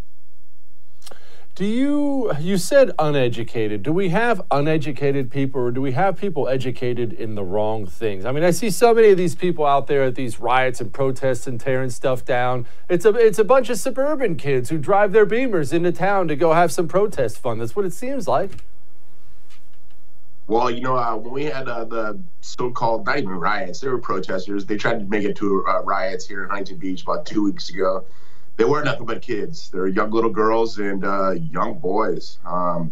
Do 1.54 1.66
you, 1.66 2.32
you 2.40 2.58
said 2.58 2.92
uneducated. 2.98 3.84
Do 3.84 3.92
we 3.92 4.08
have 4.10 4.42
uneducated 4.52 5.30
people 5.30 5.60
or 5.60 5.72
do 5.72 5.82
we 5.82 5.92
have 5.92 6.16
people 6.16 6.48
educated 6.48 7.12
in 7.12 7.36
the 7.36 7.44
wrong 7.44 7.86
things? 7.86 8.24
I 8.24 8.32
mean, 8.32 8.46
I 8.46 8.52
see 8.52 8.70
so 8.70 8.94
many 8.94 9.10
of 9.10 9.18
these 9.18 9.36
people 9.36 9.66
out 9.66 9.88
there 9.88 10.04
at 10.04 10.16
these 10.16 10.40
riots 10.40 10.80
and 10.80 10.94
protests 10.94 11.48
and 11.48 11.60
tearing 11.60 11.90
stuff 11.90 12.24
down. 12.24 12.68
It's 12.88 13.04
a, 13.04 13.14
it's 13.16 13.38
a 13.38 13.44
bunch 13.44 13.70
of 13.70 13.78
suburban 13.78 14.38
kids 14.38 14.70
who 14.70 14.78
drive 14.78 15.12
their 15.12 15.26
beamers 15.26 15.74
into 15.74 15.92
town 15.92 16.30
to 16.30 16.38
go 16.38 16.54
have 16.54 16.72
some 16.72 16.88
protest 16.88 17.38
fun. 17.38 17.60
That's 17.60 17.76
what 17.76 17.84
it 17.84 17.92
seems 17.92 18.30
like. 18.30 18.52
Well, 20.48 20.72
you 20.72 20.82
know, 20.82 20.96
uh, 20.96 21.18
when 21.18 21.34
we 21.34 21.46
had 21.46 21.68
uh, 21.68 21.84
the 21.84 22.20
so-called 22.40 23.06
not 23.06 23.18
even 23.18 23.32
riots, 23.32 23.82
there 23.82 23.92
were 23.92 24.00
protesters. 24.00 24.66
They 24.66 24.78
tried 24.78 25.00
to 25.00 25.06
make 25.06 25.26
it 25.26 25.36
to 25.38 25.66
uh, 25.68 25.82
riots 25.84 26.26
here 26.26 26.44
in 26.44 26.50
Huntington 26.50 26.78
Beach 26.78 27.04
about 27.04 27.26
two 27.26 27.44
weeks 27.44 27.70
ago 27.70 28.06
they 28.62 28.66
were 28.66 28.84
nothing 28.84 29.08
but 29.08 29.24
kids. 29.24 29.72
They're 29.72 29.88
young 29.88 30.12
little 30.12 30.30
girls 30.30 30.78
and 30.78 31.04
uh, 31.04 31.32
young 31.32 31.80
boys. 31.80 32.38
Um, 32.46 32.92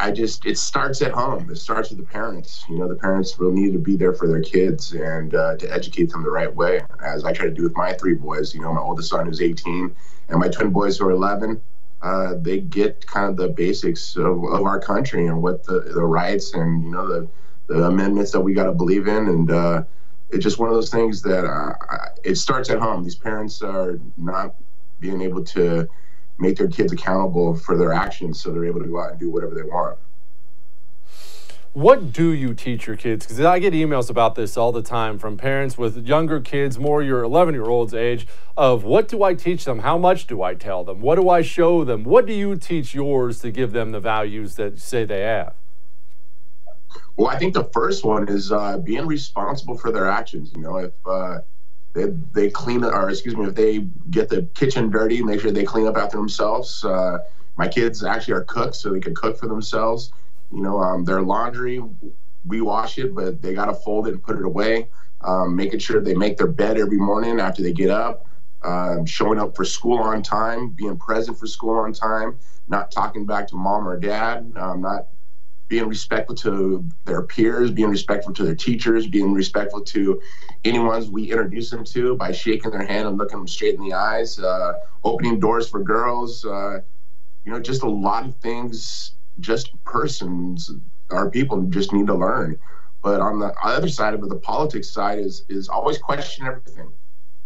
I 0.00 0.10
just 0.10 0.44
it 0.46 0.58
starts 0.58 1.00
at 1.00 1.12
home. 1.12 1.48
It 1.48 1.58
starts 1.58 1.90
with 1.90 1.98
the 1.98 2.04
parents. 2.04 2.64
You 2.68 2.78
know, 2.78 2.88
the 2.88 2.96
parents 2.96 3.38
really 3.38 3.60
need 3.60 3.72
to 3.74 3.78
be 3.78 3.94
there 3.94 4.14
for 4.14 4.26
their 4.26 4.42
kids 4.42 4.94
and 4.94 5.32
uh, 5.32 5.58
to 5.58 5.72
educate 5.72 6.10
them 6.10 6.24
the 6.24 6.30
right 6.30 6.52
way. 6.52 6.80
As 7.04 7.24
I 7.24 7.32
try 7.32 7.46
to 7.46 7.54
do 7.54 7.62
with 7.62 7.76
my 7.76 7.92
three 7.92 8.14
boys. 8.14 8.52
You 8.52 8.62
know, 8.62 8.74
my 8.74 8.80
oldest 8.80 9.10
son 9.10 9.26
who's 9.26 9.40
18 9.40 9.94
and 10.28 10.40
my 10.40 10.48
twin 10.48 10.70
boys 10.70 10.98
who 10.98 11.06
are 11.06 11.12
11. 11.12 11.60
Uh, 12.02 12.34
they 12.40 12.58
get 12.58 13.06
kind 13.06 13.30
of 13.30 13.36
the 13.36 13.48
basics 13.48 14.16
of, 14.16 14.42
of 14.42 14.62
our 14.64 14.80
country 14.80 15.28
and 15.28 15.40
what 15.40 15.62
the, 15.62 15.78
the 15.94 16.04
rights 16.04 16.54
and 16.54 16.82
you 16.82 16.90
know 16.90 17.06
the, 17.06 17.28
the 17.68 17.84
amendments 17.84 18.32
that 18.32 18.40
we 18.40 18.54
got 18.54 18.64
to 18.64 18.72
believe 18.72 19.06
in 19.06 19.28
and 19.28 19.52
uh, 19.52 19.84
it's 20.30 20.44
just 20.44 20.58
one 20.58 20.68
of 20.68 20.74
those 20.74 20.90
things 20.90 21.22
that 21.22 21.44
uh, 21.44 21.74
it 22.22 22.36
starts 22.36 22.70
at 22.70 22.78
home. 22.78 23.02
These 23.02 23.14
parents 23.14 23.62
are 23.62 23.98
not 24.16 24.54
being 25.00 25.22
able 25.22 25.44
to 25.44 25.88
make 26.38 26.56
their 26.56 26.68
kids 26.68 26.92
accountable 26.92 27.56
for 27.56 27.76
their 27.76 27.92
actions, 27.92 28.40
so 28.40 28.52
they're 28.52 28.66
able 28.66 28.80
to 28.80 28.86
go 28.86 29.00
out 29.00 29.12
and 29.12 29.20
do 29.20 29.30
whatever 29.30 29.54
they 29.54 29.62
want. 29.62 29.98
What 31.72 32.12
do 32.12 32.32
you 32.32 32.54
teach 32.54 32.86
your 32.86 32.96
kids? 32.96 33.26
Because 33.26 33.40
I 33.40 33.58
get 33.58 33.72
emails 33.72 34.10
about 34.10 34.34
this 34.34 34.56
all 34.56 34.72
the 34.72 34.82
time 34.82 35.18
from 35.18 35.36
parents 35.36 35.78
with 35.78 36.06
younger 36.06 36.40
kids, 36.40 36.78
more 36.78 37.02
your 37.02 37.22
11 37.22 37.54
year 37.54 37.66
olds 37.66 37.94
age, 37.94 38.26
of 38.56 38.84
what 38.84 39.06
do 39.06 39.22
I 39.22 39.34
teach 39.34 39.64
them? 39.64 39.80
How 39.80 39.96
much 39.96 40.26
do 40.26 40.42
I 40.42 40.54
tell 40.54 40.82
them? 40.82 41.00
What 41.00 41.16
do 41.16 41.28
I 41.28 41.42
show 41.42 41.84
them? 41.84 42.04
What 42.04 42.26
do 42.26 42.32
you 42.32 42.56
teach 42.56 42.94
yours 42.94 43.40
to 43.40 43.52
give 43.52 43.72
them 43.72 43.92
the 43.92 44.00
values 44.00 44.56
that 44.56 44.80
say 44.80 45.04
they 45.04 45.20
have? 45.20 45.54
Well, 47.18 47.26
I 47.26 47.36
think 47.36 47.52
the 47.52 47.64
first 47.64 48.04
one 48.04 48.28
is 48.28 48.52
uh, 48.52 48.78
being 48.78 49.04
responsible 49.04 49.76
for 49.76 49.90
their 49.90 50.08
actions. 50.08 50.52
You 50.54 50.62
know, 50.62 50.76
if 50.76 50.92
uh, 51.04 51.40
they, 51.92 52.04
they 52.32 52.48
clean, 52.48 52.84
or 52.84 53.10
excuse 53.10 53.36
me, 53.36 53.46
if 53.46 53.56
they 53.56 53.80
get 54.10 54.28
the 54.28 54.42
kitchen 54.54 54.88
dirty, 54.88 55.20
make 55.20 55.40
sure 55.40 55.50
they 55.50 55.64
clean 55.64 55.88
up 55.88 55.96
after 55.96 56.16
themselves. 56.16 56.84
Uh, 56.84 57.18
my 57.56 57.66
kids 57.66 58.04
actually 58.04 58.34
are 58.34 58.44
cooks, 58.44 58.78
so 58.78 58.92
they 58.92 59.00
can 59.00 59.16
cook 59.16 59.36
for 59.36 59.48
themselves. 59.48 60.12
You 60.52 60.62
know, 60.62 60.78
um, 60.78 61.04
their 61.04 61.20
laundry, 61.20 61.82
we 62.46 62.60
wash 62.60 62.98
it, 62.98 63.12
but 63.16 63.42
they 63.42 63.52
got 63.52 63.66
to 63.66 63.74
fold 63.74 64.06
it 64.06 64.14
and 64.14 64.22
put 64.22 64.36
it 64.38 64.44
away. 64.44 64.88
Um, 65.22 65.56
making 65.56 65.80
sure 65.80 66.00
they 66.00 66.14
make 66.14 66.36
their 66.36 66.46
bed 66.46 66.78
every 66.78 66.98
morning 66.98 67.40
after 67.40 67.64
they 67.64 67.72
get 67.72 67.90
up. 67.90 68.28
Um, 68.62 69.06
showing 69.06 69.40
up 69.40 69.56
for 69.56 69.64
school 69.64 69.98
on 69.98 70.22
time, 70.22 70.70
being 70.70 70.96
present 70.96 71.36
for 71.36 71.48
school 71.48 71.78
on 71.78 71.92
time, 71.92 72.38
not 72.68 72.92
talking 72.92 73.26
back 73.26 73.48
to 73.48 73.56
mom 73.56 73.88
or 73.88 73.98
dad, 73.98 74.52
um, 74.54 74.82
not 74.82 75.08
being 75.68 75.86
respectful 75.88 76.34
to 76.34 76.84
their 77.04 77.22
peers, 77.22 77.70
being 77.70 77.90
respectful 77.90 78.32
to 78.34 78.44
their 78.44 78.54
teachers, 78.56 79.06
being 79.06 79.32
respectful 79.32 79.82
to 79.82 80.20
anyone 80.64 81.10
we 81.12 81.30
introduce 81.30 81.70
them 81.70 81.84
to 81.84 82.16
by 82.16 82.32
shaking 82.32 82.70
their 82.70 82.86
hand 82.86 83.06
and 83.06 83.18
looking 83.18 83.38
them 83.38 83.48
straight 83.48 83.74
in 83.74 83.82
the 83.82 83.92
eyes, 83.92 84.38
uh, 84.38 84.72
opening 85.04 85.38
doors 85.38 85.68
for 85.68 85.82
girls, 85.82 86.44
uh, 86.44 86.80
you 87.44 87.52
know, 87.52 87.60
just 87.60 87.82
a 87.82 87.88
lot 87.88 88.26
of 88.26 88.36
things 88.36 89.12
just 89.40 89.72
persons 89.84 90.70
or 91.10 91.30
people 91.30 91.62
just 91.64 91.92
need 91.92 92.06
to 92.06 92.14
learn. 92.14 92.58
But 93.02 93.20
on 93.20 93.38
the 93.38 93.54
other 93.62 93.88
side 93.88 94.14
of 94.14 94.22
it, 94.22 94.28
the 94.28 94.36
politics 94.36 94.90
side 94.90 95.18
is 95.20 95.44
is 95.48 95.68
always 95.68 95.98
question 95.98 96.46
everything, 96.46 96.92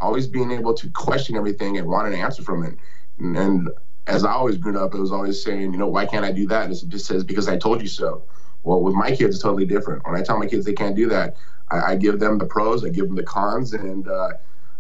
always 0.01 0.27
being 0.27 0.51
able 0.51 0.75
to 0.75 0.89
question 0.91 1.37
everything 1.37 1.77
and 1.79 1.87
want 1.87 2.09
an 2.09 2.15
answer 2.15 2.43
from 2.43 2.65
it. 2.65 2.77
And, 3.19 3.37
and 3.37 3.71
as 4.07 4.25
I 4.25 4.33
always 4.33 4.57
grew 4.57 4.79
up, 4.79 4.95
it 4.95 5.01
was 5.01 5.13
always 5.13 5.43
saying, 5.43 5.73
you 5.73 5.79
know, 5.79 5.89
why 5.89 6.07
can't 6.07 6.25
I 6.25 6.33
do 6.33 6.47
that? 6.49 6.65
And 6.65 6.73
it 6.73 6.89
just 6.89 7.07
says 7.07 7.25
because 7.25 7.49
I 7.49 7.57
told 7.57 7.81
you 7.81 7.89
so. 7.89 8.25
Well, 8.65 8.81
with 8.81 8.95
my 8.95 9.11
kids, 9.11 9.35
it's 9.35 9.43
totally 9.43 9.67
different. 9.67 10.07
When 10.07 10.15
I 10.15 10.23
tell 10.23 10.39
my 10.39 10.47
kids 10.47 10.65
they 10.65 10.73
can't 10.73 10.95
do 10.95 11.09
that, 11.09 11.37
I, 11.71 11.93
I 11.93 11.97
give 11.97 12.21
them 12.21 12.39
the 12.39 12.47
pros, 12.47 12.85
I 12.85 12.91
give 12.91 13.07
them 13.07 13.17
the 13.17 13.25
cons, 13.25 13.73
and 13.73 14.07
uh, 14.07 14.33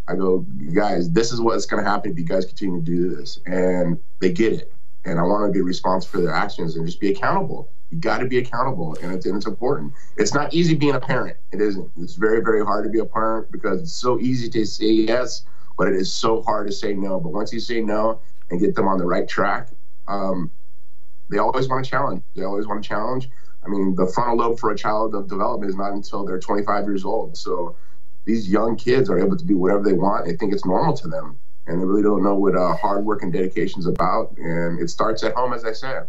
I 0.09 0.15
go, 0.15 0.47
guys, 0.73 1.11
this 1.11 1.33
is 1.33 1.41
what's 1.41 1.67
going 1.67 1.83
to 1.83 1.89
happen 1.89 2.13
if 2.13 2.19
you 2.19 2.25
guys 2.25 2.45
continue 2.45 2.79
to 2.79 2.85
do 2.85 3.15
this. 3.15 3.41
And 3.47 3.99
they 4.21 4.33
get 4.33 4.53
it 4.53 4.73
and 5.05 5.19
I 5.19 5.23
want 5.23 5.49
to 5.49 5.53
be 5.53 5.63
responsible 5.63 6.21
for 6.21 6.25
their 6.25 6.35
actions 6.35 6.77
and 6.77 6.87
just 6.87 7.01
be 7.01 7.11
accountable. 7.11 7.71
You 7.91 7.99
got 7.99 8.19
to 8.19 8.27
be 8.27 8.39
accountable, 8.39 8.97
and 9.03 9.13
it's, 9.13 9.27
and 9.27 9.37
it's 9.37 9.47
important. 9.47 9.93
It's 10.17 10.33
not 10.33 10.55
easy 10.55 10.75
being 10.75 10.95
a 10.95 11.01
parent. 11.01 11.37
It 11.53 11.61
isn't. 11.61 11.91
It's 11.99 12.15
very, 12.15 12.41
very 12.41 12.65
hard 12.65 12.85
to 12.85 12.91
be 12.91 13.01
a 13.01 13.05
parent 13.05 13.53
because 13.53 13.83
it's 13.83 13.93
so 13.93 14.19
easy 14.19 14.49
to 14.49 14.65
say 14.65 14.87
yes, 14.87 15.45
but 15.77 15.89
it 15.89 15.95
is 15.95 16.13
so 16.13 16.41
hard 16.43 16.69
to 16.69 16.73
say 16.73 16.95
no. 16.95 17.21
But 17.21 17.33
once 17.33 17.53
you 17.53 17.61
say 17.61 17.81
no 17.81 18.21
and 18.53 18.61
get 18.61 18.77
them 18.77 18.87
on 18.87 18.99
the 18.99 19.07
right 19.07 19.29
track, 19.29 19.71
um, 20.07 20.53
they 21.31 21.39
always 21.39 21.69
want 21.69 21.85
to 21.85 21.91
challenge. 21.91 22.23
They 22.37 22.45
always 22.45 22.67
want 22.67 22.83
to 22.83 22.89
challenge. 22.89 23.29
I 23.65 23.69
mean, 23.69 23.97
the 23.97 24.07
frontal 24.07 24.37
lobe 24.37 24.59
for 24.59 24.71
a 24.71 24.77
child 24.77 25.15
of 25.15 25.29
development 25.29 25.71
is 25.71 25.77
not 25.77 25.93
until 25.93 26.25
they're 26.27 26.39
25 26.39 26.85
years 26.85 27.05
old. 27.05 27.37
So 27.37 27.77
these 28.27 28.49
young 28.49 28.77
kids 28.77 29.09
are 29.11 29.19
able 29.19 29.37
to 29.39 29.45
do 29.45 29.57
whatever 29.57 29.83
they 29.83 29.95
want. 29.95 30.27
They 30.27 30.37
think 30.37 30.53
it's 30.53 30.67
normal 30.67 30.97
to 30.99 31.09
them 31.09 31.41
and 31.67 31.81
they 31.81 31.85
really 31.87 32.03
don't 32.03 32.23
know 32.23 32.35
what 32.35 32.57
uh, 32.57 32.75
hard 32.77 33.05
work 33.05 33.23
and 33.23 33.33
dedication 33.33 33.81
is 33.81 33.87
about. 33.87 34.37
And 34.37 34.81
it 34.81 34.91
starts 34.91 35.25
at 35.25 35.35
home, 35.35 35.53
as 35.53 35.65
I 35.65 35.73
said. 35.73 36.07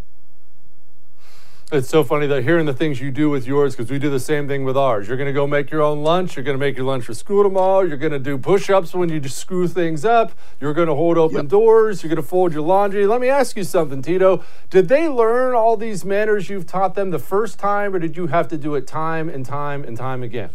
It's 1.74 1.90
so 1.90 2.04
funny 2.04 2.28
that 2.28 2.44
hearing 2.44 2.68
the 2.68 2.74
things 2.76 3.02
you 3.02 3.10
do 3.10 3.32
with 3.32 3.48
yours, 3.48 3.76
because 3.76 3.90
we 3.90 3.98
do 3.98 4.12
the 4.12 4.20
same 4.20 4.48
thing 4.48 4.64
with 4.64 4.78
ours. 4.78 5.08
You're 5.08 5.18
going 5.18 5.26
to 5.26 5.34
go 5.34 5.48
make 5.48 5.72
your 5.72 5.82
own 5.82 6.04
lunch. 6.04 6.36
You're 6.36 6.44
going 6.44 6.54
to 6.54 6.64
make 6.64 6.78
your 6.78 6.86
lunch 6.86 7.06
for 7.06 7.16
school 7.16 7.42
tomorrow. 7.42 7.82
You're 7.82 7.98
going 7.98 8.12
to 8.12 8.20
do 8.20 8.38
push 8.38 8.70
ups 8.70 8.94
when 8.94 9.10
you 9.10 9.20
just 9.20 9.40
screw 9.40 9.68
things 9.68 10.06
up. 10.06 10.34
You're 10.62 10.76
going 10.76 10.88
to 10.88 10.94
hold 10.94 11.18
open 11.18 11.38
yep. 11.38 11.48
doors. 11.48 12.04
You're 12.04 12.10
going 12.10 12.22
to 12.22 12.30
fold 12.30 12.54
your 12.54 12.62
laundry. 12.62 13.08
Let 13.08 13.22
me 13.22 13.28
ask 13.28 13.58
you 13.58 13.64
something, 13.64 14.04
Tito. 14.04 14.44
Did 14.70 14.88
they 14.88 15.10
learn 15.10 15.56
all 15.56 15.76
these 15.76 16.06
manners 16.06 16.48
you've 16.48 16.68
taught 16.68 16.94
them 16.94 17.10
the 17.10 17.18
first 17.18 17.58
time, 17.58 17.96
or 17.96 17.98
did 17.98 18.16
you 18.16 18.28
have 18.28 18.48
to 18.50 18.58
do 18.58 18.76
it 18.76 18.86
time 18.86 19.28
and 19.28 19.44
time 19.44 19.84
and 19.84 19.98
time 19.98 20.22
again? 20.22 20.52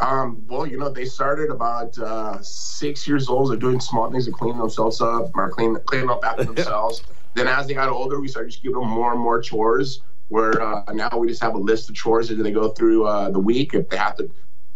Um, 0.00 0.44
well, 0.48 0.66
you 0.66 0.78
know, 0.78 0.90
they 0.90 1.06
started 1.06 1.48
about 1.48 1.96
uh, 1.96 2.42
six 2.42 3.08
years 3.08 3.30
old. 3.30 3.52
They're 3.52 3.56
doing 3.56 3.80
small 3.80 4.10
things 4.10 4.26
to 4.26 4.32
clean 4.32 4.58
themselves 4.58 5.00
up 5.00 5.30
or 5.34 5.48
clean, 5.48 5.78
clean 5.86 6.10
up 6.10 6.22
after 6.22 6.44
themselves. 6.52 7.02
then 7.32 7.48
as 7.48 7.68
they 7.68 7.72
got 7.72 7.88
older, 7.88 8.20
we 8.20 8.28
started 8.28 8.50
just 8.50 8.62
giving 8.62 8.78
them 8.78 8.90
more 8.90 9.12
and 9.12 9.20
more 9.22 9.40
chores 9.40 10.02
where 10.28 10.60
uh, 10.60 10.82
now 10.92 11.10
we 11.16 11.28
just 11.28 11.42
have 11.42 11.54
a 11.54 11.58
list 11.58 11.88
of 11.88 11.94
chores 11.94 12.28
that 12.28 12.36
they 12.36 12.50
go 12.50 12.70
through 12.70 13.06
uh, 13.06 13.30
the 13.30 13.38
week 13.38 13.74
if 13.74 13.88
they 13.88 13.96
have 13.96 14.16
to 14.16 14.30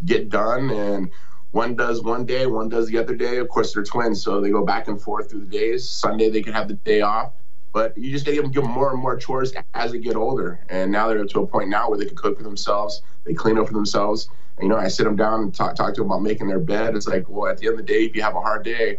get 0.04 0.28
done. 0.28 0.70
And 0.70 1.10
one 1.50 1.74
does 1.74 2.02
one 2.02 2.24
day, 2.24 2.46
one 2.46 2.68
does 2.68 2.88
the 2.88 2.98
other 2.98 3.14
day. 3.14 3.38
Of 3.38 3.48
course, 3.48 3.74
they're 3.74 3.82
twins, 3.82 4.22
so 4.22 4.40
they 4.40 4.50
go 4.50 4.64
back 4.64 4.88
and 4.88 5.00
forth 5.00 5.30
through 5.30 5.40
the 5.40 5.58
days. 5.58 5.88
Sunday, 5.88 6.30
they 6.30 6.42
can 6.42 6.52
have 6.52 6.68
the 6.68 6.74
day 6.74 7.00
off. 7.00 7.32
But 7.72 7.96
you 7.96 8.10
just 8.10 8.26
got 8.26 8.32
to 8.32 8.42
give 8.42 8.62
them 8.62 8.70
more 8.70 8.90
and 8.90 9.00
more 9.00 9.16
chores 9.16 9.52
as 9.74 9.92
they 9.92 9.98
get 9.98 10.16
older. 10.16 10.64
And 10.70 10.90
now 10.90 11.08
they're 11.08 11.20
up 11.20 11.28
to 11.28 11.40
a 11.40 11.46
point 11.46 11.68
now 11.68 11.88
where 11.88 11.98
they 11.98 12.04
can 12.04 12.16
cook 12.16 12.36
for 12.36 12.42
themselves, 12.42 13.02
they 13.24 13.34
clean 13.34 13.58
up 13.58 13.68
for 13.68 13.74
themselves 13.74 14.28
you 14.60 14.68
know, 14.68 14.76
I 14.76 14.88
sit 14.88 15.04
them 15.04 15.16
down 15.16 15.40
and 15.40 15.54
talk, 15.54 15.74
talk 15.74 15.94
to 15.94 16.02
them 16.02 16.10
about 16.10 16.22
making 16.22 16.48
their 16.48 16.58
bed. 16.58 16.94
It's 16.94 17.08
like, 17.08 17.28
well, 17.28 17.50
at 17.50 17.58
the 17.58 17.66
end 17.68 17.80
of 17.80 17.86
the 17.86 17.92
day, 17.92 18.04
if 18.04 18.14
you 18.14 18.22
have 18.22 18.36
a 18.36 18.40
hard 18.40 18.64
day, 18.64 18.98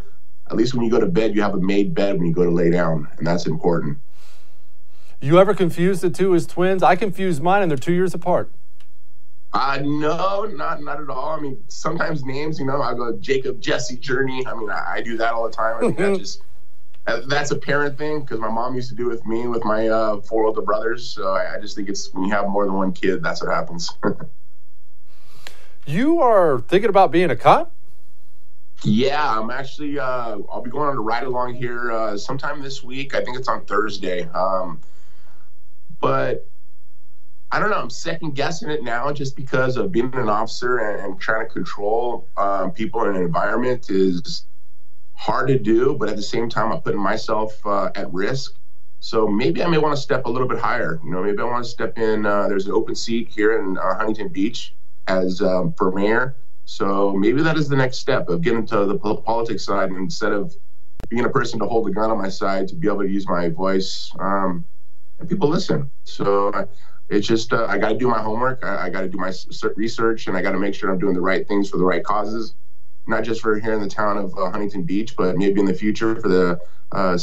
at 0.50 0.56
least 0.56 0.74
when 0.74 0.84
you 0.84 0.92
go 0.92 1.00
to 1.00 1.08
bed, 1.08 1.36
you 1.36 1.42
have 1.42 1.54
a 1.54 1.60
made 1.60 1.94
bed 1.94 2.18
when 2.18 2.28
you 2.28 2.34
go 2.34 2.44
to 2.44 2.52
lay 2.52 2.70
down, 2.70 3.08
and 3.18 3.26
that's 3.26 3.46
important. 3.46 3.98
You 5.22 5.40
ever 5.40 5.54
confuse 5.54 6.02
the 6.02 6.10
two 6.10 6.34
as 6.34 6.48
twins? 6.48 6.82
I 6.82 6.96
confuse 6.96 7.40
mine, 7.40 7.62
and 7.62 7.70
they're 7.70 7.78
two 7.78 7.94
years 7.94 8.14
apart. 8.14 8.52
Uh, 9.54 9.80
no, 9.84 10.46
not 10.46 10.82
not 10.82 11.02
at 11.02 11.10
all. 11.10 11.30
I 11.30 11.40
mean, 11.40 11.64
sometimes 11.68 12.24
names, 12.24 12.58
you 12.58 12.66
know, 12.66 12.82
I 12.82 12.94
go 12.94 13.16
Jacob, 13.18 13.62
Jesse, 13.62 13.98
Journey. 13.98 14.46
I 14.48 14.56
mean, 14.56 14.70
I, 14.70 14.94
I 14.96 15.02
do 15.02 15.18
that 15.18 15.34
all 15.34 15.44
the 15.44 15.52
time. 15.52 15.78
I 15.78 15.80
think 15.82 15.98
that 15.98 16.18
just 16.18 16.42
that's 17.28 17.52
a 17.52 17.58
parent 17.58 17.98
thing 17.98 18.22
because 18.22 18.40
my 18.40 18.50
mom 18.50 18.76
used 18.76 18.90
to 18.90 18.96
do 18.96 19.08
it 19.08 19.10
with 19.10 19.26
me 19.26 19.48
with 19.48 19.64
my 19.64 19.90
uh, 19.90 20.22
four 20.22 20.46
older 20.46 20.62
brothers. 20.62 21.08
So 21.08 21.34
I, 21.34 21.56
I 21.56 21.60
just 21.60 21.76
think 21.76 21.90
it's 21.90 22.12
when 22.14 22.24
you 22.24 22.32
have 22.32 22.48
more 22.48 22.66
than 22.66 22.74
one 22.74 22.92
kid, 22.92 23.22
that's 23.22 23.44
what 23.44 23.54
happens. 23.54 23.90
You 25.88 26.22
are 26.22 26.60
thinking 26.68 26.90
about 26.90 27.12
being 27.12 27.32
a 27.32 27.36
cop? 27.36 27.74
Yeah, 28.84 29.40
I'm 29.40 29.50
actually. 29.50 30.00
Uh, 30.00 30.38
I'll 30.52 30.62
be 30.62 30.70
going 30.70 30.90
on 30.90 30.96
a 30.96 31.02
ride 31.02 31.24
along 31.24 31.56
here 31.56 31.92
uh, 31.92 32.18
sometime 32.18 32.62
this 32.62 32.84
week. 32.84 33.16
I 33.16 33.24
think 33.24 33.38
it's 33.38 33.48
on 33.48 33.66
Thursday. 33.66 34.28
Um, 34.30 34.80
but 36.02 36.48
I 37.52 37.60
don't 37.60 37.70
know. 37.70 37.78
I'm 37.78 37.90
second 37.90 38.36
guessing 38.36 38.70
it 38.70 38.84
now, 38.84 39.12
just 39.12 39.36
because 39.36 39.78
of 39.78 39.92
being 39.92 40.14
an 40.14 40.30
officer 40.30 40.78
and, 40.78 41.06
and 41.06 41.20
trying 41.20 41.46
to 41.46 41.54
control 41.54 42.28
um, 42.38 42.72
people 42.72 43.04
in 43.04 43.16
an 43.16 43.22
environment 43.22 43.90
is 43.90 44.46
hard 45.14 45.50
to 45.50 45.60
do. 45.60 45.96
But 46.00 46.10
at 46.10 46.16
the 46.16 46.22
same 46.22 46.50
time, 46.50 46.72
I'm 46.72 46.82
putting 46.82 47.02
myself 47.02 47.60
uh, 47.66 47.92
at 47.96 48.12
risk. 48.14 48.54
So 49.02 49.28
maybe 49.28 49.64
I 49.64 49.68
may 49.68 49.80
want 49.80 49.96
to 49.96 50.02
step 50.02 50.26
a 50.26 50.30
little 50.30 50.48
bit 50.48 50.60
higher. 50.60 51.00
You 51.04 51.12
know, 51.12 51.24
maybe 51.24 51.40
I 51.40 51.44
want 51.44 51.66
to 51.66 51.70
step 51.70 51.98
in. 51.98 52.26
Uh, 52.26 52.48
there's 52.48 52.68
an 52.68 52.72
open 52.72 52.96
seat 52.96 53.30
here 53.30 53.60
in 53.60 53.78
uh, 53.78 53.96
Huntington 53.96 54.30
Beach 54.30 54.74
as 55.08 55.42
um, 55.42 55.74
for 55.74 55.92
mayor. 55.92 56.36
So 56.66 57.12
maybe 57.12 57.42
that 57.42 57.58
is 57.58 57.68
the 57.68 57.76
next 57.76 57.98
step 57.98 58.30
of 58.30 58.42
getting 58.42 58.66
to 58.68 58.86
the 58.86 58.98
politics 58.98 59.66
side 59.66 59.90
instead 59.90 60.32
of 60.32 60.56
being 61.10 61.26
a 61.26 61.30
person 61.30 61.60
to 61.60 61.66
hold 61.66 61.88
a 61.90 61.92
gun 61.92 62.12
on 62.12 62.18
my 62.18 62.30
side 62.30 62.68
to 62.70 62.76
be 62.76 62.88
able 62.88 63.02
to 63.02 63.10
use 63.10 63.28
my 63.28 63.50
voice 63.50 64.12
um, 64.20 64.64
and 65.22 65.30
people 65.30 65.48
listen. 65.48 65.90
So 66.04 66.68
it's 67.10 67.28
just 67.28 67.54
uh, 67.54 67.66
I 67.70 67.78
got 67.78 67.90
to 67.90 67.98
do 67.98 68.10
my 68.10 68.22
homework. 68.22 68.64
I, 68.64 68.88
I 68.88 68.90
got 68.90 69.02
to 69.02 69.08
do 69.08 69.18
my 69.18 69.32
research 69.76 70.28
and 70.28 70.36
I 70.36 70.42
got 70.42 70.52
to 70.52 70.60
make 70.60 70.76
sure 70.76 70.92
I'm 70.92 71.00
doing 71.00 71.14
the 71.14 71.22
right 71.22 71.48
things 71.48 71.70
for 71.70 71.78
the 71.78 71.86
right 71.86 72.04
causes, 72.04 72.56
not 73.08 73.24
just 73.24 73.42
for 73.42 73.58
here 73.60 73.74
in 73.74 73.82
the 73.82 73.90
town 73.90 74.18
of 74.18 74.38
uh, 74.38 74.52
Huntington 74.52 74.84
Beach, 74.84 75.16
but 75.16 75.38
maybe 75.38 75.60
in 75.60 75.66
the 75.66 75.74
future 75.74 76.20
for 76.20 76.28
the 76.28 76.60
uh, 76.92 77.18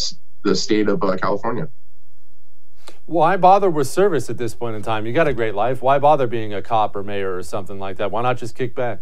the 0.45 0.55
state 0.55 0.89
of 0.89 1.03
uh, 1.03 1.17
California 1.17 1.69
why 3.09 3.39
bother 3.39 3.71
with 3.71 3.87
service 3.87 4.29
at 4.29 4.37
this 4.37 4.55
point 4.55 4.77
in 4.77 4.83
time? 4.83 5.07
You 5.07 5.15
got 5.15 5.27
a 5.27 5.33
great 5.33 5.55
life. 5.55 5.81
Why 5.81 5.99
bother 5.99 6.27
being 6.27 6.53
a 6.53 6.61
cop 6.61 6.95
or 6.95 7.03
mayor 7.03 7.35
or 7.35 7.43
something 7.43 7.79
like 7.79 7.97
that? 7.97 8.11
Why 8.11 8.21
not 8.21 8.37
just 8.37 8.55
kick 8.55 8.75
back? 8.75 9.01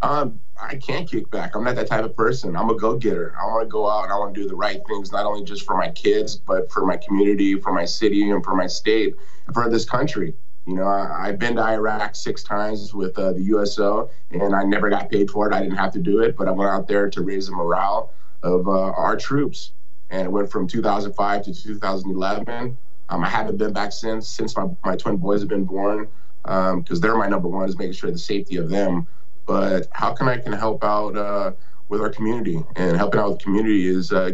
Um, 0.00 0.40
I 0.60 0.76
can't 0.76 1.10
kick 1.10 1.30
back. 1.30 1.54
I'm 1.54 1.64
not 1.64 1.76
that 1.76 1.88
type 1.88 2.04
of 2.04 2.16
person. 2.16 2.56
I'm 2.56 2.70
a 2.70 2.76
go-getter. 2.76 3.34
I 3.40 3.46
want 3.46 3.62
to 3.62 3.68
go 3.68 3.88
out 3.88 4.04
and 4.04 4.12
I 4.12 4.18
want 4.18 4.34
to 4.34 4.40
do 4.42 4.48
the 4.48 4.54
right 4.54 4.80
things, 4.86 5.12
not 5.12 5.26
only 5.26 5.44
just 5.44 5.64
for 5.64 5.76
my 5.76 5.90
kids, 5.90 6.36
but 6.36 6.70
for 6.70 6.86
my 6.86 6.96
community, 6.96 7.58
for 7.58 7.72
my 7.72 7.84
city, 7.84 8.30
and 8.30 8.44
for 8.44 8.54
my 8.54 8.66
state, 8.66 9.16
and 9.46 9.54
for 9.54 9.68
this 9.68 9.84
country. 9.84 10.34
You 10.66 10.74
know, 10.74 10.86
I, 10.86 11.28
have 11.28 11.38
been 11.38 11.56
to 11.56 11.62
Iraq 11.62 12.14
six 12.14 12.42
times 12.42 12.92
with 12.92 13.18
uh, 13.18 13.32
the 13.32 13.42
USO, 13.42 14.10
and 14.30 14.54
I 14.54 14.64
never 14.64 14.90
got 14.90 15.10
paid 15.10 15.30
for 15.30 15.50
it. 15.50 15.54
I 15.54 15.60
didn't 15.60 15.78
have 15.78 15.92
to 15.92 15.98
do 16.00 16.20
it, 16.20 16.36
but 16.36 16.46
I 16.46 16.50
went 16.50 16.70
out 16.70 16.86
there 16.86 17.08
to 17.08 17.22
raise 17.22 17.46
the 17.46 17.52
morale 17.52 18.12
of 18.42 18.68
uh, 18.68 18.70
our 18.70 19.16
troops 19.16 19.72
and 20.10 20.26
it 20.26 20.30
went 20.30 20.50
from 20.50 20.66
2005 20.66 21.42
to 21.44 21.54
2011. 21.54 22.78
Um, 23.10 23.24
I 23.24 23.28
haven't 23.28 23.56
been 23.56 23.72
back 23.72 23.92
since 23.92 24.28
since 24.28 24.56
my, 24.56 24.68
my 24.84 24.96
twin 24.96 25.16
boys 25.16 25.40
have 25.40 25.48
been 25.48 25.64
born 25.64 26.08
because 26.42 26.72
um, 26.72 27.00
they're 27.00 27.16
my 27.16 27.28
number 27.28 27.48
one 27.48 27.68
is 27.68 27.78
making 27.78 27.94
sure 27.94 28.10
the 28.10 28.18
safety 28.18 28.56
of 28.56 28.68
them. 28.68 29.06
But 29.48 29.88
how 29.92 30.12
can 30.12 30.28
I 30.28 30.36
can 30.36 30.52
help 30.52 30.84
out 30.84 31.16
uh, 31.16 31.52
with 31.88 32.02
our 32.02 32.10
community 32.10 32.62
and 32.76 32.96
helping 32.96 33.18
out 33.18 33.30
with 33.30 33.38
the 33.38 33.44
community 33.44 33.88
is 33.88 34.12
uh, 34.12 34.32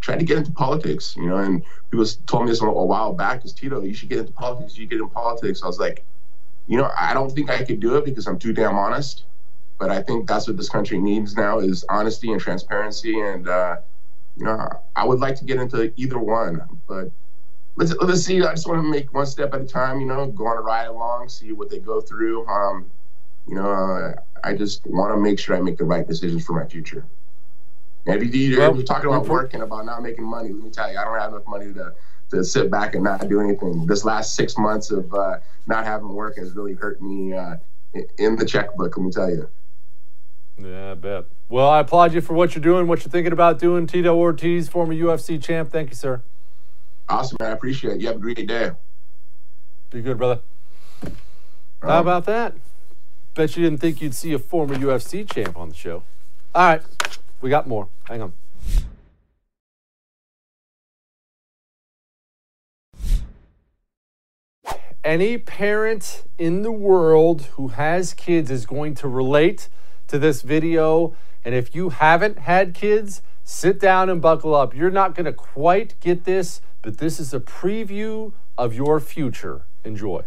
tried 0.00 0.20
to 0.20 0.24
get 0.24 0.38
into 0.38 0.52
politics, 0.52 1.16
you 1.16 1.28
know, 1.28 1.38
and 1.38 1.62
people 1.90 2.06
told 2.26 2.44
me 2.44 2.50
this 2.50 2.62
a 2.62 2.66
while 2.70 3.12
back, 3.12 3.38
because 3.38 3.52
Tito, 3.52 3.82
you 3.82 3.92
should 3.92 4.08
get 4.08 4.18
into 4.18 4.32
politics, 4.32 4.78
you 4.78 4.86
get 4.86 5.00
in 5.00 5.08
politics. 5.10 5.62
I 5.64 5.66
was 5.66 5.80
like, 5.80 6.04
you 6.68 6.78
know, 6.78 6.90
I 6.96 7.12
don't 7.12 7.30
think 7.30 7.50
I 7.50 7.64
could 7.64 7.80
do 7.80 7.96
it 7.96 8.04
because 8.04 8.28
I'm 8.28 8.38
too 8.38 8.52
damn 8.52 8.76
honest. 8.76 9.24
But 9.78 9.90
I 9.90 10.00
think 10.00 10.28
that's 10.28 10.46
what 10.46 10.56
this 10.56 10.68
country 10.68 11.00
needs 11.00 11.36
now 11.36 11.58
is 11.58 11.84
honesty 11.88 12.30
and 12.30 12.40
transparency. 12.40 13.18
And 13.18 13.48
uh, 13.48 13.78
you 14.36 14.44
know, 14.44 14.68
I 14.94 15.04
would 15.04 15.18
like 15.18 15.34
to 15.36 15.44
get 15.44 15.58
into 15.58 15.92
either 15.96 16.20
one, 16.20 16.62
but 16.86 17.10
let's 17.74 17.92
let's 17.96 18.22
see. 18.22 18.40
I 18.42 18.52
just 18.54 18.68
want 18.68 18.78
to 18.78 18.88
make 18.88 19.12
one 19.12 19.26
step 19.26 19.54
at 19.54 19.60
a 19.60 19.66
time. 19.66 20.00
You 20.00 20.06
know, 20.06 20.26
go 20.26 20.46
on 20.46 20.56
a 20.56 20.60
ride 20.60 20.86
along, 20.86 21.30
see 21.30 21.50
what 21.50 21.68
they 21.68 21.80
go 21.80 22.00
through. 22.00 22.46
Um, 22.46 22.92
you 23.48 23.56
know, 23.56 23.72
uh, 23.72 24.14
I 24.44 24.54
just 24.54 24.86
want 24.86 25.14
to 25.14 25.20
make 25.20 25.38
sure 25.38 25.56
I 25.56 25.60
make 25.60 25.78
the 25.78 25.84
right 25.84 26.06
decisions 26.06 26.44
for 26.44 26.52
my 26.52 26.66
future. 26.66 27.04
And 28.06 28.20
if 28.20 28.34
you, 28.34 28.60
are 28.60 28.82
talking 28.82 29.08
about 29.08 29.28
working, 29.28 29.62
about 29.62 29.86
not 29.86 30.02
making 30.02 30.24
money, 30.24 30.50
let 30.50 30.64
me 30.64 30.70
tell 30.70 30.90
you, 30.90 30.98
I 30.98 31.04
don't 31.04 31.18
have 31.18 31.30
enough 31.32 31.46
money 31.46 31.72
to 31.74 31.94
to 32.32 32.42
sit 32.42 32.70
back 32.70 32.94
and 32.94 33.04
not 33.04 33.28
do 33.28 33.40
anything. 33.40 33.86
This 33.86 34.04
last 34.04 34.34
six 34.34 34.56
months 34.56 34.90
of 34.90 35.12
uh, 35.12 35.38
not 35.66 35.84
having 35.84 36.08
work 36.08 36.36
has 36.38 36.52
really 36.52 36.72
hurt 36.72 37.00
me 37.02 37.34
uh, 37.34 37.56
in 38.18 38.36
the 38.36 38.46
checkbook. 38.46 38.96
Let 38.96 39.04
me 39.04 39.12
tell 39.12 39.30
you. 39.30 39.48
Yeah, 40.58 40.92
I 40.92 40.94
bet. 40.94 41.26
Well, 41.48 41.68
I 41.68 41.80
applaud 41.80 42.14
you 42.14 42.20
for 42.20 42.34
what 42.34 42.54
you're 42.54 42.62
doing, 42.62 42.86
what 42.86 43.00
you're 43.00 43.10
thinking 43.10 43.32
about 43.32 43.58
doing. 43.58 43.86
Tito 43.86 44.16
Ortiz, 44.16 44.68
former 44.68 44.94
UFC 44.94 45.42
champ. 45.42 45.70
Thank 45.70 45.90
you, 45.90 45.96
sir. 45.96 46.22
Awesome, 47.08 47.36
man. 47.40 47.50
I 47.50 47.52
appreciate 47.52 47.96
it. 47.96 48.00
You 48.00 48.06
have 48.08 48.16
a 48.16 48.20
great 48.20 48.46
day. 48.46 48.70
Be 49.90 50.00
good, 50.00 50.16
brother. 50.16 50.40
How 51.82 52.00
about 52.00 52.24
that? 52.26 52.54
Bet 53.34 53.56
you 53.56 53.64
didn't 53.64 53.80
think 53.80 54.02
you'd 54.02 54.14
see 54.14 54.32
a 54.34 54.38
former 54.38 54.74
UFC 54.74 55.30
champ 55.30 55.56
on 55.56 55.70
the 55.70 55.74
show. 55.74 56.02
All 56.54 56.66
right, 56.68 56.82
we 57.40 57.48
got 57.48 57.66
more. 57.66 57.88
Hang 58.04 58.22
on. 58.22 58.32
Any 65.04 65.36
parent 65.36 66.24
in 66.38 66.62
the 66.62 66.70
world 66.70 67.42
who 67.56 67.68
has 67.68 68.14
kids 68.14 68.50
is 68.50 68.66
going 68.66 68.94
to 68.96 69.08
relate 69.08 69.68
to 70.06 70.18
this 70.18 70.42
video. 70.42 71.16
And 71.44 71.54
if 71.54 71.74
you 71.74 71.88
haven't 71.88 72.38
had 72.38 72.72
kids, 72.72 73.20
sit 73.42 73.80
down 73.80 74.08
and 74.08 74.22
buckle 74.22 74.54
up. 74.54 74.74
You're 74.76 74.90
not 74.90 75.16
going 75.16 75.24
to 75.24 75.32
quite 75.32 75.98
get 76.00 76.24
this, 76.24 76.60
but 76.82 76.98
this 76.98 77.18
is 77.18 77.34
a 77.34 77.40
preview 77.40 78.32
of 78.56 78.74
your 78.74 79.00
future. 79.00 79.62
Enjoy. 79.84 80.22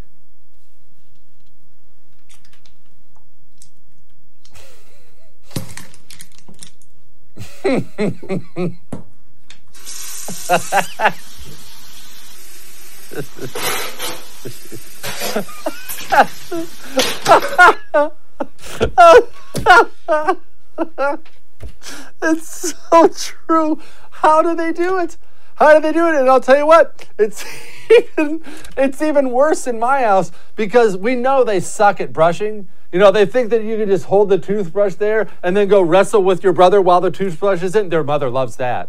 It's 22.21 22.73
so 22.89 23.07
true. 23.07 23.79
How 24.11 24.41
do 24.41 24.55
they 24.55 24.71
do 24.71 24.97
it? 24.97 25.17
How 25.55 25.73
do 25.73 25.81
they 25.81 25.91
do 25.91 26.07
it? 26.07 26.15
And 26.15 26.29
I'll 26.29 26.41
tell 26.41 26.57
you 26.57 26.65
what, 26.65 27.07
it's 27.17 27.45
even 28.17 28.41
it's 28.77 29.01
even 29.01 29.31
worse 29.31 29.67
in 29.67 29.79
my 29.79 30.01
house 30.01 30.31
because 30.55 30.97
we 30.97 31.15
know 31.15 31.43
they 31.43 31.59
suck 31.59 32.01
at 32.01 32.11
brushing. 32.11 32.67
You 32.95 32.99
know, 32.99 33.11
they 33.11 33.25
think 33.25 33.49
that 33.49 33.61
you 33.61 33.75
can 33.75 33.89
just 33.89 34.05
hold 34.05 34.29
the 34.29 34.37
toothbrush 34.37 34.93
there 34.95 35.27
and 35.43 35.57
then 35.57 35.67
go 35.67 35.81
wrestle 35.81 36.23
with 36.23 36.45
your 36.45 36.53
brother 36.53 36.81
while 36.81 37.01
the 37.01 37.11
toothbrush 37.11 37.61
is 37.61 37.75
in. 37.75 37.89
Their 37.89 38.05
mother 38.05 38.29
loves 38.29 38.55
that. 38.55 38.87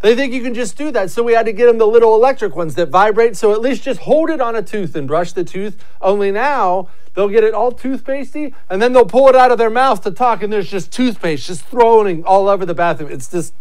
They 0.00 0.14
think 0.14 0.32
you 0.32 0.44
can 0.44 0.54
just 0.54 0.78
do 0.78 0.92
that. 0.92 1.10
So 1.10 1.24
we 1.24 1.32
had 1.32 1.44
to 1.46 1.52
get 1.52 1.66
them 1.66 1.78
the 1.78 1.88
little 1.88 2.14
electric 2.14 2.54
ones 2.54 2.76
that 2.76 2.88
vibrate. 2.88 3.36
So 3.36 3.50
at 3.50 3.60
least 3.60 3.82
just 3.82 4.02
hold 4.02 4.30
it 4.30 4.40
on 4.40 4.54
a 4.54 4.62
tooth 4.62 4.94
and 4.94 5.08
brush 5.08 5.32
the 5.32 5.42
tooth. 5.42 5.76
Only 6.00 6.30
now 6.30 6.88
they'll 7.14 7.28
get 7.28 7.42
it 7.42 7.52
all 7.52 7.72
toothpastey 7.72 8.54
and 8.70 8.80
then 8.80 8.92
they'll 8.92 9.04
pull 9.04 9.28
it 9.28 9.34
out 9.34 9.50
of 9.50 9.58
their 9.58 9.70
mouth 9.70 10.02
to 10.02 10.12
talk 10.12 10.44
and 10.44 10.52
there's 10.52 10.70
just 10.70 10.92
toothpaste 10.92 11.48
just 11.48 11.62
throwing 11.62 12.22
all 12.22 12.48
over 12.48 12.64
the 12.64 12.74
bathroom. 12.74 13.10
It's 13.10 13.28
just, 13.28 13.54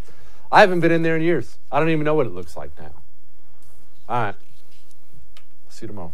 I 0.52 0.62
haven't 0.62 0.82
been 0.82 0.92
in 0.92 1.02
there 1.02 1.16
in 1.16 1.24
years. 1.24 1.58
I 1.72 1.80
don't 1.80 1.90
even 1.90 2.06
know 2.06 2.14
what 2.14 2.28
it 2.28 2.34
looks 2.34 2.56
like 2.56 2.70
now. 2.80 2.94
All 4.08 4.22
right. 4.26 4.36
See 5.70 5.86
you 5.86 5.88
tomorrow. 5.88 6.14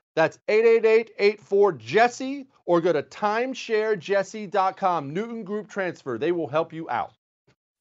That's 0.15 0.39
888 0.47 1.11
84 1.17 1.73
Jesse 1.73 2.47
or 2.65 2.81
go 2.81 2.93
to 2.93 3.03
timesharejesse.com. 3.03 5.13
Newton 5.13 5.43
Group 5.43 5.69
Transfer. 5.69 6.17
They 6.17 6.31
will 6.31 6.47
help 6.47 6.73
you 6.73 6.89
out. 6.89 7.13